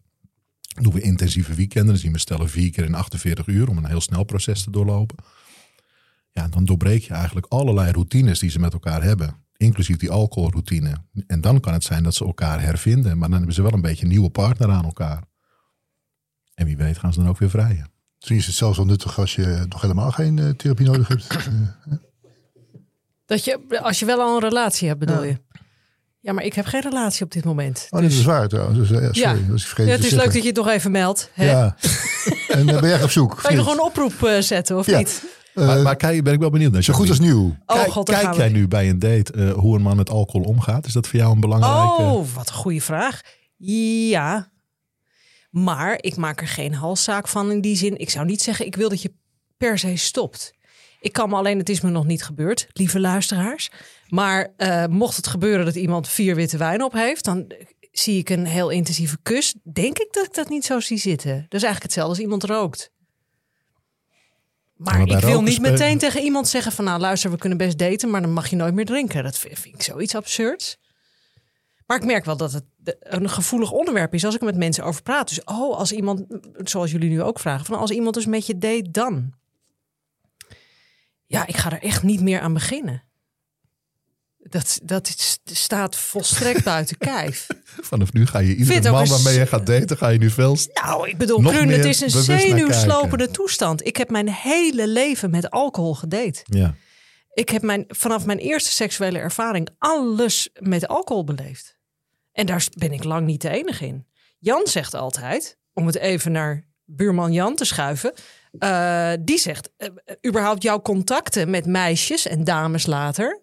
doen 0.82 0.92
we 0.92 1.00
intensieve 1.00 1.54
weekenden. 1.54 1.86
Dan 1.88 1.96
zien 1.96 2.12
we 2.12 2.18
stellen 2.18 2.48
vier 2.48 2.70
keer 2.70 2.84
in 2.84 2.94
48 2.94 3.46
uur 3.46 3.68
om 3.68 3.76
een 3.76 3.86
heel 3.86 4.00
snel 4.00 4.24
proces 4.24 4.62
te 4.64 4.70
doorlopen. 4.70 5.16
Ja, 6.32 6.48
dan 6.48 6.64
doorbreek 6.64 7.02
je 7.02 7.14
eigenlijk 7.14 7.46
allerlei 7.46 7.90
routines 7.92 8.38
die 8.38 8.50
ze 8.50 8.58
met 8.58 8.72
elkaar 8.72 9.02
hebben. 9.02 9.46
Inclusief 9.56 9.96
die 9.96 10.10
alcoholroutine. 10.10 10.96
En 11.26 11.40
dan 11.40 11.60
kan 11.60 11.72
het 11.72 11.84
zijn 11.84 12.02
dat 12.02 12.14
ze 12.14 12.24
elkaar 12.24 12.60
hervinden. 12.60 13.18
Maar 13.18 13.28
dan 13.28 13.36
hebben 13.38 13.54
ze 13.54 13.62
wel 13.62 13.72
een 13.72 13.80
beetje 13.80 14.02
een 14.04 14.10
nieuwe 14.10 14.30
partner 14.30 14.70
aan 14.70 14.84
elkaar. 14.84 15.22
En 16.54 16.66
wie 16.66 16.76
weet 16.76 16.98
gaan 16.98 17.12
ze 17.12 17.20
dan 17.20 17.28
ook 17.28 17.38
weer 17.38 17.50
vrijen. 17.50 17.90
Misschien 18.16 18.36
is 18.38 18.46
het 18.46 18.54
zelfs 18.54 18.76
wel 18.76 18.86
nuttig 18.86 19.18
als 19.18 19.34
je 19.34 19.64
nog 19.68 19.80
helemaal 19.80 20.10
geen 20.10 20.38
eh, 20.38 20.48
therapie 20.50 20.86
nodig 20.86 21.08
hebt. 21.08 21.26
Eh, 21.90 21.96
Dat 23.26 23.44
je, 23.44 23.80
als 23.82 23.98
je 23.98 24.06
wel 24.06 24.20
al 24.20 24.34
een 24.34 24.48
relatie 24.48 24.88
hebt, 24.88 25.00
bedoel 25.00 25.22
Ja. 25.22 25.28
je? 25.28 25.40
Ja, 26.28 26.34
maar 26.34 26.44
ik 26.44 26.54
heb 26.54 26.66
geen 26.66 26.80
relatie 26.80 27.24
op 27.24 27.30
dit 27.32 27.44
moment. 27.44 27.86
Oh, 27.90 28.00
dit 28.00 28.08
Dus- 28.08 28.18
is 28.18 28.24
waar 28.24 28.48
trouwens. 28.48 28.78
Dus, 28.78 28.90
eh, 28.90 29.02
ja, 29.02 29.12
sorry, 29.12 29.20
Ja. 29.20 29.32
dat 29.34 29.50
was 29.50 29.70
ik 29.70 29.76
Ja, 29.76 29.84
het 29.84 30.00
te 30.00 30.06
is 30.06 30.12
leuk 30.12 30.24
dat 30.24 30.42
je 30.42 30.48
het 30.48 30.56
nog 30.56 30.68
even 30.68 30.90
meldt. 30.90 31.30
Hè? 31.32 31.50
Ja. 31.50 31.76
En 32.48 32.66
dan 32.66 32.80
ben 32.80 32.88
je 32.88 32.94
echt 32.94 33.04
op 33.04 33.10
zoek. 33.10 33.36
Kan 33.42 33.50
je 33.50 33.56
nog 33.56 33.66
gewoon 33.70 33.80
een 33.80 33.90
oproep 33.90 34.22
eh, 34.28 34.40
zetten, 34.40 34.76
of 34.78 34.86
Ja. 34.86 34.98
niet? 34.98 35.22
Eh, 35.54 35.66
maar, 35.66 35.78
maar 35.82 35.96
kijk, 35.96 36.24
ben 36.24 36.32
ik 36.32 36.40
wel 36.40 36.50
benieuwd 36.50 36.72
naar. 36.72 36.82
zo 36.82 36.92
goed 36.92 37.08
als 37.08 37.18
nieuw. 37.20 37.56
Oh 37.66 37.76
Kijk, 37.76 37.90
god, 37.92 38.08
kijk 38.10 38.34
jij 38.34 38.48
nu 38.48 38.68
bij 38.68 38.88
een 38.88 38.98
date 38.98 39.32
eh, 39.32 39.52
hoe 39.52 39.76
een 39.76 39.82
man 39.82 39.96
met 39.96 40.10
alcohol 40.10 40.46
omgaat? 40.48 40.86
Is 40.86 40.92
dat 40.92 41.06
voor 41.06 41.18
jou 41.18 41.32
een 41.34 41.40
belangrijke... 41.40 42.02
Oh, 42.02 42.26
wat 42.34 42.48
een 42.48 42.54
goede 42.54 42.80
vraag. 42.80 43.20
Ja. 43.56 44.50
Maar 45.50 45.98
ik 46.00 46.16
maak 46.16 46.40
er 46.40 46.48
geen 46.48 46.74
halszaak 46.74 47.28
van 47.28 47.50
in 47.50 47.60
die 47.60 47.76
zin. 47.76 47.98
Ik 47.98 48.10
zou 48.10 48.26
niet 48.26 48.42
zeggen, 48.42 48.66
ik 48.66 48.76
wil 48.76 48.88
dat 48.88 49.02
je 49.02 49.12
per 49.56 49.78
se 49.78 49.96
stopt. 49.96 50.52
Ik 51.00 51.12
kan 51.12 51.28
me 51.28 51.36
alleen, 51.36 51.58
het 51.58 51.68
is 51.68 51.80
me 51.80 51.90
nog 51.90 52.06
niet 52.06 52.24
gebeurd, 52.24 52.66
lieve 52.72 53.00
luisteraars. 53.00 53.70
Maar 54.08 54.52
eh, 54.56 54.86
mocht 54.86 55.16
het 55.16 55.26
gebeuren 55.26 55.64
dat 55.64 55.74
iemand 55.74 56.08
vier 56.08 56.34
witte 56.34 56.56
wijn 56.56 56.82
op 56.82 56.92
heeft, 56.92 57.24
dan 57.24 57.52
zie 57.92 58.18
ik 58.18 58.30
een 58.30 58.46
heel 58.46 58.70
intensieve 58.70 59.18
kus. 59.22 59.54
Denk 59.62 59.98
ik 59.98 60.08
dat 60.12 60.24
ik 60.24 60.34
dat 60.34 60.48
niet 60.48 60.64
zo 60.64 60.80
zie 60.80 60.98
zitten. 60.98 61.32
Dat 61.32 61.60
is 61.60 61.62
eigenlijk 61.62 61.82
hetzelfde 61.82 62.10
als 62.10 62.20
iemand 62.22 62.44
rookt. 62.44 62.90
Maar 64.76 65.06
ik 65.06 65.18
wil 65.18 65.42
niet 65.42 65.60
meteen 65.60 65.98
tegen 65.98 66.22
iemand 66.22 66.48
zeggen 66.48 66.72
van 66.72 66.84
nou 66.84 67.00
luister, 67.00 67.30
we 67.30 67.36
kunnen 67.36 67.58
best 67.58 67.78
daten, 67.78 68.10
maar 68.10 68.22
dan 68.22 68.32
mag 68.32 68.50
je 68.50 68.56
nooit 68.56 68.74
meer 68.74 68.84
drinken. 68.84 69.22
Dat 69.22 69.38
vind 69.38 69.58
vind 69.58 69.74
ik 69.74 69.82
zoiets 69.82 70.14
absurds. 70.14 70.78
Maar 71.86 71.96
ik 71.96 72.04
merk 72.04 72.24
wel 72.24 72.36
dat 72.36 72.52
het 72.52 72.64
een 73.00 73.28
gevoelig 73.28 73.70
onderwerp 73.70 74.14
is 74.14 74.24
als 74.24 74.34
ik 74.34 74.40
er 74.40 74.46
met 74.46 74.56
mensen 74.56 74.84
over 74.84 75.02
praat. 75.02 75.28
Dus 75.28 75.44
oh, 75.44 75.76
als 75.76 75.92
iemand, 75.92 76.24
zoals 76.52 76.90
jullie 76.90 77.10
nu 77.10 77.22
ook 77.22 77.38
vragen, 77.38 77.66
van 77.66 77.78
als 77.78 77.90
iemand 77.90 78.14
dus 78.14 78.26
met 78.26 78.46
je 78.46 78.58
date 78.58 78.90
dan. 78.90 79.32
Ja, 81.26 81.46
ik 81.46 81.56
ga 81.56 81.72
er 81.72 81.82
echt 81.82 82.02
niet 82.02 82.20
meer 82.20 82.40
aan 82.40 82.52
beginnen. 82.52 83.07
Dat, 84.50 84.80
dat 84.82 85.08
is- 85.08 85.38
staat 85.44 85.96
volstrekt 85.96 86.64
buiten 86.64 86.98
kijf. 87.14 87.46
Vanaf 87.64 88.12
nu 88.12 88.26
ga 88.26 88.38
je 88.38 88.54
iedere 88.54 88.90
man 88.90 89.06
waarmee 89.08 89.38
je 89.38 89.46
gaat 89.46 89.66
daten, 89.66 89.96
ga 89.96 90.08
je 90.08 90.18
nu 90.18 90.30
veel... 90.30 90.56
Nou, 90.74 91.08
ik 91.08 91.18
bedoel, 91.18 91.42
het 91.76 91.84
is 91.84 92.00
een 92.00 92.10
zenuwslopende 92.40 93.30
toestand. 93.30 93.86
Ik 93.86 93.96
heb 93.96 94.10
mijn 94.10 94.28
hele 94.28 94.88
leven 94.88 95.30
met 95.30 95.50
alcohol 95.50 95.94
gedate. 95.94 96.40
Ja. 96.44 96.74
Ik 97.32 97.48
heb 97.48 97.62
mijn, 97.62 97.84
vanaf 97.88 98.26
mijn 98.26 98.38
eerste 98.38 98.70
seksuele 98.70 99.18
ervaring 99.18 99.68
alles 99.78 100.48
met 100.58 100.88
alcohol 100.88 101.24
beleefd. 101.24 101.76
En 102.32 102.46
daar 102.46 102.66
ben 102.76 102.92
ik 102.92 103.04
lang 103.04 103.26
niet 103.26 103.40
de 103.40 103.48
enige 103.50 103.86
in. 103.86 104.06
Jan 104.38 104.66
zegt 104.66 104.94
altijd, 104.94 105.58
om 105.72 105.86
het 105.86 105.96
even 105.96 106.32
naar 106.32 106.64
buurman 106.84 107.32
Jan 107.32 107.54
te 107.56 107.64
schuiven. 107.64 108.12
eh, 108.58 109.12
die 109.20 109.38
zegt, 109.38 109.70
eh, 109.76 109.88
überhaupt 110.26 110.62
jouw 110.62 110.80
contacten 110.82 111.50
met 111.50 111.66
meisjes 111.66 112.26
en 112.26 112.44
dames 112.44 112.86
later... 112.86 113.40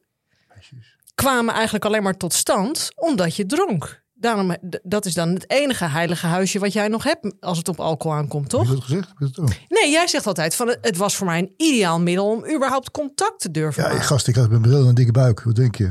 kwamen 1.16 1.54
eigenlijk 1.54 1.86
alleen 1.86 2.04
maar 2.04 2.18
tot 2.18 2.34
stand 2.34 2.90
omdat 2.96 3.36
je 3.36 3.46
dronk. 3.46 4.04
Daarom, 4.14 4.52
d- 4.70 4.80
dat 4.84 5.06
is 5.06 5.14
dan 5.14 5.30
het 5.30 5.50
enige 5.50 5.86
heilige 5.86 6.26
huisje 6.28 6.60
wat 6.60 6.74
jij 6.74 6.88
nog 6.88 7.04
hebt 7.04 7.36
als 7.40 7.58
het 7.58 7.68
op 7.68 7.80
alcohol 7.80 8.18
aankomt, 8.18 8.52
Heb 8.52 8.62
je 8.62 8.68
toch? 8.68 8.76
dat 8.76 8.84
gezegd? 8.84 9.08
Heb 9.08 9.18
je 9.18 9.26
dat 9.26 9.40
ook? 9.40 9.50
Nee, 9.68 9.92
jij 9.92 10.08
zegt 10.08 10.28
altijd 10.28 10.56
van 10.56 10.68
het- 10.82 10.98
was 10.98 11.16
voor 11.16 11.26
mij 11.28 11.40
een 11.40 11.54
ideaal 11.58 12.00
middel 12.00 12.30
om 12.30 12.46
überhaupt 12.56 12.92
contact 12.92 13.40
te 13.40 13.52
durven 13.52 13.84
Ja, 13.84 13.90
maken. 13.90 14.04
gast, 14.06 14.28
ik 14.28 14.36
had 14.36 14.50
mijn 14.50 14.62
bril 14.62 14.82
en 14.82 14.88
een 14.88 14.96
dikke 14.96 15.12
buik. 15.12 15.42
Wat 15.44 15.56
denk 15.56 15.76
je? 15.76 15.86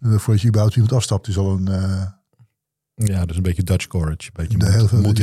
Eh, 0.00 0.16
Voordat 0.18 0.40
je 0.40 0.48
überhaupt 0.48 0.74
iemand 0.76 0.94
afstapt, 0.94 1.28
is 1.28 1.38
al 1.38 1.50
een... 1.50 1.68
eh, 1.68 2.02
ja, 2.94 3.26
dus 3.26 3.36
een 3.36 3.42
beetje 3.42 3.62
Dutch 3.62 3.86
courage. 3.86 4.16
Een 4.26 4.30
beetje 4.32 4.58
De 4.58 4.64
moed, 4.64 4.74
heel 4.74 4.88
veel- 4.88 5.00
moed 5.00 5.18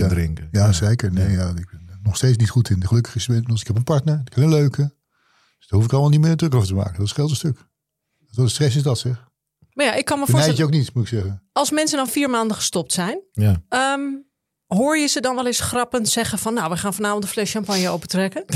ja. 0.51 0.71
zeker. 0.71 1.11
Nee, 1.13 1.31
ja. 1.31 1.49
ik 1.49 1.69
ben 1.71 1.99
nog 2.03 2.15
steeds 2.15 2.37
niet 2.37 2.49
goed 2.49 2.69
in. 2.69 2.87
Gelukkig 2.87 3.15
is 3.15 3.27
het, 3.27 3.49
ik 3.61 3.67
heb 3.67 3.75
een 3.75 3.83
partner, 3.83 4.21
ik 4.25 4.33
heb 4.33 4.43
een 4.43 4.49
leuke. 4.49 4.81
Dus 5.57 5.67
daar 5.67 5.79
hoef 5.79 5.83
ik 5.85 5.91
allemaal 5.91 6.09
niet 6.09 6.19
meer 6.21 6.35
druk 6.35 6.55
over 6.55 6.67
te 6.67 6.73
maken. 6.73 6.99
Dat 6.99 7.07
scheelt 7.07 7.29
een 7.29 7.35
stuk. 7.35 7.65
Wat 8.31 8.49
stress 8.49 8.75
is 8.75 8.83
dat, 8.83 8.97
zeg. 8.99 9.26
Maar 9.77 9.85
ja, 9.85 9.93
ik 9.93 10.05
kan 10.05 10.19
me 10.19 10.25
Benijd 10.25 10.43
je 10.45 10.47
voorstellen, 10.51 10.73
ook 10.73 10.79
niet, 10.79 10.93
moet 10.93 11.03
ik 11.03 11.09
zeggen. 11.09 11.43
als 11.51 11.71
mensen 11.71 11.97
dan 11.97 12.07
vier 12.07 12.29
maanden 12.29 12.55
gestopt 12.55 12.93
zijn, 12.93 13.19
Ja. 13.31 13.61
ehm, 13.69 14.01
hoor 14.67 14.97
je 14.97 15.07
ze 15.07 15.21
dan 15.21 15.35
wel 15.35 15.45
eens 15.45 15.59
grappend 15.59 16.09
zeggen 16.09 16.39
van, 16.39 16.53
nou, 16.53 16.69
we 16.69 16.77
gaan 16.77 16.93
vanavond 16.93 17.23
een 17.23 17.29
fles 17.29 17.51
champagne 17.51 17.89
opentrekken? 17.89 18.45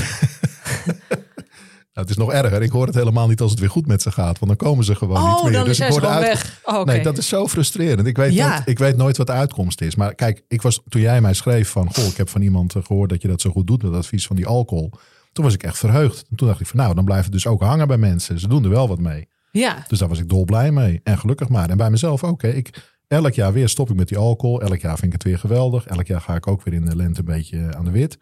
Nou, 1.93 2.07
het 2.07 2.17
is 2.17 2.23
nog 2.25 2.31
erger. 2.33 2.61
Ik 2.61 2.71
hoor 2.71 2.85
het 2.85 2.95
helemaal 2.95 3.27
niet 3.27 3.41
als 3.41 3.51
het 3.51 3.59
weer 3.59 3.69
goed 3.69 3.87
met 3.87 4.01
ze 4.01 4.11
gaat. 4.11 4.39
Want 4.39 4.57
dan 4.57 4.67
komen 4.67 4.83
ze 4.85 4.95
gewoon 4.95 5.27
niet 5.29 5.37
Oh, 5.37 5.43
meer. 5.43 5.53
dan 5.53 5.65
dus 5.65 5.77
zijn 5.77 5.89
ik 5.89 5.95
ze 5.95 6.01
gewoon 6.01 6.15
uit- 6.15 6.27
weg. 6.27 6.59
Oh. 6.63 6.83
Nee, 6.83 7.03
dat 7.03 7.17
is 7.17 7.27
zo 7.27 7.47
frustrerend. 7.47 8.07
Ik 8.07 8.17
weet, 8.17 8.33
Ja. 8.33 8.49
nooit, 8.49 8.61
ik 8.67 8.79
weet 8.79 8.97
nooit 8.97 9.17
wat 9.17 9.27
de 9.27 9.33
uitkomst 9.33 9.81
is. 9.81 9.95
Maar 9.95 10.15
kijk, 10.15 10.43
ik 10.47 10.61
was, 10.61 10.81
toen 10.89 11.01
jij 11.01 11.21
mij 11.21 11.33
schreef 11.33 11.69
van... 11.69 11.93
Goh, 11.93 12.05
ik 12.05 12.17
heb 12.17 12.29
van 12.29 12.41
iemand 12.41 12.75
eh, 12.75 12.83
gehoord 12.83 13.09
dat 13.09 13.21
je 13.21 13.27
dat 13.27 13.41
zo 13.41 13.49
goed 13.51 13.67
doet... 13.67 13.83
met 13.83 13.93
advies 13.93 14.27
van 14.27 14.35
die 14.35 14.45
alcohol. 14.47 14.91
Toen 15.33 15.43
was 15.45 15.53
ik 15.53 15.63
echt 15.63 15.77
verheugd. 15.77 16.25
En 16.29 16.35
toen 16.35 16.47
dacht 16.47 16.59
ik 16.59 16.67
van 16.67 16.79
nou, 16.79 16.95
dan 16.95 17.05
blijft 17.05 17.23
het 17.23 17.33
dus 17.33 17.47
ook 17.47 17.61
hangen 17.61 17.87
bij 17.87 17.97
mensen. 17.97 18.39
Ze 18.39 18.47
doen 18.47 18.63
er 18.63 18.69
wel 18.69 18.87
wat 18.87 18.99
mee. 18.99 19.27
Ja, 19.51 19.85
Dus 19.87 19.99
daar 19.99 20.09
was 20.09 20.19
ik 20.19 20.29
dolblij 20.29 20.71
mee. 20.71 20.99
En 21.03 21.17
gelukkig 21.17 21.49
maar. 21.49 21.69
En 21.69 21.77
bij 21.77 21.89
mezelf 21.89 22.23
ook. 22.23 22.41
Hè. 22.41 22.49
Ik, 22.49 22.93
elk 23.07 23.33
jaar 23.33 23.53
weer 23.53 23.69
stop 23.69 23.89
ik 23.89 23.95
met 23.95 24.07
die 24.07 24.17
alcohol. 24.17 24.61
Elk 24.61 24.79
jaar 24.79 24.97
vind 24.97 25.05
ik 25.05 25.13
het 25.13 25.23
weer 25.23 25.39
geweldig. 25.39 25.85
Elk 25.85 26.07
jaar 26.07 26.21
ga 26.21 26.35
ik 26.35 26.47
ook 26.47 26.63
weer 26.63 26.73
in 26.73 26.85
de 26.85 26.95
lente 26.95 27.19
een 27.19 27.25
beetje 27.25 27.75
aan 27.75 27.85
de 27.85 27.91
wit. 27.91 28.17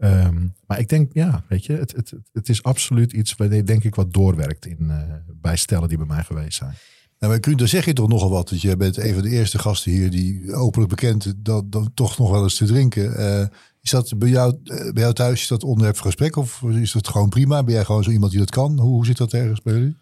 Ehm, 0.00 0.46
maar 0.66 0.78
ik 0.78 0.88
denk, 0.88 1.12
ja, 1.12 1.44
weet 1.48 1.64
je, 1.64 1.72
het, 1.72 1.92
het, 1.92 2.12
het 2.32 2.48
is 2.48 2.62
absoluut 2.62 3.12
iets 3.12 3.36
denk 3.64 3.84
ik 3.84 3.94
wat 3.94 4.12
doorwerkt 4.12 4.66
in, 4.66 4.90
eh, 4.90 4.96
bij 5.26 5.56
stellen 5.56 5.88
die 5.88 5.98
bij 5.98 6.06
mij 6.06 6.24
geweest 6.24 6.56
zijn. 6.56 6.74
Nou, 7.18 7.32
maar 7.32 7.56
dan 7.56 7.68
zeg 7.68 7.84
je 7.84 7.92
toch 7.92 8.08
nogal 8.08 8.30
wat. 8.30 8.48
Dat 8.48 8.60
je 8.60 8.76
bent 8.76 8.96
een 8.96 9.14
van 9.14 9.22
de 9.22 9.30
eerste 9.30 9.58
gasten 9.58 9.92
hier 9.92 10.10
die 10.10 10.54
openlijk 10.54 10.90
bekend 10.90 11.34
dat, 11.36 11.72
dat 11.72 11.90
toch 11.94 12.18
nog 12.18 12.30
wel 12.30 12.42
eens 12.42 12.56
te 12.56 12.64
drinken. 12.64 13.16
Eh, 13.16 13.46
is 13.80 13.90
dat 13.90 14.18
bij 14.18 14.28
jou, 14.28 14.56
eh, 14.64 14.92
bij 14.92 15.02
jou 15.02 15.14
thuis 15.14 15.40
is 15.40 15.48
dat 15.48 15.64
onderwerp 15.64 15.96
van 15.96 16.06
gesprek 16.06 16.36
of 16.36 16.62
is 16.62 16.92
dat 16.92 17.08
gewoon 17.08 17.28
prima? 17.28 17.64
Ben 17.64 17.74
jij 17.74 17.84
gewoon 17.84 18.02
zo 18.02 18.10
iemand 18.10 18.30
die 18.30 18.40
dat 18.40 18.50
kan? 18.50 18.78
Hoe, 18.78 18.90
hoe 18.90 19.06
zit 19.06 19.16
dat 19.16 19.32
ergens 19.32 19.62
bij 19.62 19.74
jullie? 19.74 19.96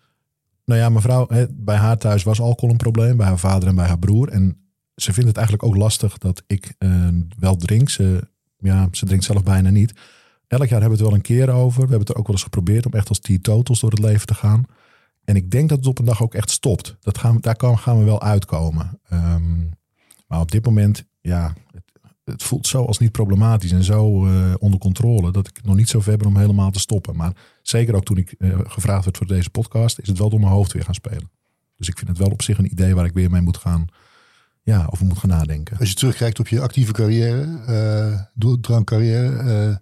Nou 0.69 0.81
ja, 0.81 0.89
mevrouw, 0.89 1.27
bij 1.51 1.77
haar 1.77 1.99
thuis 1.99 2.23
was 2.23 2.41
alcohol 2.41 2.71
een 2.71 2.77
probleem. 2.77 3.17
Bij 3.17 3.27
haar 3.27 3.39
vader 3.39 3.69
en 3.69 3.75
bij 3.75 3.87
haar 3.87 3.99
broer. 3.99 4.29
En 4.29 4.57
ze 4.95 5.13
vindt 5.13 5.29
het 5.29 5.37
eigenlijk 5.37 5.67
ook 5.69 5.77
lastig 5.77 6.19
dat 6.19 6.43
ik 6.47 6.75
eh, 6.79 7.09
wel 7.39 7.57
drink. 7.57 7.89
Ze, 7.91 8.29
ja, 8.59 8.89
ze 8.93 9.07
drinkt 9.07 9.25
zelf 9.25 9.43
bijna 9.43 9.71
niet. 9.71 9.93
Elk 10.47 10.61
jaar 10.69 10.81
hebben 10.81 10.89
we 10.89 10.95
het 10.97 11.05
wel 11.07 11.15
een 11.15 11.21
keer 11.21 11.51
over. 11.51 11.75
We 11.75 11.81
hebben 11.81 11.99
het 11.99 12.09
er 12.09 12.17
ook 12.17 12.27
wel 12.27 12.35
eens 12.35 12.45
geprobeerd 12.45 12.87
om 12.87 12.93
echt 12.93 13.09
als 13.09 13.19
teetotals 13.19 13.81
door 13.81 13.91
het 13.91 13.99
leven 13.99 14.27
te 14.27 14.35
gaan. 14.35 14.65
En 15.25 15.37
ik 15.37 15.51
denk 15.51 15.69
dat 15.69 15.79
het 15.79 15.87
op 15.87 15.99
een 15.99 16.05
dag 16.05 16.23
ook 16.23 16.35
echt 16.35 16.51
stopt. 16.51 16.97
Dat 17.01 17.19
gaan, 17.19 17.35
we- 17.35 17.41
daar 17.41 17.79
gaan 17.79 17.99
we 17.99 18.05
wel 18.05 18.23
uitkomen. 18.23 19.01
Ehm, 19.09 19.59
maar 20.27 20.41
op 20.41 20.51
dit 20.51 20.65
moment, 20.65 21.05
ja, 21.21 21.53
het 22.31 22.43
voelt 22.43 22.67
zo 22.67 22.85
als 22.85 22.99
niet 22.99 23.13
problematisch 23.13 23.73
en 23.73 23.85
zo 23.85 24.27
eh, 24.27 24.55
onder 24.59 24.81
controle. 24.81 25.33
Dat 25.33 25.47
ik 25.47 25.65
nog 25.65 25.77
niet 25.77 25.89
zo 25.89 26.01
ver 26.01 26.17
ben 26.17 26.27
om 26.27 26.37
helemaal 26.37 26.71
te 26.71 26.79
stoppen. 26.79 27.17
Maar 27.17 27.33
zeker 27.63 27.95
ook 27.95 28.05
toen 28.05 28.17
ik 28.17 28.35
eh, 28.39 28.59
gevraagd 28.63 29.05
werd 29.05 29.17
voor 29.17 29.27
deze 29.27 29.51
podcast, 29.51 29.99
is 29.99 30.09
het 30.09 30.19
wel 30.19 30.31
door 30.31 30.41
mijn 30.41 30.53
hoofd 30.53 30.73
weer 30.73 30.85
gaan 30.85 30.95
spelen. 30.95 31.31
Dus 31.77 31.89
ik 31.89 31.97
vind 31.97 32.09
het 32.09 32.19
wel 32.19 32.31
op 32.31 32.43
zich 32.43 32.59
een 32.59 32.73
idee 32.73 32.95
waar 32.95 33.05
ik 33.05 33.13
weer 33.13 33.31
mee 33.31 33.41
moet 33.41 33.57
gaan, 33.57 33.87
ja, 34.63 34.87
over 34.91 35.07
moet 35.07 35.19
gaan 35.19 35.29
nadenken. 35.29 35.79
Als 35.79 35.89
je 35.89 35.95
terugkijkt 35.95 36.39
op 36.39 36.49
je 36.49 36.61
actieve 36.61 36.93
carrière, 36.93 37.59
eh 37.67 38.21
doel- 38.35 38.61
drankcarrière, 38.61 39.37
eh, 39.37 39.77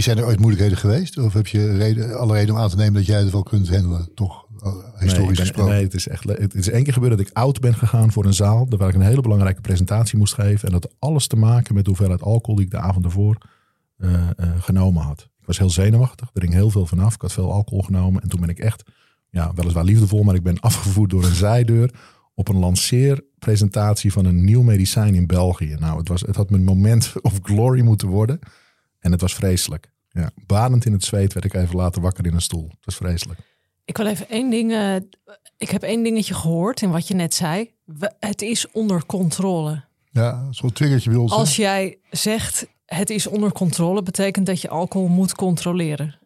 zijn 0.00 0.18
er 0.18 0.24
ooit 0.24 0.38
moeilijkheden 0.38 0.78
geweest? 0.78 1.18
Of 1.18 1.32
heb 1.32 1.46
je 1.46 1.76
reden, 1.76 2.18
alle 2.18 2.32
reden 2.32 2.54
om 2.54 2.60
aan 2.60 2.68
te 2.68 2.76
nemen 2.76 2.94
dat 2.94 3.06
jij 3.06 3.18
het 3.18 3.30
wel 3.30 3.42
kunt 3.42 3.68
handelen? 3.68 4.14
Toch 4.14 4.46
eh, 4.62 4.72
historisch 4.98 5.16
nee, 5.16 5.20
ik 5.20 5.26
ben- 5.26 5.36
gesproken. 5.36 5.72
Nee, 5.72 5.82
het 5.82 5.94
is 5.94 6.08
echt. 6.08 6.24
Het 6.24 6.54
is 6.54 6.68
één 6.68 6.84
keer 6.84 6.92
gebeurd 6.92 7.16
dat 7.16 7.26
ik 7.26 7.30
oud 7.32 7.60
ben 7.60 7.74
gegaan 7.74 8.12
voor 8.12 8.24
een 8.24 8.34
zaal. 8.34 8.66
Waar 8.68 8.88
ik 8.88 8.94
een 8.94 9.00
hele 9.00 9.20
belangrijke 9.20 9.60
presentatie 9.60 10.18
moest 10.18 10.34
geven. 10.34 10.66
En 10.66 10.72
dat 10.72 10.82
had 10.82 10.94
alles 10.98 11.26
te 11.26 11.36
maken 11.36 11.74
met 11.74 11.84
de 11.84 11.90
hoeveelheid 11.90 12.22
alcohol 12.22 12.56
die 12.56 12.64
ik 12.64 12.70
de 12.70 12.78
avond 12.78 13.04
ervoor 13.04 13.38
eh, 13.96 14.14
eh, 14.14 14.48
genomen 14.58 15.02
had. 15.02 15.20
Ik 15.20 15.46
was 15.46 15.58
heel 15.58 15.70
zenuwachtig. 15.70 16.30
Er 16.32 16.40
ging 16.40 16.52
heel 16.52 16.70
veel 16.70 16.86
vanaf. 16.86 17.14
Ik 17.14 17.20
had 17.20 17.32
veel 17.32 17.52
alcohol 17.52 17.82
genomen. 17.82 18.22
En 18.22 18.28
toen 18.28 18.40
ben 18.40 18.48
ik 18.48 18.58
echt, 18.58 18.82
ja, 19.30 19.52
weliswaar 19.54 19.84
liefdevol, 19.84 20.22
maar 20.22 20.34
ik 20.34 20.42
ben 20.42 20.60
afgevoerd 20.70 21.10
door 21.10 21.24
een 21.24 21.34
zijdeur. 21.34 21.94
Op 22.34 22.48
een 22.48 22.58
lanceerpresentatie 22.58 24.12
van 24.12 24.24
een 24.24 24.44
nieuw 24.44 24.62
medicijn 24.62 25.14
in 25.14 25.26
België. 25.26 25.76
Nou, 25.80 25.98
het, 25.98 26.08
was, 26.08 26.20
het 26.20 26.36
had 26.36 26.50
mijn 26.50 26.64
moment 26.64 27.12
of 27.22 27.38
glory 27.42 27.80
moeten 27.80 28.08
worden. 28.08 28.38
En 29.02 29.12
het 29.12 29.20
was 29.20 29.34
vreselijk. 29.34 29.90
Ja, 30.08 30.30
badend 30.46 30.84
in 30.84 30.92
het 30.92 31.04
zweet 31.04 31.32
werd 31.32 31.44
ik 31.46 31.54
even 31.54 31.76
later 31.76 32.02
wakker 32.02 32.26
in 32.26 32.34
een 32.34 32.40
stoel. 32.42 32.68
Het 32.68 32.84
was 32.84 32.96
vreselijk. 32.96 33.40
ik 33.84 33.96
wil 33.96 34.06
even 34.06 34.28
één 34.28 34.50
ding. 34.50 34.72
eh, 34.72 34.94
ik 35.58 35.70
heb 35.70 35.82
één 35.82 36.02
dingetje 36.02 36.34
gehoord 36.34 36.82
in 36.82 36.90
wat 36.90 37.08
je 37.08 37.14
net 37.14 37.34
zei. 37.34 37.70
We- 37.84 38.12
het 38.20 38.42
is 38.42 38.70
onder 38.70 39.06
controle. 39.06 39.84
Ja, 40.10 40.46
zo'n 40.50 40.72
triggertje 40.72 41.10
bij 41.10 41.18
ons. 41.18 41.30
hè? 41.32 41.36
Als 41.38 41.56
jij 41.56 41.98
zegt 42.10 42.66
het 42.86 43.10
is 43.10 43.26
onder 43.26 43.52
controle, 43.52 44.02
betekent 44.02 44.46
dat 44.46 44.60
je 44.60 44.68
alcohol 44.68 45.08
moet 45.08 45.34
controleren. 45.34 46.18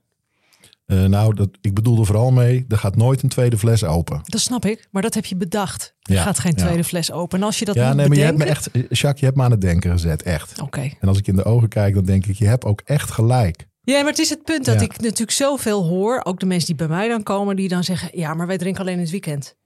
Eh, 0.87 1.05
nou, 1.05 1.35
dat, 1.35 1.49
ik 1.61 1.75
bedoel 1.75 1.99
er 1.99 2.07
vooral 2.07 2.31
mee, 2.31 2.65
er 2.69 2.79
gaat 2.79 2.97
nooit 2.97 3.23
een 3.23 3.29
tweede 3.29 3.59
fles 3.59 3.85
open. 3.85 4.21
Dat 4.25 4.41
snap 4.41 4.65
ik, 4.65 4.89
maar 4.91 5.03
dat 5.03 5.15
heb 5.15 5.25
je 5.25 5.37
bedacht. 5.37 5.95
Er 6.03 6.15
Ja, 6.15 6.23
gaat 6.23 6.39
geen 6.39 6.53
ja. 6.57 6.65
tweede 6.65 6.85
fles 6.85 7.13
open. 7.13 7.39
En 7.39 7.45
als 7.45 7.59
je 7.59 7.65
dat 7.65 7.75
ja, 7.75 7.87
niet 7.89 7.97
nee, 7.97 8.09
maar 8.09 8.17
je 8.17 8.23
hebt 8.23 8.39
me 8.39 8.45
echt, 8.45 8.71
eh, 8.71 8.83
Jacques, 8.89 9.21
je 9.21 9.25
hebt 9.25 9.37
me 9.37 9.43
aan 9.43 9.51
het 9.51 9.61
denken 9.61 9.91
gezet, 9.91 10.23
echt. 10.23 10.61
Oké. 10.61 10.81
En 11.01 11.09
als 11.09 11.19
ik 11.19 11.27
in 11.27 11.37
de 11.37 11.45
ogen 11.45 11.69
kijk, 11.69 11.95
dan 11.95 12.05
denk 12.05 12.27
ik, 12.27 12.37
je 12.37 12.47
hebt 12.47 12.65
ook 12.65 12.81
echt 12.85 13.11
gelijk. 13.11 13.67
Ja, 13.83 13.99
maar 14.01 14.11
het 14.11 14.19
is 14.19 14.31
het 14.31 14.43
punt 14.45 14.65
dat 14.65 14.75
Ja. 14.75 14.81
ik 14.81 15.01
natuurlijk 15.01 15.31
zoveel 15.31 15.85
hoor. 15.85 16.21
Ook 16.25 16.41
de 16.41 16.47
mensen 16.47 16.67
die 16.67 16.77
bij 16.77 16.97
mij 16.97 17.09
dan 17.09 17.23
komen, 17.23 17.57
die 17.57 17.69
dan 17.69 17.85
zeggen... 17.85 18.09
ja, 18.13 18.35
maar 18.35 18.47
wij 18.47 18.59
drinken 18.59 18.81
alleen 18.81 18.95
in 18.95 19.01
het 19.01 19.11
weekend. 19.11 19.57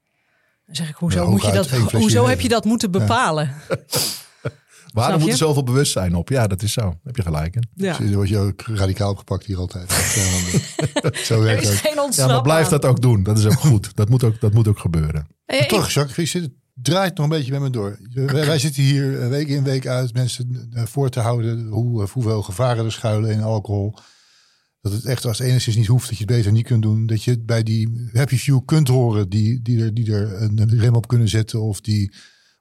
Dan 0.65 0.75
zeg 0.75 0.89
ik, 0.89 0.95
hoezo, 0.95 1.29
moet 1.29 1.45
je 1.45 1.51
dat, 1.51 1.69
hoezo 1.69 2.27
heb 2.27 2.41
je 2.41 2.47
dat 2.49 2.65
moeten 2.65 2.91
bepalen? 2.91 3.49
Waarom 4.91 5.19
moet 5.19 5.29
er 5.29 5.37
zoveel 5.37 5.63
bewustzijn 5.63 6.15
op? 6.15 6.29
Ja, 6.29 6.47
dat 6.47 6.61
is 6.61 6.73
zo. 6.73 6.99
Heb 7.03 7.15
je 7.15 7.21
gelijk 7.21 7.55
in. 7.55 7.69
Ja. 7.73 7.97
Dan 7.97 8.13
word 8.13 8.29
je 8.29 8.37
ook 8.37 8.61
radicaal 8.61 9.11
opgepakt 9.11 9.45
hier 9.45 9.57
altijd. 9.57 9.91
Zo 11.13 11.35
Er 11.35 11.41
werkt 11.43 11.61
is 11.61 11.69
het. 11.69 11.77
geen 11.77 12.11
Ja, 12.11 12.27
maar 12.27 12.41
blijf 12.41 12.67
dat 12.67 12.85
ook 12.85 13.01
doen. 13.01 13.23
Dat 13.23 13.37
is 13.37 13.45
ook 13.45 13.59
goed. 13.59 13.95
Dat 13.95 14.09
moet 14.09 14.23
ook, 14.23 14.39
dat 14.39 14.53
moet 14.53 14.67
ook 14.67 14.79
gebeuren. 14.79 15.27
Eh, 15.45 15.67
Toch, 15.67 15.89
Jacques, 15.89 16.31
je, 16.31 16.51
draait 16.73 17.17
nog 17.17 17.25
een 17.25 17.37
beetje 17.37 17.51
met 17.51 17.61
me 17.61 17.69
door. 17.69 17.99
Wij, 18.13 18.45
wij 18.45 18.59
zitten 18.59 18.83
hier 18.83 19.21
eh, 19.21 19.29
week 19.29 19.47
in 19.47 19.63
week 19.63 19.87
uit 19.87 20.13
mensen 20.13 20.69
eh, 20.73 20.85
voor 20.85 21.09
te 21.09 21.19
houden 21.19 21.67
hoe, 21.67 22.03
eh, 22.03 22.09
hoeveel 22.09 22.41
gevaren 22.41 22.85
er 22.85 22.91
schuilen 22.91 23.31
in 23.31 23.41
alcohol. 23.41 23.95
Dat 24.81 24.91
het 24.91 25.05
echt 25.05 25.25
als 25.25 25.37
het 25.37 25.47
enigszins 25.47 25.75
niet 25.75 25.87
hoeft, 25.87 26.09
dat 26.09 26.17
je 26.17 26.23
het 26.23 26.35
beter 26.35 26.51
niet 26.51 26.65
kunt 26.65 26.81
doen. 26.81 27.05
Dat 27.05 27.23
je 27.23 27.31
het 27.31 27.45
bij 27.45 27.63
die 27.63 28.09
happy 28.13 28.37
few 28.37 28.65
kunt 28.65 28.87
horen 28.87 29.29
die, 29.29 29.61
die, 29.61 29.83
er, 29.83 29.93
die 29.93 30.13
er 30.13 30.41
een 30.41 30.59
een 30.61 30.79
rem 30.79 30.95
op 30.95 31.07
kunnen 31.07 31.29
zetten. 31.29 31.61
Of 31.61 31.81
die, 31.81 32.13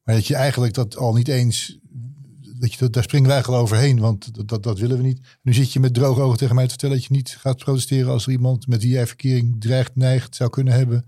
maar 0.02 0.14
dat 0.14 0.26
je 0.26 0.34
eigenlijk 0.34 0.74
dat 0.74 0.96
al 0.96 1.14
niet 1.14 1.28
eens, 1.28 1.78
dat 2.60 2.72
je, 2.72 2.78
dat, 2.78 2.92
daar 2.92 3.02
springen 3.02 3.28
wij 3.28 3.42
gewoon 3.42 3.60
overheen, 3.60 4.00
want 4.00 4.34
dat, 4.34 4.48
dat, 4.48 4.62
dat 4.62 4.78
willen 4.78 4.96
we 4.96 5.02
niet. 5.02 5.20
Nu 5.42 5.54
zit 5.54 5.72
je 5.72 5.80
met 5.80 5.94
droge 5.94 6.20
ogen 6.20 6.38
tegen 6.38 6.54
mij 6.54 6.64
te 6.64 6.70
vertellen 6.70 6.96
dat 6.96 7.04
je 7.04 7.12
niet 7.14 7.36
gaat 7.40 7.56
protesteren 7.56 8.10
als 8.10 8.26
er 8.26 8.32
iemand 8.32 8.66
met 8.66 8.82
wie 8.82 8.92
jij 8.92 9.06
verkering 9.06 9.60
dreigt, 9.60 9.96
neigt, 9.96 10.36
zou 10.36 10.50
kunnen 10.50 10.72
hebben, 10.74 11.06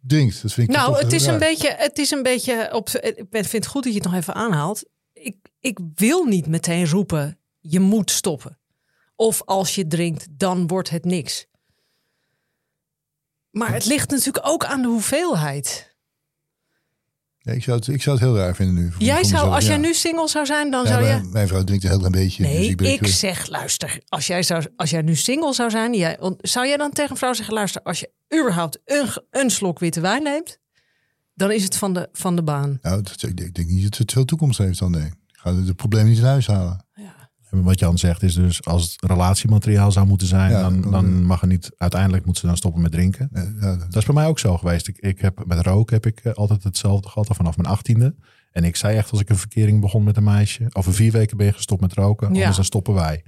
drinkt. 0.00 0.42
Dat 0.42 0.52
vind 0.52 0.68
ik 0.68 0.76
Nou, 0.76 0.98
het 0.98 1.12
is, 1.12 1.24
raar. 1.24 1.32
een 1.32 1.38
beetje, 1.38 1.74
het 1.78 1.98
is 1.98 2.10
een 2.10 2.22
beetje 2.22 2.74
op. 2.74 2.88
Ik 2.88 3.30
ben- 3.30 3.44
vind 3.44 3.64
het 3.64 3.72
goed 3.72 3.82
dat 3.84 3.92
je 3.92 3.98
het 3.98 4.08
nog 4.08 4.18
even 4.18 4.34
aanhaalt. 4.34 4.84
Ik, 5.12 5.36
ik 5.60 5.78
wil 5.94 6.24
niet 6.24 6.46
meteen 6.46 6.88
roepen: 6.88 7.38
je 7.60 7.80
moet 7.80 8.10
stoppen. 8.10 8.58
Of 9.16 9.42
als 9.44 9.74
je 9.74 9.86
drinkt, 9.86 10.26
dan 10.30 10.66
wordt 10.66 10.90
het 10.90 11.04
niks. 11.04 11.46
Maar 13.50 13.72
het 13.72 13.84
ligt 13.84 14.10
natuurlijk 14.10 14.46
ook 14.46 14.64
aan 14.64 14.82
de 14.82 14.88
hoeveelheid. 14.88 15.93
Ja, 17.46 17.52
ik, 17.52 17.62
zou 17.62 17.76
het, 17.78 17.86
ik 17.86 18.02
zou 18.02 18.16
het 18.16 18.24
heel 18.24 18.36
raar 18.36 18.54
vinden 18.54 18.74
nu. 18.74 18.90
Jij 18.98 19.14
zou, 19.14 19.22
mezelf, 19.32 19.54
als 19.54 19.66
jij 19.66 19.76
nu 19.76 19.94
single 19.94 20.28
zou 20.28 20.46
zijn, 20.46 20.70
dan 20.70 20.84
Ja, 20.84 20.88
zou 20.90 21.04
je. 21.06 21.28
mijn 21.32 21.48
vrouw 21.48 21.64
drinkt 21.64 21.84
een 21.84 21.90
heel 21.90 21.98
klein 21.98 22.12
beetje. 22.12 22.42
Nee, 22.42 22.56
dus 22.58 22.66
ik, 22.68 22.76
ben 22.76 22.92
ik 22.92 23.06
zeg, 23.06 23.48
luister, 23.48 24.00
als 24.08 24.26
jij, 24.26 24.42
zou, 24.42 24.64
als 24.76 24.90
jij 24.90 25.02
nu 25.02 25.14
single 25.14 25.54
zou 25.54 25.70
zijn, 25.70 25.94
jij, 25.94 26.18
zou 26.40 26.66
jij 26.66 26.76
dan 26.76 26.90
tegen 26.90 27.10
een 27.10 27.16
vrouw 27.16 27.32
zeggen, 27.32 27.54
luister, 27.54 27.82
als 27.82 28.00
je 28.00 28.10
überhaupt 28.40 28.78
een, 28.84 29.08
een 29.30 29.50
slok 29.50 29.78
witte 29.78 30.00
wijn 30.00 30.22
neemt, 30.22 30.58
dan 31.34 31.52
is 31.52 31.64
het 31.64 31.76
van 31.76 31.92
de, 31.94 32.08
van 32.12 32.36
de 32.36 32.42
baan. 32.42 32.78
Nou, 32.82 33.02
dat, 33.02 33.22
ik, 33.22 33.36
denk- 33.36 33.48
ik 33.48 33.54
denk 33.54 33.68
niet 33.68 33.82
dat 33.82 33.98
het 33.98 34.12
veel 34.12 34.24
toekomst 34.24 34.58
heeft 34.58 34.78
dan, 34.78 34.90
nee. 34.90 35.10
Ga 35.32 35.54
het 35.54 35.76
probleem 35.76 36.06
niet 36.06 36.18
in 36.18 36.24
huis 36.24 36.46
halen. 36.46 36.83
Wat 37.62 37.78
Jan 37.78 37.98
zegt 37.98 38.22
is 38.22 38.34
dus, 38.34 38.64
als 38.64 38.82
het 38.82 39.10
relatiemateriaal 39.10 39.92
zou 39.92 40.06
moeten 40.06 40.26
zijn, 40.26 40.50
Ja, 40.50 40.60
dan, 40.62 40.80
dan- 40.80 40.90
dan 40.90 41.24
mag 41.24 41.40
er 41.42 41.46
niet, 41.48 41.70
uiteindelijk 41.76 42.26
moet 42.26 42.38
ze 42.38 42.46
dan 42.46 42.56
stoppen 42.56 42.82
met 42.82 42.92
drinken. 42.92 43.28
Ja, 43.32 43.40
ja, 43.60 43.76
dat- 43.76 43.78
Dat 43.80 43.96
is 43.96 44.04
bij 44.04 44.14
mij 44.14 44.26
ook 44.26 44.38
zo 44.38 44.56
geweest. 44.56 44.88
Ik, 44.88 44.98
ik 44.98 45.20
heb 45.20 45.42
met 45.46 45.60
roken 45.60 45.94
heb 45.94 46.06
ik 46.06 46.20
eh, 46.20 46.32
altijd 46.32 46.64
hetzelfde 46.64 47.08
gehad 47.08 47.28
al 47.28 47.34
vanaf 47.34 47.56
mijn 47.56 47.68
achttiende. 47.68 48.14
En 48.52 48.64
ik 48.64 48.76
zei 48.76 48.96
echt 48.96 49.10
als 49.10 49.20
ik 49.20 49.28
een 49.28 49.36
verkering 49.36 49.80
begon 49.80 50.04
met 50.04 50.16
een 50.16 50.24
meisje, 50.24 50.66
over 50.72 50.94
vier 50.94 51.12
weken 51.12 51.36
ben 51.36 51.46
je 51.46 51.52
gestopt 51.52 51.80
met 51.80 51.92
roken, 51.92 52.28
Ja. 52.28 52.34
anders 52.38 52.56
dan 52.56 52.64
stoppen 52.64 52.94
wij. 52.94 53.22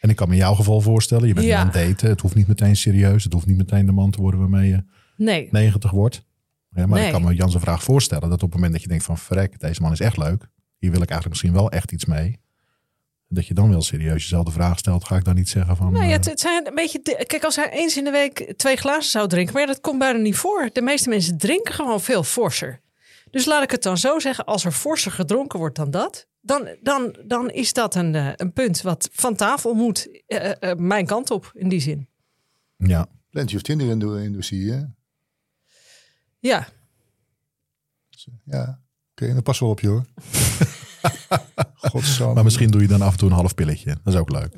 En 0.00 0.08
ik 0.10 0.16
kan 0.16 0.28
me 0.28 0.34
in 0.34 0.40
jouw 0.40 0.54
geval 0.54 0.80
voorstellen, 0.80 1.28
je 1.28 1.34
bent 1.34 1.46
nu 1.46 1.52
aan 1.52 1.66
het 1.66 1.74
daten. 1.74 2.08
Het 2.08 2.20
hoeft 2.20 2.34
niet 2.34 2.46
meteen 2.46 2.76
serieus. 2.76 3.24
Het 3.24 3.32
hoeft 3.32 3.46
niet 3.46 3.56
meteen 3.56 3.86
de 3.86 3.92
man 3.92 4.10
te 4.10 4.20
worden 4.20 4.40
waarmee 4.40 4.68
je 4.68 4.84
Nee, 5.16 5.48
90 5.50 5.90
wordt. 5.90 6.24
Ja, 6.70 6.86
maar 6.86 6.98
Nee. 6.98 7.06
ik 7.06 7.12
kan 7.12 7.22
me 7.24 7.34
Jan 7.34 7.50
zijn 7.50 7.62
vraag 7.62 7.82
voorstellen 7.82 8.28
dat 8.28 8.42
op 8.42 8.48
het 8.48 8.54
moment 8.54 8.72
dat 8.72 8.82
je 8.82 8.88
denkt 8.88 9.04
van 9.04 9.18
verrek, 9.18 9.60
deze 9.60 9.82
man 9.82 9.92
is 9.92 10.00
echt 10.00 10.16
leuk. 10.16 10.48
Hier 10.78 10.90
wil 10.90 11.02
ik 11.02 11.10
eigenlijk 11.10 11.28
misschien 11.28 11.52
wel 11.52 11.70
echt 11.70 11.92
iets 11.92 12.04
mee. 12.04 12.40
Dat 13.32 13.46
je 13.46 13.54
dan 13.54 13.70
wel 13.70 13.82
serieus 13.82 14.22
jezelf 14.22 14.44
de 14.44 14.50
vraag 14.50 14.78
stelt, 14.78 15.04
ga 15.04 15.16
ik 15.16 15.24
dan 15.24 15.34
niet 15.34 15.48
zeggen 15.48 15.76
van... 15.76 15.92
Nou 15.92 16.04
ja, 16.04 16.10
eh, 16.10 16.16
het, 16.16 16.24
het 16.24 16.40
zijn 16.40 16.66
een 16.66 16.74
beetje. 16.74 17.00
de- 17.02 17.24
Kijk, 17.26 17.44
als 17.44 17.56
hij 17.56 17.70
eens 17.70 17.96
in 17.96 18.04
de 18.04 18.10
week 18.10 18.52
twee 18.56 18.76
glazen 18.76 19.10
zou 19.10 19.28
drinken, 19.28 19.52
maar 19.52 19.62
ja, 19.62 19.68
dat 19.68 19.80
komt 19.80 19.98
bijna 19.98 20.18
niet 20.18 20.36
voor. 20.36 20.70
De 20.72 20.82
meeste 20.82 21.08
mensen 21.08 21.38
drinken 21.38 21.74
gewoon 21.74 22.00
veel 22.00 22.22
forser. 22.22 22.80
Dus 23.30 23.44
laat 23.44 23.62
ik 23.62 23.70
het 23.70 23.82
dan 23.82 23.98
zo 23.98 24.18
zeggen: 24.18 24.44
als 24.44 24.64
er 24.64 24.72
forser 24.72 25.12
gedronken 25.12 25.58
wordt 25.58 25.76
dan 25.76 25.90
dat, 25.90 26.26
dan, 26.40 26.68
dan, 26.82 27.16
dan 27.24 27.50
is 27.50 27.72
dat 27.72 27.94
een, 27.94 28.14
eh, 28.14 28.28
een 28.36 28.52
punt 28.52 28.82
wat 28.82 29.08
van 29.12 29.34
tafel 29.36 29.74
moet. 29.74 30.22
eh, 30.26 30.62
eh, 30.70 30.76
mijn 30.78 31.06
kant 31.06 31.30
op, 31.30 31.50
in 31.54 31.68
die 31.68 31.80
zin. 31.80 32.08
ja, 32.76 33.06
Plenty 33.30 33.56
of 33.56 33.62
Tinder 33.62 34.20
industrie, 34.22 34.70
hè? 34.72 34.80
Ja, 36.38 36.68
Ja. 38.44 38.80
Oké, 39.10 39.32
dan 39.32 39.42
pas 39.42 39.58
wel 39.58 39.68
op 39.70 39.80
je 39.80 39.88
hoor. 39.88 40.04
Godsamme. 41.74 42.34
maar 42.34 42.44
misschien 42.44 42.70
doe 42.70 42.80
je 42.80 42.88
dan 42.88 43.02
af 43.02 43.12
en 43.12 43.18
toe 43.18 43.28
een 43.28 43.34
half 43.34 43.54
pilletje. 43.54 43.96
Dat 44.04 44.14
is 44.14 44.20
ook 44.20 44.30
leuk. 44.30 44.52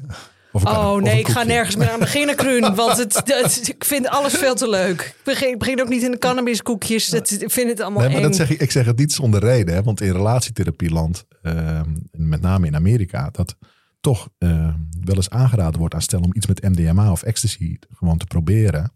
Of 0.53 0.65
Oh 0.65 0.97
nee, 0.97 1.19
ik 1.19 1.29
ga 1.29 1.43
nergens 1.43 1.77
meer 1.77 1.91
aan 1.91 1.99
beginnen, 1.99 2.37
Kruun. 2.37 2.75
Want 2.75 2.97
het, 2.99 3.23
het- 3.25 3.69
ik 3.69 3.85
vind 3.85 4.09
alles 4.09 4.35
veel 4.35 4.55
te 4.55 4.69
leuk. 4.69 5.01
Ik 5.01 5.21
begin, 5.25 5.49
ik 5.53 5.59
begin 5.59 5.81
ook 5.81 5.89
niet 5.89 6.03
in 6.03 6.11
de 6.11 6.19
cannabiskoekjes. 6.19 7.09
Dat, 7.09 7.31
ik 7.31 7.51
vind 7.51 7.69
het 7.71 7.81
allemaal 7.81 8.01
Nee, 8.01 8.09
maar 8.09 8.17
eng. 8.21 8.27
dat 8.27 8.37
zeg 8.37 8.51
ik, 8.51 8.61
ik 8.61 8.71
zeg 8.71 8.87
het 8.87 8.99
niet 8.99 9.13
zonder 9.13 9.41
reden. 9.41 9.75
Hè? 9.75 9.83
Want 9.83 10.01
in 10.01 10.13
relatietherapieland, 10.13 11.25
ehm, 11.43 11.91
met 12.11 12.41
name 12.41 12.67
in 12.67 12.75
Amerika, 12.75 13.29
dat 13.31 13.57
toch 14.01 14.29
ehm, 14.39 14.75
wel 15.01 15.17
eens 15.17 15.31
aangeraden 15.31 15.81
wordt 15.81 15.95
aan 15.95 16.03
stellen 16.03 16.25
om 16.25 16.35
iets 16.35 16.47
met 16.47 16.63
MDMA 16.63 17.11
of 17.11 17.23
ecstasy 17.23 17.77
gewoon 17.91 18.19
te 18.19 18.27
proberen. 18.27 18.93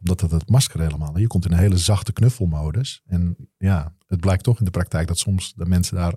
Omdat 0.00 0.20
dat 0.20 0.30
het 0.30 0.48
masker 0.50 0.80
helemaal. 0.80 1.18
Je 1.18 1.26
komt 1.26 1.44
in 1.44 1.52
een 1.52 1.58
hele 1.58 1.78
zachte 1.78 2.12
knuffelmodus. 2.12 3.02
En 3.06 3.36
ja, 3.58 3.94
het 4.06 4.20
blijkt 4.20 4.42
toch 4.44 4.58
in 4.58 4.64
de 4.64 4.70
praktijk 4.70 5.08
dat 5.08 5.18
soms 5.18 5.52
de 5.56 5.66
mensen 5.66 5.96
daar 5.96 6.14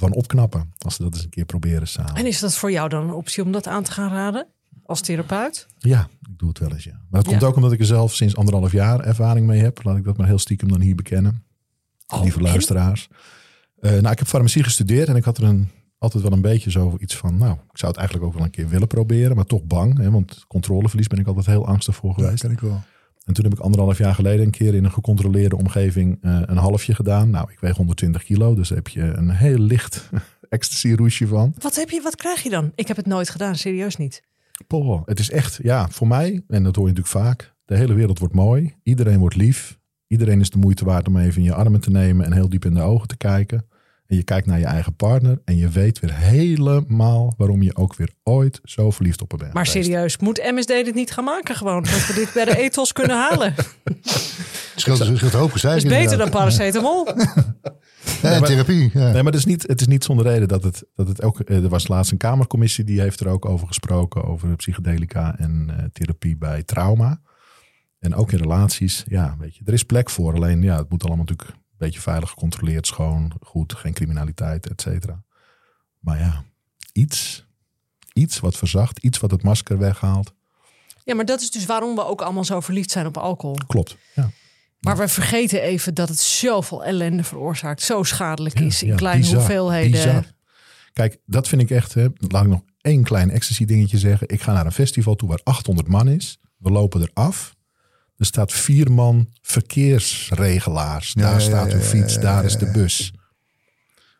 van 0.00 0.14
opknappen. 0.14 0.72
Als 0.78 0.94
ze 0.94 1.02
dat 1.02 1.14
eens 1.14 1.24
een 1.24 1.30
keer 1.30 1.44
proberen 1.44 1.88
samen. 1.88 2.14
En 2.14 2.26
is 2.26 2.38
dat 2.40 2.54
voor 2.56 2.70
jou 2.72 2.88
dan 2.88 3.02
een 3.02 3.14
optie 3.14 3.42
om 3.44 3.52
dat 3.52 3.66
aan 3.66 3.82
te 3.82 3.92
gaan 3.92 4.10
raden? 4.10 4.46
Als 4.84 5.00
therapeut? 5.00 5.66
Ja, 5.78 6.08
ik 6.30 6.38
doe 6.38 6.48
het 6.48 6.58
wel 6.58 6.72
eens, 6.72 6.84
ja. 6.84 6.92
Maar 6.92 7.20
dat 7.20 7.24
komt 7.28 7.40
Ja. 7.40 7.46
ook 7.46 7.56
omdat 7.56 7.72
ik 7.72 7.80
er 7.80 7.86
zelf 7.86 8.14
sinds 8.14 8.36
anderhalf 8.36 8.72
jaar 8.72 9.00
ervaring 9.00 9.46
mee 9.46 9.60
heb. 9.60 9.84
Laat 9.84 9.96
ik 9.96 10.04
dat 10.04 10.16
maar 10.16 10.26
heel 10.26 10.38
stiekem 10.38 10.68
dan 10.68 10.80
hier 10.80 10.94
bekennen. 10.94 11.44
Oh, 12.06 12.22
Lieve 12.22 12.40
luisteraars. 12.40 13.08
Eh, 13.80 13.90
nou, 13.90 14.10
ik 14.10 14.18
heb 14.18 14.26
farmacie 14.28 14.62
gestudeerd 14.62 15.08
en 15.08 15.16
ik 15.16 15.24
had 15.24 15.38
er 15.38 15.44
een, 15.44 15.68
altijd 15.98 16.22
wel 16.22 16.32
een 16.32 16.40
beetje 16.40 16.70
zo 16.70 16.96
iets 16.98 17.16
van... 17.16 17.36
Nou, 17.36 17.52
ik 17.52 17.78
zou 17.78 17.90
het 17.92 18.00
eigenlijk 18.00 18.28
ook 18.28 18.34
wel 18.34 18.44
een 18.44 18.50
keer 18.50 18.68
willen 18.68 18.88
proberen, 18.88 19.36
maar 19.36 19.44
toch 19.44 19.62
bang. 19.64 19.98
Hè, 19.98 20.10
want 20.10 20.44
controleverlies 20.48 21.06
ben 21.06 21.18
ik 21.18 21.26
altijd 21.26 21.46
heel 21.46 21.66
angstig 21.66 21.94
voor 21.96 22.10
Ja, 22.16 22.22
geweest. 22.24 22.40
ken 22.42 22.50
ik 22.50 22.60
wel. 22.60 22.82
En 23.30 23.36
toen 23.36 23.44
heb 23.44 23.54
ik 23.58 23.64
anderhalf 23.64 23.98
jaar 23.98 24.14
geleden 24.14 24.44
een 24.44 24.50
keer 24.50 24.74
in 24.74 24.84
een 24.84 24.92
gecontroleerde 24.92 25.56
omgeving 25.56 26.18
eh, 26.22 26.40
een 26.46 26.56
halfje 26.56 26.94
gedaan. 26.94 27.30
Nou, 27.30 27.50
ik 27.50 27.60
weeg 27.60 27.76
120 27.76 28.22
kilo, 28.22 28.54
dus 28.54 28.68
daar 28.68 28.78
heb 28.78 28.88
je 28.88 29.02
een 29.02 29.30
heel 29.30 29.58
licht 29.58 30.08
ecstasy-roesje 30.48 31.26
van. 31.26 31.54
Wat, 31.58 31.76
heb 31.76 31.90
je, 31.90 32.00
wat 32.00 32.16
krijg 32.16 32.42
je 32.42 32.50
dan? 32.50 32.72
Ik 32.74 32.88
heb 32.88 32.96
het 32.96 33.06
nooit 33.06 33.30
gedaan, 33.30 33.56
serieus 33.56 33.96
niet. 33.96 34.22
Poh, 34.66 35.02
het 35.04 35.18
is 35.18 35.30
echt, 35.30 35.58
ja, 35.62 35.88
voor 35.88 36.06
mij, 36.06 36.42
en 36.48 36.62
dat 36.62 36.76
hoor 36.76 36.88
je 36.88 36.92
natuurlijk 36.92 37.26
vaak, 37.26 37.54
de 37.64 37.76
hele 37.76 37.94
wereld 37.94 38.18
wordt 38.18 38.34
mooi. 38.34 38.74
Iedereen 38.82 39.18
wordt 39.18 39.36
lief. 39.36 39.78
Iedereen 40.06 40.40
is 40.40 40.50
de 40.50 40.58
moeite 40.58 40.84
waard 40.84 41.08
om 41.08 41.16
even 41.16 41.38
in 41.38 41.44
je 41.44 41.54
armen 41.54 41.80
te 41.80 41.90
nemen 41.90 42.26
en 42.26 42.32
heel 42.32 42.48
diep 42.48 42.64
in 42.64 42.74
de 42.74 42.82
ogen 42.82 43.08
te 43.08 43.16
kijken. 43.16 43.66
En 44.10 44.16
je 44.16 44.22
kijkt 44.22 44.46
naar 44.46 44.58
je 44.58 44.64
eigen 44.64 44.94
partner 44.96 45.40
en 45.44 45.56
je 45.56 45.68
weet 45.68 45.98
weer 46.00 46.14
helemaal 46.14 47.34
waarom 47.36 47.62
je 47.62 47.76
ook 47.76 47.94
weer 47.94 48.10
ooit 48.22 48.60
zo 48.64 48.90
verliefd 48.90 49.22
op 49.22 49.30
haar 49.30 49.40
bent. 49.40 49.52
Maar 49.52 49.66
geweest. 49.66 49.86
serieus, 49.86 50.18
moet 50.18 50.50
MSD 50.54 50.68
dit 50.68 50.94
niet 50.94 51.10
gaan 51.10 51.24
maken 51.24 51.54
gewoon? 51.56 51.82
Dat 51.82 52.06
we 52.06 52.12
dit 52.14 52.30
bij 52.34 52.44
de 52.44 52.58
ethos 52.58 52.92
kunnen 52.92 53.16
halen. 53.16 53.54
Scheelt, 54.74 54.98
scheelt 55.14 55.32
hoop 55.32 55.52
gezeik 55.52 55.76
is 55.76 55.84
beter 55.84 56.18
dan 56.18 56.30
paracetamol. 56.30 57.06
Ja, 58.22 58.38
maar- 58.38 58.48
therapie. 58.48 58.90
Ja. 58.92 58.98
Nee, 59.12 59.12
maar 59.12 59.24
het 59.32 59.34
is 59.34 59.44
niet, 59.44 59.66
het 59.66 59.80
is 59.80 59.86
niet 59.86 60.04
zonder 60.04 60.26
reden 60.26 60.48
dat 60.48 60.62
het, 60.62 60.84
dat 60.94 61.08
het 61.08 61.22
ook. 61.22 61.40
eh, 61.40 61.62
Er 61.62 61.68
was 61.68 61.88
laatst 61.88 62.12
een 62.12 62.18
Kamercommissie 62.18 62.84
die 62.84 63.00
heeft 63.00 63.20
er 63.20 63.28
ook 63.28 63.44
over 63.46 63.66
gesproken. 63.66 64.24
Over 64.24 64.56
psychedelica 64.56 65.38
en 65.38 65.66
eh, 65.76 65.84
therapie 65.92 66.36
bij 66.36 66.62
trauma. 66.62 67.20
En 67.98 68.14
ook 68.14 68.32
in 68.32 68.38
relaties. 68.38 69.04
Ja, 69.08 69.36
weet 69.38 69.56
je, 69.56 69.62
er 69.64 69.72
is 69.72 69.82
plek 69.82 70.10
voor. 70.10 70.34
Alleen 70.34 70.62
ja, 70.62 70.76
het 70.76 70.90
moet 70.90 71.04
allemaal 71.04 71.24
natuurlijk 71.28 71.58
beetje 71.80 72.00
veilig 72.00 72.28
gecontroleerd, 72.28 72.86
schoon, 72.86 73.32
goed, 73.40 73.74
geen 73.74 73.92
criminaliteit, 73.92 74.68
et 74.70 74.80
cetera. 74.80 75.22
Maar 75.98 76.18
ja, 76.18 76.44
iets, 76.92 77.46
iets 78.12 78.40
wat 78.40 78.56
verzacht, 78.56 78.98
iets 78.98 79.18
wat 79.18 79.30
het 79.30 79.42
masker 79.42 79.78
weghaalt. 79.78 80.32
Ja, 81.04 81.14
maar 81.14 81.24
dat 81.24 81.40
is 81.40 81.50
dus 81.50 81.66
waarom 81.66 81.94
we 81.94 82.04
ook 82.04 82.22
allemaal 82.22 82.44
zo 82.44 82.60
verliefd 82.60 82.90
zijn 82.90 83.06
op 83.06 83.16
alcohol. 83.16 83.56
Klopt. 83.66 83.96
Ja. 84.14 84.30
Maar 84.80 84.96
we 84.96 85.08
vergeten 85.08 85.62
even 85.62 85.94
dat 85.94 86.08
het 86.08 86.20
zoveel 86.20 86.84
ellende 86.84 87.24
veroorzaakt. 87.24 87.82
Zo 87.82 88.02
schadelijk 88.02 88.58
Ja, 88.58 88.64
is 88.64 88.82
in 88.82 88.88
ja, 88.88 88.94
kleine 88.96 89.20
bizar, 89.20 89.36
hoeveelheden. 89.38 89.90
bizar. 89.90 90.32
Kijk, 90.92 91.18
dat 91.26 91.48
vind 91.48 91.62
ik 91.62 91.70
echt. 91.70 91.94
Hè, 91.94 92.06
laat 92.16 92.42
ik 92.44 92.48
nog 92.50 92.60
één 92.80 93.02
klein 93.02 93.30
ecstasy 93.30 93.64
dingetje 93.64 93.98
zeggen. 93.98 94.28
Ik 94.28 94.40
ga 94.42 94.52
naar 94.52 94.66
een 94.66 94.72
festival 94.72 95.14
toe 95.14 95.28
waar 95.28 95.40
800 95.42 95.88
man 95.88 96.08
is. 96.08 96.38
We 96.56 96.70
lopen 96.70 97.00
er 97.02 97.10
af. 97.14 97.56
Er 98.20 98.26
staat 98.26 98.52
vier 98.52 98.92
man 98.92 99.28
verkeersregelaars. 99.42 101.12
Ja, 101.12 101.22
Daar 101.22 101.32
ja, 101.32 101.38
staat 101.38 101.72
uw 101.72 101.78
ja, 101.78 101.84
fiets, 101.84 102.14
ja, 102.14 102.20
daar 102.20 102.40
ja, 102.40 102.42
is 102.48 102.56
de 102.56 102.70
bus. 102.70 103.12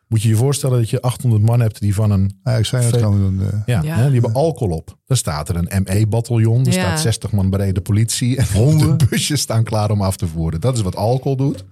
Moet 0.09 0.23
je 0.23 0.29
je 0.29 0.37
voorstellen 0.37 0.79
dat 0.79 0.91
je 0.91 1.01
800 1.01 1.43
man 1.43 1.61
hebt 1.61 1.81
die 1.81 1.95
van 1.95 2.11
een... 2.11 2.41
Ja, 2.45 2.57
ik 2.57 2.65
zei 2.65 2.83
het 2.85 2.93
Ve- 2.95 2.99
gewoon. 3.01 3.37
Dan, 3.39 3.47
eh, 3.47 3.59
Ja, 3.67 3.83
Ja. 3.83 3.97
Hè, 3.97 4.05
die 4.05 4.21
hebben 4.21 4.33
alcohol 4.35 4.77
op. 4.77 4.97
Dan 5.07 5.16
staat 5.16 5.49
er 5.49 5.57
een 5.57 5.83
ME-bataljon. 5.85 6.61
Er 6.66 6.72
Ja. 6.72 6.72
staat 6.72 7.01
60 7.01 7.33
man 7.33 7.51
brede 7.51 7.81
politie. 7.81 8.37
En 8.37 8.47
Honden. 8.53 8.99
de 8.99 9.07
busjes 9.07 9.41
staan 9.41 9.64
klaar 9.64 9.91
om 9.91 10.03
af 10.03 10.16
te 10.16 10.27
voeren. 10.27 10.61
Dat 10.61 10.77
is 10.77 10.83
wat 10.83 10.97
alcohol 10.97 11.37
doet. 11.37 11.64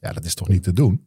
Ja, 0.00 0.12
dat 0.12 0.24
is 0.24 0.34
toch 0.34 0.48
niet 0.48 0.62
te 0.62 0.72
doen? 0.72 1.06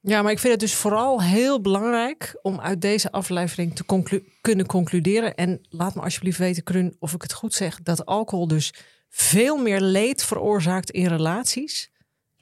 Ja, 0.00 0.22
maar 0.22 0.32
ik 0.32 0.38
vind 0.38 0.52
het 0.52 0.60
dus 0.62 0.74
vooral 0.74 1.22
heel 1.22 1.60
belangrijk 1.60 2.38
om 2.42 2.60
uit 2.60 2.80
deze 2.80 3.12
aflevering 3.12 3.74
te 3.76 3.84
conclu- 3.84 4.24
kunnen 4.40 4.66
concluderen. 4.66 5.34
En 5.34 5.60
laat 5.68 5.94
me 5.94 6.00
alsjeblieft 6.00 6.38
weten, 6.38 6.62
Krun, 6.62 6.96
of 6.98 7.12
ik 7.12 7.22
het 7.22 7.32
goed 7.32 7.54
zeg, 7.54 7.82
dat 7.82 8.06
alcohol 8.06 8.48
dus 8.48 8.74
veel 9.16 9.56
meer 9.56 9.80
leed 9.80 10.24
veroorzaakt 10.24 10.90
in 10.90 11.06
relaties 11.06 11.90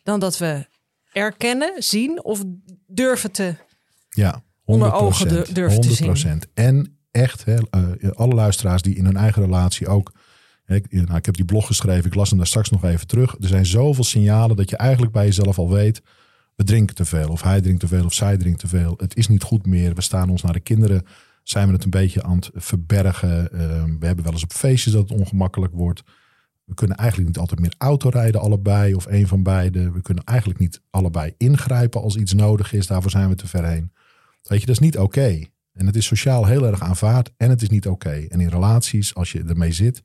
dan 0.02 0.20
dat 0.20 0.38
we 0.38 0.66
erkennen, 1.12 1.82
zien 1.82 2.24
of 2.24 2.42
durven 2.86 3.30
te. 3.32 3.54
Ja, 4.10 4.42
100%. 4.42 4.44
Onder 4.64 4.92
ogen 4.92 5.28
dur- 5.28 5.54
durven 5.54 5.80
te 5.80 5.94
zien. 5.94 6.06
100%. 6.06 6.46
En 6.54 6.98
echt, 7.10 7.44
hè, 7.44 7.58
eh, 7.70 8.10
alle 8.10 8.34
luisteraars 8.34 8.82
die 8.82 8.96
in 8.96 9.04
hun 9.04 9.16
eigen 9.16 9.42
relatie 9.42 9.88
ook... 9.88 10.12
Ik, 10.66 10.92
nou, 10.92 11.16
ik 11.16 11.26
heb 11.26 11.34
die 11.34 11.44
blog 11.44 11.66
geschreven, 11.66 12.04
ik 12.04 12.14
las 12.14 12.28
hem 12.28 12.38
daar 12.38 12.46
straks 12.46 12.70
nog 12.70 12.84
even 12.84 13.06
terug. 13.06 13.36
Er 13.40 13.48
zijn 13.48 13.66
zoveel 13.66 14.04
signalen 14.04 14.56
dat 14.56 14.70
je 14.70 14.76
eigenlijk 14.76 15.12
bij 15.12 15.24
jezelf 15.24 15.58
al 15.58 15.70
weet... 15.70 16.02
we 16.54 16.64
drinken 16.64 16.94
te 16.94 17.04
veel. 17.04 17.28
Of 17.28 17.42
hij 17.42 17.60
drinkt 17.60 17.80
te 17.80 17.88
veel 17.88 18.04
of 18.04 18.12
zij 18.14 18.36
drinkt 18.36 18.60
te 18.60 18.68
veel. 18.68 18.94
Het 18.96 19.16
is 19.16 19.28
niet 19.28 19.42
goed 19.42 19.66
meer. 19.66 19.94
We 19.94 20.00
staan 20.00 20.30
ons 20.30 20.42
naar 20.42 20.52
de 20.52 20.60
kinderen. 20.60 21.06
Zijn 21.42 21.66
we 21.66 21.72
het 21.72 21.84
een 21.84 21.90
beetje 21.90 22.22
aan 22.22 22.36
het 22.36 22.50
verbergen. 22.54 23.52
Eh, 23.52 23.58
we 23.98 24.06
hebben 24.06 24.24
wel 24.24 24.32
eens 24.32 24.42
op 24.42 24.52
feestjes 24.52 24.92
dat 24.92 25.08
het 25.08 25.18
ongemakkelijk 25.18 25.72
wordt. 25.72 26.02
We 26.72 26.78
kunnen 26.78 26.96
eigenlijk 26.96 27.28
niet 27.28 27.38
altijd 27.38 27.60
meer 27.60 27.74
autorijden 27.78 28.40
allebei 28.40 28.94
of 28.94 29.06
een 29.06 29.26
van 29.28 29.42
beide. 29.42 29.90
We 29.90 30.02
kunnen 30.02 30.24
eigenlijk 30.24 30.58
niet 30.60 30.80
allebei 30.90 31.34
ingrijpen 31.36 32.02
als 32.02 32.16
iets 32.16 32.32
nodig 32.34 32.72
is. 32.72 32.86
Daarvoor 32.86 33.10
zijn 33.10 33.28
we 33.28 33.34
te 33.34 33.46
ver 33.46 33.64
heen. 33.64 33.92
Weet 34.42 34.60
je, 34.60 34.66
dat 34.66 34.74
is 34.74 34.80
niet 34.80 34.98
oké. 34.98 35.40
En 35.72 35.86
het 35.86 35.96
is 35.96 36.06
sociaal 36.06 36.46
heel 36.46 36.66
erg 36.66 36.80
aanvaard 36.82 37.32
en 37.36 37.50
het 37.50 37.62
is 37.62 37.68
niet 37.68 37.86
oké. 37.86 38.26
En 38.28 38.40
in 38.40 38.48
relaties, 38.48 39.14
als 39.14 39.32
je 39.32 39.44
ermee 39.48 39.72
zit, 39.72 40.02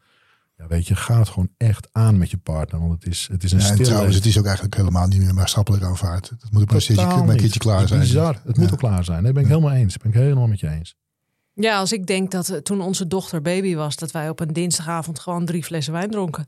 ja, 0.57 0.67
weet 0.67 0.87
je, 0.87 0.95
ga 0.95 1.19
het 1.19 1.29
gewoon 1.29 1.49
echt 1.57 1.87
aan 1.91 2.17
met 2.17 2.29
je 2.31 2.37
partner. 2.37 2.79
Want 2.79 2.91
het 2.93 3.05
is, 3.05 3.27
het 3.31 3.43
is 3.43 3.51
een 3.51 3.59
Ja, 3.59 3.65
en 3.65 3.71
stille... 3.73 3.87
trouwens, 3.87 4.15
het 4.15 4.25
is 4.25 4.37
ook 4.37 4.45
eigenlijk 4.45 4.75
helemaal 4.75 5.07
niet 5.07 5.21
meer 5.21 5.33
maatschappelijk 5.33 5.83
aanvaard. 5.83 6.29
Dat 6.29 6.51
moet 6.51 6.61
ook 6.61 6.71
maar 6.71 6.75
een 6.81 6.85
keertje, 6.85 7.31
een 7.31 7.37
keertje 7.37 7.59
klaar 7.59 7.87
zijn. 7.87 7.99
Bizar. 7.99 8.41
Het 8.45 8.57
moet 8.57 8.65
Ja. 8.65 8.71
ook 8.73 8.79
klaar 8.79 9.03
zijn. 9.03 9.23
Daar 9.23 9.33
ben 9.33 9.41
ik 9.43 9.49
helemaal 9.49 9.71
eens. 9.71 9.97
Ben 9.97 10.11
ik 10.11 10.17
helemaal 10.17 10.47
met 10.47 10.59
je 10.59 10.69
eens. 10.69 10.95
Ja, 11.53 11.77
als 11.79 11.91
ik 11.91 12.05
denk 12.07 12.31
dat 12.31 12.49
eh, 12.49 12.57
toen 12.57 12.81
onze 12.81 13.07
dochter 13.07 13.41
baby 13.41 13.75
was, 13.75 13.95
dat 13.95 14.11
wij 14.11 14.29
op 14.29 14.39
een 14.39 14.53
dinsdagavond 14.53 15.19
gewoon 15.19 15.45
drie 15.45 15.63
flessen 15.63 15.93
wijn 15.93 16.09
dronken. 16.09 16.47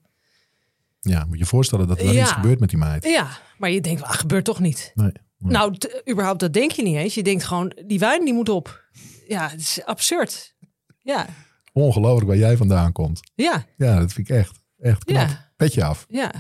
Ja, 1.00 1.20
moet 1.26 1.34
je 1.34 1.39
je 1.39 1.45
voorstellen 1.45 1.88
dat 1.88 2.00
er 2.00 2.14
Ja. 2.14 2.22
iets 2.22 2.32
gebeurt 2.32 2.60
met 2.60 2.70
die 2.70 2.78
meid. 2.80 3.04
Ja, 3.04 3.28
maar 3.58 3.70
je 3.72 3.82
denkt, 3.82 4.02
ah, 4.02 4.12
gebeurt 4.12 4.45
toch 4.45 4.60
niet. 4.60 4.91
Nee. 4.95 5.12
Nee. 5.38 5.52
Nou, 5.52 5.76
überhaupt 6.10 6.39
dat 6.39 6.54
denk 6.54 6.72
je 6.72 6.82
niet 6.84 6.95
eens. 6.95 7.14
Je 7.14 7.24
denkt 7.24 7.43
gewoon, 7.43 7.74
die 7.86 8.00
wijn 8.00 8.26
die 8.26 8.34
moet 8.34 8.50
op. 8.50 8.84
Ja, 9.28 9.50
het 9.50 9.60
is 9.60 9.80
absurd. 9.86 10.56
Ja, 11.02 11.26
Ongelooflijk 11.74 12.28
waar 12.28 12.38
jij 12.38 12.58
vandaan 12.58 12.91
komt. 12.91 13.20
ja, 13.36 13.66
Ja, 13.78 14.00
dat 14.00 14.14
vind 14.14 14.30
ik 14.30 14.36
echt, 14.36 14.60
echt 14.80 15.04
knap. 15.04 15.28
Ja. 15.28 15.52
Petje 15.56 15.84
af. 15.84 16.06
ja. 16.10 16.32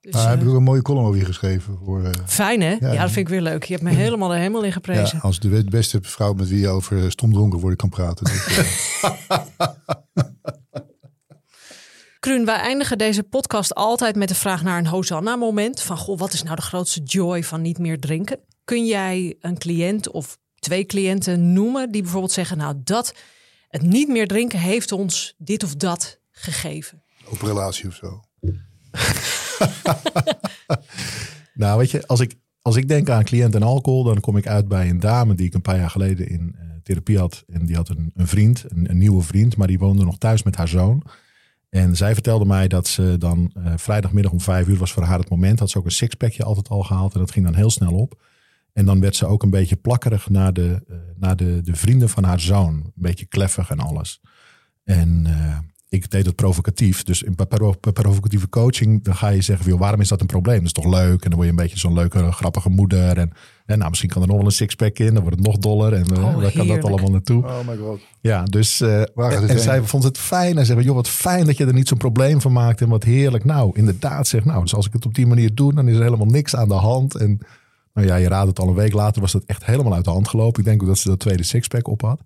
Dus, 0.00 0.12
Maar 0.12 0.28
heb 0.28 0.38
eh, 0.38 0.42
ik 0.44 0.50
ook 0.50 0.56
een 0.56 0.62
mooie 0.62 0.82
column 0.82 1.06
over 1.06 1.18
je 1.18 1.24
geschreven. 1.24 1.78
Voor, 1.84 2.04
eh, 2.04 2.10
fijn 2.26 2.60
hè? 2.60 2.70
Ja, 2.80 2.92
Ja. 2.92 3.00
dat 3.00 3.10
vind 3.10 3.16
ik 3.26 3.28
weer 3.28 3.40
leuk. 3.42 3.64
Je 3.64 3.72
hebt 3.72 3.84
me 3.84 3.90
helemaal 3.94 4.32
er 4.32 4.38
helemaal 4.38 4.62
in 4.64 4.72
geprezen. 4.72 5.10
ja, 5.16 5.18
als 5.22 5.40
de 5.40 5.64
beste 5.68 5.98
vrouw 6.02 6.32
met 6.32 6.48
wie 6.48 6.60
je 6.60 6.68
over 6.68 7.10
stomdronken 7.10 7.58
worden 7.58 7.78
kan 7.78 7.88
praten. 7.88 8.24
Dus, 8.30 8.46
eh, 9.02 9.38
Kruun, 12.20 12.44
wij 12.44 12.56
eindigen 12.56 12.98
deze 12.98 13.22
podcast 13.22 13.74
altijd 13.74 14.16
met 14.16 14.28
de 14.28 14.34
vraag 14.34 14.62
naar 14.62 14.78
een 14.78 14.86
Hosanna-moment. 14.86 15.82
Van, 15.82 15.96
goh, 15.96 16.18
wat 16.18 16.32
is 16.32 16.42
nou 16.42 16.56
de 16.56 16.62
grootste 16.62 17.00
joy 17.00 17.44
van 17.44 17.62
niet 17.62 17.78
meer 17.78 18.00
drinken? 18.00 18.38
Kun 18.64 18.86
jij 18.86 19.36
een 19.40 19.58
cliënt 19.58 20.10
of 20.10 20.38
twee 20.54 20.84
cliënten 20.84 21.52
noemen 21.52 21.92
die 21.92 22.02
bijvoorbeeld 22.02 22.32
zeggen... 22.32 22.56
nou, 22.56 22.74
dat, 22.84 23.14
het 23.68 23.82
niet 23.82 24.08
meer 24.08 24.26
drinken 24.26 24.58
heeft 24.58 24.92
ons 24.92 25.34
dit 25.38 25.62
of 25.62 25.74
dat 25.74 26.20
gegeven? 26.30 27.02
op 27.30 27.40
relatie 27.42 27.88
of 27.88 27.94
zo. 27.94 28.20
Nou, 31.54 31.78
weet 31.78 31.90
je, 31.90 32.06
als 32.06 32.20
ik, 32.20 32.34
als 32.62 32.76
ik 32.76 32.88
denk 32.88 33.08
aan 33.08 33.24
cliënt 33.24 33.54
en 33.54 33.62
alcohol, 33.62 34.04
dan 34.04 34.20
kom 34.20 34.36
ik 34.36 34.46
uit 34.46 34.68
bij 34.68 34.88
een 34.88 35.00
dame 35.00 35.34
die 35.34 35.46
ik 35.46 35.54
een 35.54 35.62
paar 35.62 35.76
jaar 35.76 35.90
geleden 35.90 36.28
in 36.28 36.54
eh, 36.58 36.66
therapie 36.82 37.18
had. 37.18 37.44
En 37.48 37.66
die 37.66 37.76
had 37.76 37.88
een, 37.88 38.10
een 38.14 38.26
vriend, 38.26 38.64
een 38.68 38.98
nieuwe 38.98 39.22
vriend, 39.22 39.56
maar 39.56 39.66
die 39.66 39.78
woonde 39.78 40.04
nog 40.04 40.18
thuis 40.18 40.42
met 40.42 40.56
haar 40.56 40.68
zoon. 40.68 41.02
En 41.68 41.96
zij 41.96 42.14
vertelde 42.14 42.44
mij 42.44 42.68
dat 42.68 42.86
ze 42.86 43.16
dan 43.18 43.52
eh, 43.54 43.72
vrijdagmiddag 43.76 44.32
om 44.32 44.40
vijf 44.40 44.68
uur 44.68 44.78
was 44.78 44.92
voor 44.92 45.02
haar 45.02 45.18
het 45.18 45.30
moment. 45.30 45.58
Had 45.58 45.70
ze 45.70 45.78
ook 45.78 45.84
een 45.84 45.90
sixpackje 45.90 46.44
altijd 46.44 46.68
al 46.68 46.82
gehaald 46.82 47.14
en 47.14 47.20
dat 47.20 47.30
ging 47.30 47.44
dan 47.44 47.54
heel 47.54 47.70
snel 47.70 47.92
op. 47.92 48.22
En 48.72 48.84
dan 48.84 49.00
werd 49.00 49.16
ze 49.16 49.26
ook 49.26 49.42
een 49.42 49.50
beetje 49.50 49.76
plakkerig 49.76 50.28
naar 50.28 50.52
de, 50.52 50.84
eh, 50.88 50.96
naar 51.16 51.36
de, 51.36 51.60
de 51.62 51.76
vrienden 51.76 52.08
van 52.08 52.24
haar 52.24 52.40
zoon. 52.40 52.74
Een 52.74 52.92
beetje 52.94 53.26
kleffig 53.26 53.70
en 53.70 53.78
alles. 53.78 54.20
En 54.84 55.26
eh, 55.26 55.58
ik 55.88 56.10
deed 56.10 56.26
het 56.26 56.34
provocatief. 56.34 57.02
Dus 57.02 57.22
in 57.22 57.36
provocatieve 57.92 58.48
coaching, 58.48 59.04
dan 59.04 59.14
ga 59.14 59.28
je 59.28 59.42
zeggen, 59.42 59.70
joh, 59.70 59.78
waarom 59.78 60.00
is 60.00 60.08
dat 60.08 60.20
een 60.20 60.26
probleem? 60.26 60.56
Dat 60.56 60.66
is 60.66 60.72
toch 60.72 60.86
leuk? 60.86 61.22
En 61.24 61.30
dan 61.30 61.34
word 61.34 61.44
je 61.44 61.50
een 61.50 61.62
beetje 61.62 61.78
zo'n 61.78 61.92
leuke, 61.92 62.32
grappige 62.32 62.68
moeder. 62.68 63.18
En, 63.18 63.32
en 63.66 63.78
nou, 63.78 63.90
misschien 63.90 64.10
kan 64.10 64.22
er 64.22 64.28
nog 64.28 64.36
wel 64.36 64.46
een 64.46 64.52
sixpack 64.52 64.98
in. 64.98 65.14
Dan 65.14 65.22
wordt 65.22 65.38
het 65.38 65.46
nog 65.46 65.58
doller. 65.58 65.92
En 65.92 66.04
eh, 66.04 66.24
Oh, 66.24 66.42
waar 66.42 66.52
kan 66.52 66.66
dat 66.66 66.84
allemaal 66.84 67.10
naartoe? 67.10 67.44
Oh 67.44 67.68
my 67.68 67.76
god. 67.76 68.00
Ja, 68.20 68.44
dus 68.44 68.80
eh, 68.80 69.00
en, 69.50 69.60
zij 69.60 69.82
vond 69.82 70.04
het 70.04 70.18
fijn. 70.18 70.58
En 70.58 70.66
zei, 70.66 70.82
joh, 70.82 70.94
wat 70.94 71.08
fijn 71.08 71.46
dat 71.46 71.56
je 71.56 71.66
er 71.66 71.74
niet 71.74 71.88
zo'n 71.88 71.98
probleem 71.98 72.40
van 72.40 72.52
maakt. 72.52 72.80
En 72.80 72.88
wat 72.88 73.04
heerlijk. 73.04 73.44
Nou, 73.44 73.70
inderdaad, 73.74 74.26
zeg 74.26 74.44
nou, 74.44 74.62
dus 74.62 74.74
als 74.74 74.86
ik 74.86 74.92
het 74.92 75.06
op 75.06 75.14
die 75.14 75.26
manier 75.26 75.54
doe, 75.54 75.74
dan 75.74 75.88
is 75.88 75.96
er 75.96 76.02
helemaal 76.02 76.26
niks 76.26 76.56
aan 76.56 76.68
de 76.68 76.74
hand. 76.74 77.14
En 77.14 77.38
nou 77.94 78.06
ja, 78.06 78.16
je 78.16 78.28
raadt 78.28 78.48
het 78.48 78.58
al 78.58 78.68
een 78.68 78.74
week 78.74 78.92
later 78.92 79.20
was 79.20 79.32
dat 79.32 79.44
echt 79.46 79.64
helemaal 79.64 79.94
uit 79.94 80.04
de 80.04 80.10
hand 80.10 80.28
gelopen. 80.28 80.60
Ik 80.60 80.66
denk 80.66 80.82
ook 80.82 80.88
dat 80.88 80.98
ze 80.98 81.08
dat 81.08 81.18
tweede 81.18 81.42
sixpack 81.42 81.88
op 81.88 82.00
had. 82.00 82.20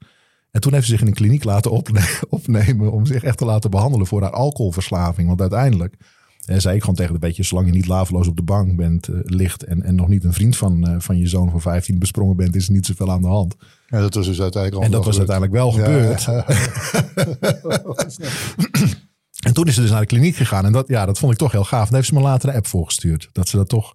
En 0.52 0.60
toen 0.60 0.72
heeft 0.72 0.84
ze 0.84 0.90
zich 0.90 1.00
in 1.00 1.06
een 1.06 1.12
kliniek 1.12 1.44
laten 1.44 1.70
opne- 1.70 2.18
opnemen 2.28 2.92
om 2.92 3.06
zich 3.06 3.22
echt 3.22 3.38
te 3.38 3.44
laten 3.44 3.70
behandelen 3.70 4.06
voor 4.06 4.22
haar 4.22 4.30
alcoholverslaving. 4.30 5.28
Want 5.28 5.40
uiteindelijk 5.40 5.94
eh, 6.44 6.58
zei 6.58 6.74
ik 6.74 6.80
gewoon 6.80 6.96
tegen 6.96 7.12
de 7.12 7.18
beetje, 7.18 7.42
zolang 7.42 7.66
je 7.66 7.72
niet 7.72 7.86
laveloos 7.86 8.26
op 8.28 8.36
de 8.36 8.42
bank 8.42 8.76
bent, 8.76 9.08
eh, 9.08 9.14
ligt 9.22 9.64
en, 9.64 9.82
en 9.82 9.94
nog 9.94 10.08
niet 10.08 10.24
een 10.24 10.32
vriend 10.32 10.56
van, 10.56 10.86
eh, 10.86 10.94
van 10.98 11.18
je 11.18 11.26
zoon 11.26 11.50
van 11.50 11.60
15 11.60 11.98
besprongen 11.98 12.36
bent, 12.36 12.56
is 12.56 12.66
er 12.66 12.72
niet 12.72 12.86
zoveel 12.86 13.10
aan 13.10 13.22
de 13.22 13.28
hand. 13.28 13.56
Ja, 13.86 14.00
dat 14.00 14.14
was 14.14 14.26
dus 14.26 14.40
uiteindelijk 14.40 14.82
al 14.82 14.90
En 14.90 14.96
dat 14.96 15.04
was 15.04 15.18
uiteindelijk 15.18 15.56
wel 15.56 15.70
gebeurd. 15.72 16.28
En 19.46 19.52
toen 19.52 19.66
is 19.66 19.74
ze 19.74 19.80
dus 19.80 19.90
naar 19.90 20.00
de 20.00 20.06
kliniek 20.06 20.36
gegaan. 20.36 20.64
En 20.64 20.72
dat, 20.72 20.88
ja, 20.88 21.06
dat 21.06 21.18
vond 21.18 21.32
ik 21.32 21.38
toch 21.38 21.52
heel 21.52 21.64
gaaf. 21.64 21.88
En 21.88 21.94
heeft 21.94 22.06
ze 22.06 22.14
me 22.14 22.20
later 22.20 22.48
een 22.48 22.54
app 22.54 22.66
voorgestuurd. 22.66 23.28
Dat 23.32 23.48
ze 23.48 23.56
dat 23.56 23.68
toch, 23.68 23.94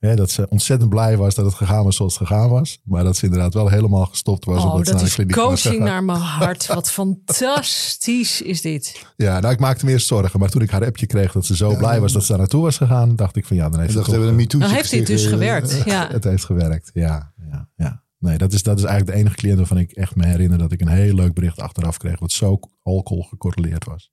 hè, 0.00 0.14
dat 0.16 0.30
ze 0.30 0.48
ontzettend 0.48 0.90
blij 0.90 1.16
was 1.16 1.34
dat 1.34 1.44
het 1.44 1.54
gegaan 1.54 1.84
was 1.84 1.96
zoals 1.96 2.18
het 2.18 2.28
gegaan 2.28 2.50
was. 2.50 2.80
Maar 2.84 3.04
dat 3.04 3.16
ze 3.16 3.24
inderdaad 3.24 3.54
wel 3.54 3.68
helemaal 3.68 4.06
gestopt 4.06 4.44
was. 4.44 4.64
Oh, 4.64 4.70
omdat 4.70 4.86
ze 4.86 4.92
dat 4.92 4.92
naar 4.92 5.02
de 5.02 5.08
is 5.08 5.14
kliniek 5.14 5.34
coaching 5.34 5.78
naar 5.90 6.04
mijn 6.04 6.18
hart. 6.18 6.66
Wat 6.66 6.90
fantastisch 6.90 8.42
is 8.42 8.60
dit. 8.60 9.06
Ja, 9.16 9.40
nou, 9.40 9.52
ik 9.52 9.60
maakte 9.60 9.84
me 9.84 9.90
eerst 9.90 10.06
zorgen. 10.06 10.40
Maar 10.40 10.48
toen 10.48 10.62
ik 10.62 10.70
haar 10.70 10.84
appje 10.84 11.06
kreeg 11.06 11.32
dat 11.32 11.46
ze 11.46 11.56
zo 11.56 11.76
blij 11.76 12.00
was 12.00 12.12
dat 12.12 12.22
ze 12.22 12.28
daar 12.28 12.38
naartoe 12.38 12.62
was 12.62 12.76
gegaan, 12.76 13.16
dacht 13.16 13.36
ik 13.36 13.46
van 13.46 13.56
ja, 13.56 13.68
dan 13.68 13.80
heeft 13.80 13.94
het 13.94 14.04
toch, 14.04 14.14
een 14.14 14.38
eh, 14.38 14.46
Dan 14.48 14.62
heeft 14.62 14.90
dit 14.90 15.06
dus 15.06 15.26
gewerkt. 15.26 15.82
Ja. 15.90 16.08
Het 16.10 16.24
heeft 16.24 16.44
gewerkt, 16.44 16.90
ja. 16.94 17.32
ja, 17.50 17.68
ja. 17.76 18.02
Nee, 18.18 18.38
dat 18.38 18.52
is, 18.52 18.62
dat 18.62 18.78
is 18.78 18.84
eigenlijk 18.84 19.16
de 19.16 19.22
enige 19.22 19.36
cliënt 19.36 19.58
waarvan 19.58 19.78
ik 19.78 19.90
echt 19.90 20.16
me 20.16 20.26
herinner 20.26 20.58
dat 20.58 20.72
ik 20.72 20.80
een 20.80 20.88
heel 20.88 21.14
leuk 21.14 21.34
bericht 21.34 21.60
achteraf 21.60 21.96
kreeg. 21.96 22.18
Wat 22.18 22.32
zo 22.32 22.58
alcohol 22.82 23.22
gecorreleerd 23.22 23.84
was. 23.84 24.10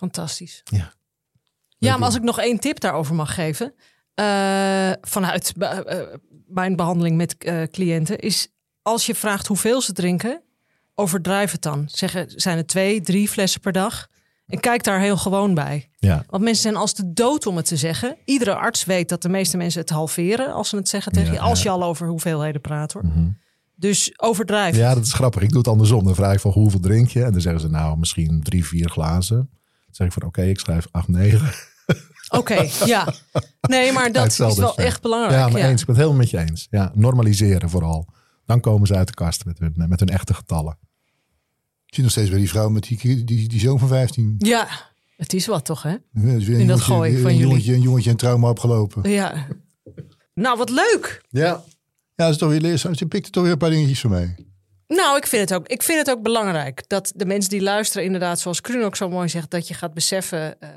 Fantastisch. 0.00 0.60
Ja. 0.64 0.92
Ja, 1.78 1.96
maar 1.96 2.06
als 2.06 2.16
ik 2.16 2.22
nog 2.22 2.38
één 2.38 2.58
tip 2.58 2.80
daarover 2.80 3.14
mag 3.14 3.34
geven. 3.34 3.74
Eh, 4.14 4.92
vanuit 5.00 5.52
eh, 5.58 5.78
mijn 6.46 6.76
behandeling 6.76 7.16
met 7.16 7.38
eh, 7.38 7.62
cliënten. 7.62 8.18
Is 8.18 8.48
als 8.82 9.06
je 9.06 9.14
vraagt 9.14 9.46
hoeveel 9.46 9.80
ze 9.80 9.92
drinken. 9.92 10.42
Overdrijf 10.94 11.52
het 11.52 11.62
dan. 11.62 11.84
Zeggen, 11.86 12.32
zijn 12.36 12.56
het 12.56 12.68
twee, 12.68 13.00
drie 13.00 13.28
flessen 13.28 13.60
per 13.60 13.72
dag? 13.72 14.08
En 14.46 14.60
kijk 14.60 14.84
daar 14.84 15.00
heel 15.00 15.16
gewoon 15.16 15.54
bij. 15.54 15.88
Ja, 15.98 16.24
Want 16.28 16.42
mensen 16.42 16.62
zijn 16.62 16.76
als 16.76 16.94
de 16.94 17.12
dood 17.12 17.46
om 17.46 17.56
het 17.56 17.66
te 17.66 17.76
zeggen. 17.76 18.16
Iedere 18.24 18.54
arts 18.54 18.84
weet 18.84 19.08
dat 19.08 19.22
de 19.22 19.28
meeste 19.28 19.56
mensen 19.56 19.80
het 19.80 19.90
halveren 19.90 20.52
als 20.52 20.68
ze 20.68 20.76
het 20.76 20.88
zeggen 20.88 21.12
tegen 21.12 21.32
Ja, 21.32 21.34
je. 21.34 21.40
Als 21.40 21.62
ja. 21.62 21.70
je 21.72 21.78
al 21.78 21.84
over 21.84 22.08
hoeveelheden 22.08 22.60
praat 22.60 22.92
hoor. 22.92 23.04
Mhm. 23.04 23.28
Dus 23.76 24.12
overdrijf. 24.16 24.76
Ja, 24.76 24.94
dat 24.94 25.04
is 25.04 25.12
grappig. 25.12 25.42
Ik 25.42 25.48
doe 25.48 25.58
het 25.58 25.68
andersom. 25.68 26.04
Dan 26.04 26.14
vraag 26.14 26.34
ik 26.34 26.40
van 26.40 26.52
hoeveel 26.52 26.80
drink 26.80 27.08
je? 27.08 27.24
En 27.24 27.32
dan 27.32 27.40
zeggen 27.40 27.60
ze 27.60 27.68
nou 27.68 27.98
misschien 27.98 28.42
drie, 28.42 28.64
vier 28.64 28.88
glazen. 28.88 29.36
Dan 29.36 29.48
zeg 29.90 30.06
ik 30.06 30.12
van 30.12 30.22
oké, 30.22 30.42
ik 30.42 30.60
schrijf 30.60 30.86
acht, 30.90 31.08
negen. 31.08 31.52
Oké, 32.30 32.68
ja. 32.84 33.14
Nee, 33.60 33.92
maar 33.92 34.12
dat 34.12 34.26
is 34.26 34.36
wel 34.38 34.76
echt 34.76 35.02
belangrijk. 35.02 35.40
Ja, 35.40 35.48
maar 35.48 35.60
ja. 35.60 35.68
eens. 35.68 35.80
Ik 35.80 35.86
ben 35.86 35.94
het 35.96 36.04
helemaal 36.04 36.22
met 36.24 36.30
je 36.30 36.38
eens. 36.38 36.66
Ja, 36.70 36.92
normaliseren 36.94 37.70
vooral. 37.70 38.06
Dan 38.46 38.60
komen 38.60 38.86
ze 38.86 38.94
uit 38.94 39.06
de 39.06 39.14
kast 39.14 39.44
met 39.44 39.58
hun, 39.58 39.74
met 39.88 40.00
hun 40.00 40.08
echte 40.08 40.34
getallen. 40.34 40.78
Ik 41.86 41.94
zie 41.94 42.02
nog 42.02 42.12
steeds 42.12 42.30
bij 42.30 42.38
die 42.38 42.48
vrouw 42.48 42.68
met 42.68 42.82
die, 42.82 43.24
die, 43.24 43.48
die 43.48 43.60
zoon 43.60 43.78
van 43.78 43.88
15. 43.88 44.34
Ja, 44.38 44.68
het 45.16 45.32
is 45.32 45.46
wat 45.46 45.64
toch, 45.64 45.82
hè? 45.82 45.90
Er 45.90 46.00
weer 46.12 46.48
In 46.50 46.60
een 46.60 46.66
dat 46.66 46.86
jongetje, 46.86 46.86
gooi 46.94 47.10
van 47.20 47.30
een 47.30 47.36
jullie. 47.36 47.48
jongetje, 47.48 47.74
een 47.74 47.80
jongetje 47.80 48.10
een 48.10 48.16
trauma 48.16 48.48
opgelopen. 48.48 49.10
Ja. 49.10 49.46
Nou, 50.34 50.58
wat 50.58 50.70
leuk. 50.70 51.24
Ja. 51.28 51.44
Ja, 51.46 51.62
dat 52.14 52.30
is 52.30 52.36
toch 52.36 52.48
weer 52.50 52.60
leerzaam. 52.60 52.94
Ze 52.94 53.06
pikte 53.06 53.30
toch 53.30 53.42
weer 53.42 53.52
een 53.52 53.58
paar 53.58 53.70
dingetjes 53.70 54.00
van 54.00 54.10
mee. 54.10 54.34
Nou, 54.86 55.16
ik 55.16 55.26
vind, 55.26 55.50
het 55.50 55.58
ook, 55.58 55.68
ik 55.68 55.82
vind 55.82 55.98
het 55.98 56.10
ook 56.16 56.22
belangrijk 56.22 56.84
dat 56.86 57.12
de 57.16 57.26
mensen 57.26 57.50
die 57.50 57.62
luisteren, 57.62 58.04
inderdaad, 58.04 58.40
zoals 58.40 58.60
Kruun 58.60 58.84
ook 58.84 58.96
zo 58.96 59.08
mooi 59.08 59.28
zegt, 59.28 59.50
dat 59.50 59.68
je 59.68 59.74
gaat 59.74 59.94
beseffen. 59.94 60.60
eh, 60.60 60.68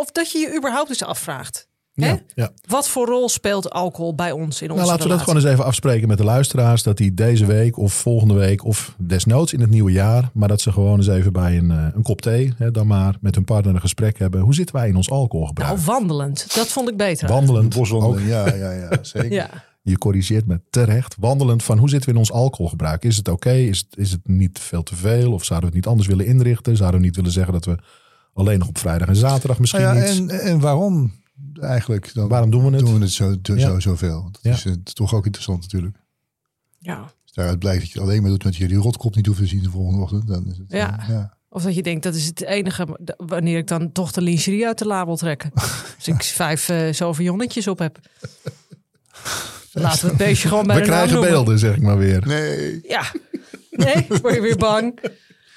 of 0.00 0.10
dat 0.10 0.32
je 0.32 0.38
je 0.38 0.56
überhaupt 0.56 0.88
eens 0.88 1.04
afvraagt. 1.04 1.68
Hè? 1.94 2.08
Ja, 2.08 2.20
ja. 2.34 2.50
Wat 2.66 2.88
voor 2.88 3.06
rol 3.06 3.28
speelt 3.28 3.70
alcohol 3.70 4.14
bij 4.14 4.32
ons 4.32 4.62
in 4.62 4.70
onze 4.70 4.82
Nou, 4.82 4.86
laten 4.86 5.02
we 5.02 5.14
dat 5.14 5.20
gewoon 5.20 5.36
eens 5.36 5.50
even 5.50 5.64
afspreken 5.64 6.08
met 6.08 6.18
de 6.18 6.24
luisteraars. 6.24 6.82
Dat 6.82 6.96
die 6.96 7.14
deze 7.14 7.46
week 7.46 7.78
of 7.78 7.92
volgende 7.92 8.34
week 8.34 8.64
of 8.64 8.94
desnoods 8.98 9.52
in 9.52 9.60
het 9.60 9.70
nieuwe 9.70 9.92
jaar. 9.92 10.30
Maar 10.32 10.48
dat 10.48 10.60
ze 10.60 10.72
gewoon 10.72 10.96
eens 10.96 11.08
even 11.08 11.32
bij 11.32 11.56
een, 11.58 11.70
eh, 11.70 11.86
een 11.94 12.02
kop 12.02 12.20
thee 12.20 12.52
hè, 12.56 12.70
dan 12.70 12.86
maar 12.86 13.16
met 13.20 13.34
hun 13.34 13.44
partner 13.44 13.74
een 13.74 13.80
gesprek 13.80 14.18
hebben. 14.18 14.40
Hoe 14.40 14.54
zitten 14.54 14.74
wij 14.74 14.88
in 14.88 14.96
ons 14.96 15.10
alcoholgebruik? 15.10 15.70
Nou, 15.70 15.84
wandelend. 15.84 16.54
Dat 16.54 16.68
vond 16.68 16.88
ik 16.88 16.96
beter. 16.96 17.28
Wandelend. 17.28 17.74
Boswandeling, 17.74 18.20
ook. 18.20 18.28
ja, 18.28 18.54
ja, 18.54 18.70
ja, 18.70 18.90
zeker. 19.02 19.32
Ja. 19.32 19.48
Je 19.82 19.98
corrigeert 19.98 20.46
me 20.46 20.60
terecht. 20.70 21.16
Wandelend 21.18 21.62
van 21.62 21.78
hoe 21.78 21.88
zitten 21.88 22.08
we 22.08 22.14
in 22.14 22.20
ons 22.20 22.32
alcoholgebruik? 22.32 23.04
Is 23.04 23.16
het 23.16 23.28
oké? 23.28 23.52
Is, 23.52 23.78
het, 23.78 23.98
is 23.98 24.10
het 24.10 24.28
niet 24.28 24.58
veel 24.58 24.82
te 24.82 24.96
veel? 24.96 25.32
Of 25.32 25.44
zouden 25.44 25.70
we 25.70 25.76
het 25.76 25.84
niet 25.84 25.92
anders 25.92 26.08
willen 26.08 26.26
inrichten? 26.26 26.76
Zouden 26.76 27.00
we 27.00 27.06
niet 27.06 27.16
willen 27.16 27.30
zeggen 27.30 27.52
dat 27.52 27.64
we 27.64 27.78
alleen 28.34 28.58
nog 28.58 28.68
op 28.68 28.78
vrijdag 28.78 29.08
en 29.08 29.16
zaterdag 29.16 29.58
misschien 29.58 29.82
Nou 29.82 29.96
ja, 29.96 30.08
iets... 30.08 30.18
en, 30.18 30.30
en 30.30 30.60
waarom 30.60 31.12
eigenlijk? 31.60 32.14
Dan 32.14 32.28
Waarom 32.28 32.50
doen 32.50 32.64
we 32.64 32.70
het? 32.76 32.84
doen 32.84 32.94
we 32.94 33.00
het 33.00 33.10
zo, 33.12 33.34
zo, 33.42 33.54
Ja. 33.54 33.60
zo 33.68 33.78
zoveel? 33.80 34.22
Want 34.22 34.32
Dat 34.32 34.42
Ja. 34.42 34.50
is 34.52 34.64
eh, 34.64 34.72
toch 34.92 35.14
ook 35.14 35.24
interessant 35.24 35.60
natuurlijk. 35.60 35.96
ja. 36.78 37.12
Daaruit 37.34 37.58
blijkt 37.58 37.80
dat 37.80 37.90
je 37.90 37.98
het 37.98 38.08
alleen 38.08 38.20
maar 38.22 38.30
doet 38.30 38.44
met 38.44 38.56
je 38.56 38.68
die 38.68 38.76
rotkop 38.76 39.14
niet 39.16 39.26
hoeft 39.26 39.38
te 39.38 39.46
zien 39.46 39.62
de 39.62 39.70
volgende 39.70 40.02
ochtend. 40.02 40.26
Dan 40.26 40.46
is 40.46 40.58
het, 40.58 40.66
Ja. 40.68 40.98
eh, 41.00 41.08
ja. 41.08 41.36
Of 41.48 41.62
dat 41.62 41.74
je 41.74 41.82
denkt, 41.82 42.02
dat 42.02 42.14
is 42.14 42.26
het 42.26 42.42
enige 42.42 42.98
wanneer 43.16 43.58
ik 43.58 43.66
dan 43.66 43.92
toch 43.92 44.12
de 44.12 44.20
lingerie 44.20 44.66
uit 44.66 44.78
de 44.78 44.86
la 44.86 45.04
wil 45.04 45.16
trekken. 45.16 45.50
Als 45.96 46.08
ik 46.08 46.22
vijf 46.22 46.68
uh, 46.68 46.92
zoveel 46.92 47.24
jonnetjes 47.24 47.66
op 47.68 47.78
heb. 47.78 47.98
Laten 49.72 50.00
we 50.02 50.06
het 50.08 50.16
beestje 50.16 50.48
gewoon 50.48 50.66
bij 50.66 50.76
We 50.76 50.82
de 50.82 50.88
naam 50.88 51.06
krijgen 51.06 51.28
beelden, 51.30 51.58
zeg 51.58 51.76
ik 51.76 51.82
maar 51.82 51.98
weer. 51.98 52.26
Nee. 52.26 52.80
Ja. 52.82 53.02
Nee, 53.70 54.06
word 54.22 54.34
je 54.34 54.40
weer 54.40 54.56
bang. 54.56 54.98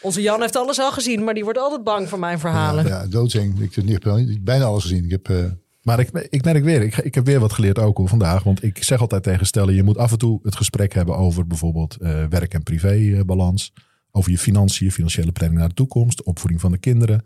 Onze 0.03 0.21
Jan 0.21 0.41
heeft 0.41 0.55
alles 0.55 0.79
al 0.79 0.91
gezien, 0.91 1.23
maar 1.23 1.33
die 1.33 1.43
wordt 1.43 1.59
altijd 1.59 1.83
bang 1.83 2.09
voor 2.09 2.19
mijn 2.19 2.39
verhalen. 2.39 2.85
Ja, 2.87 3.07
doodseng. 3.07 3.59
Ik 3.59 3.75
heb 3.75 3.85
niet, 3.85 4.43
bijna 4.43 4.65
alles 4.65 4.81
gezien. 4.81 5.03
Ik 5.05 5.11
heb... 5.11 5.29
eh, 5.29 5.45
Maar 5.81 5.99
ik, 5.99 6.09
ik 6.29 6.43
merk 6.43 6.63
weer, 6.63 6.81
ik, 6.81 6.97
ik 6.97 7.15
heb 7.15 7.25
weer 7.25 7.39
wat 7.39 7.53
geleerd 7.53 7.79
ook 7.79 8.09
vandaag. 8.09 8.43
Want 8.43 8.63
ik 8.63 8.83
zeg 8.83 9.01
altijd 9.01 9.23
tegen 9.23 9.45
stellen, 9.45 9.73
je 9.73 9.83
moet 9.83 9.97
af 9.97 10.11
en 10.11 10.17
toe 10.17 10.39
het 10.43 10.55
gesprek 10.55 10.93
hebben 10.93 11.17
over 11.17 11.47
bijvoorbeeld 11.47 11.95
eh, 11.95 12.25
werk- 12.29 12.53
en 12.53 12.63
privébalans. 12.63 13.73
over 14.11 14.31
je 14.31 14.37
financiën, 14.37 14.91
financiële 14.91 15.31
planning 15.31 15.59
naar 15.59 15.69
de 15.69 15.75
toekomst. 15.75 16.23
Opvoeding 16.23 16.61
van 16.61 16.71
de 16.71 16.77
kinderen. 16.77 17.23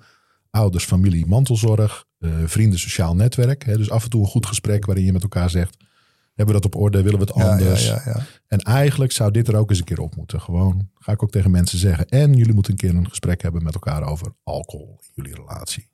Ouders, 0.49 0.83
familie, 0.85 1.25
mantelzorg. 1.25 2.05
eh, 2.19 2.29
vrienden, 2.45 2.79
sociaal 2.79 3.15
netwerk. 3.15 3.65
Hè. 3.65 3.77
Dus 3.77 3.89
af 3.89 4.03
en 4.03 4.09
toe 4.09 4.21
een 4.21 4.27
goed 4.27 4.45
gesprek 4.45 4.85
waarin 4.85 5.05
je 5.05 5.13
met 5.13 5.21
elkaar 5.23 5.49
zegt. 5.49 5.77
Hebben 6.37 6.55
we 6.55 6.61
dat 6.61 6.73
op 6.73 6.81
orde? 6.81 7.01
Willen 7.01 7.19
we 7.19 7.25
het 7.25 7.33
anders? 7.33 7.87
ja, 7.87 8.01
ja, 8.05 8.11
ja. 8.15 8.25
En 8.47 8.59
eigenlijk 8.59 9.11
zou 9.11 9.31
dit 9.31 9.47
er 9.47 9.55
ook 9.55 9.69
eens 9.69 9.79
een 9.79 9.85
keer 9.85 9.99
op 9.99 10.15
moeten. 10.15 10.41
Gewoon, 10.41 10.89
ga 10.95 11.11
ik 11.11 11.23
ook 11.23 11.31
tegen 11.31 11.51
mensen 11.51 11.77
zeggen. 11.77 12.07
En 12.07 12.33
jullie 12.33 12.53
moeten 12.53 12.71
een 12.71 12.77
keer 12.77 12.95
een 12.95 13.09
gesprek 13.09 13.41
hebben 13.41 13.63
met 13.63 13.73
elkaar 13.73 14.03
over 14.03 14.33
alcohol 14.43 14.99
in 15.01 15.11
jullie 15.13 15.35
relatie. 15.35 15.87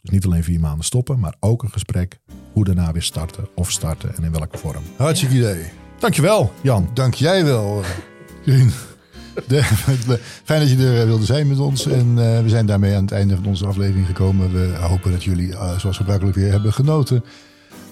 Dus 0.00 0.10
niet 0.10 0.24
alleen 0.24 0.44
vier 0.44 0.60
maanden 0.60 0.84
stoppen, 0.84 1.18
maar 1.18 1.36
ook 1.40 1.62
een 1.62 1.72
gesprek. 1.72 2.18
Hoe 2.52 2.64
daarna 2.64 2.92
weer 2.92 3.02
starten 3.02 3.48
of 3.54 3.70
starten 3.70 4.16
en 4.16 4.24
in 4.24 4.32
welke 4.32 4.58
vorm. 4.58 4.82
Hartstikke 4.96 5.34
idee. 5.34 5.64
Dankjewel, 5.98 6.52
Jan. 6.62 6.90
Dank 6.94 7.14
jij 7.14 7.44
wel, 7.44 7.82
eh, 7.82 7.88
Rien. 8.44 8.70
Fijn 10.44 10.60
dat 10.60 10.70
je 10.70 10.76
er 10.76 11.00
eh, 11.00 11.04
wilde 11.04 11.24
zijn 11.24 11.46
met 11.46 11.58
ons. 11.58 11.86
En 11.86 12.18
eh, 12.18 12.42
we 12.42 12.48
zijn 12.48 12.66
daarmee 12.66 12.94
aan 12.94 13.02
het 13.02 13.12
einde 13.12 13.34
van 13.36 13.46
onze 13.46 13.66
aflevering 13.66 14.06
gekomen. 14.06 14.52
We 14.52 14.76
hopen 14.80 15.10
dat 15.10 15.24
jullie, 15.24 15.52
eh, 15.52 15.78
zoals 15.78 15.96
gebruikelijk 15.96 16.36
weer, 16.36 16.50
hebben 16.50 16.72
genoten. 16.72 17.24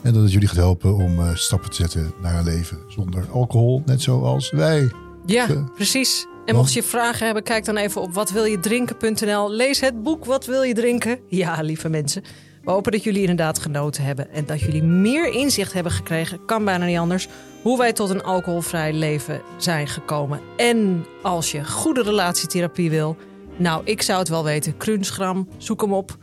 En 0.05 0.13
dat 0.13 0.23
het 0.23 0.33
jullie 0.33 0.49
gaat 0.49 0.57
helpen 0.57 0.95
om 0.95 1.19
eh, 1.19 1.35
stappen 1.35 1.71
te 1.71 1.77
zetten 1.77 2.13
naar 2.23 2.35
een 2.35 2.45
leven 2.45 2.79
zonder 2.89 3.25
alcohol. 3.31 3.83
Net 3.85 4.03
zoals 4.03 4.51
wij. 4.51 4.91
Ja, 5.27 5.47
precies. 5.75 6.27
En 6.45 6.55
mocht 6.55 6.73
je 6.73 6.83
vragen 6.83 7.25
hebben, 7.25 7.43
kijk 7.43 7.65
dan 7.65 7.77
even 7.77 8.01
op 8.01 8.15
watwiljedrinken.nl. 8.15 9.51
Lees 9.51 9.81
het 9.81 10.03
boek 10.03 10.25
Wat 10.25 10.47
wil 10.47 10.63
je 10.63 10.75
drinken? 10.75 11.19
Ja, 11.29 11.61
lieve 11.61 11.89
mensen. 11.89 12.23
We 12.63 12.71
hopen 12.71 12.93
dat 12.93 13.03
jullie 13.03 13.21
inderdaad 13.21 13.59
genoten 13.59 14.05
hebben 14.05 14.31
en 14.31 14.47
dat 14.47 14.61
jullie 14.61 14.83
meer 14.83 15.33
inzicht 15.33 15.73
hebben 15.73 15.93
gekregen, 15.93 16.45
kan 16.45 16.65
bijna 16.65 16.85
niet 16.85 16.99
anders, 16.99 17.29
hoe 17.63 17.79
wij 17.79 17.93
tot 17.93 18.11
een 18.11 18.23
alcoholvrij 18.23 18.93
leven 18.93 19.41
zijn 19.57 19.89
gekomen. 19.89 20.41
En 20.57 21.07
als 21.23 21.51
je 21.51 21.65
goede 21.65 22.03
relatietherapie 22.03 22.91
wil, 22.91 23.17
nou, 23.57 23.83
ik 23.85 24.03
zou 24.03 24.19
het 24.19 24.29
wel 24.29 24.45
weten. 24.45 24.77
Krunsgram, 24.77 25.49
zoek 25.59 25.81
hem 25.81 25.93
op 25.93 26.17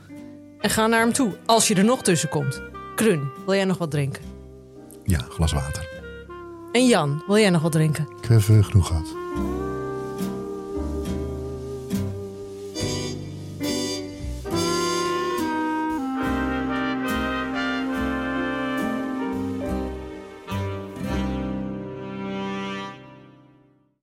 en 0.60 0.70
ga 0.70 0.88
naar 0.88 1.02
hem 1.02 1.14
toe 1.14 1.38
als 1.46 1.68
je 1.68 1.76
er 1.76 1.84
nog 1.84 2.04
tussen 2.04 2.30
komt. 2.30 2.71
Krun, 2.96 3.30
wil 3.46 3.56
jij 3.56 3.66
nog 3.66 3.78
wat 3.78 3.92
drinken? 3.92 4.24
Ja, 5.04 5.20
glas 5.30 5.52
water. 5.54 5.90
En 6.72 6.88
Jan, 6.88 7.24
wil 7.28 7.38
jij 7.38 7.50
nog 7.50 7.62
wat 7.62 7.72
drinken? 7.72 8.08
Ik 8.22 8.28
heb 8.28 8.42
genoeg 8.42 8.88
gehad. 8.88 9.16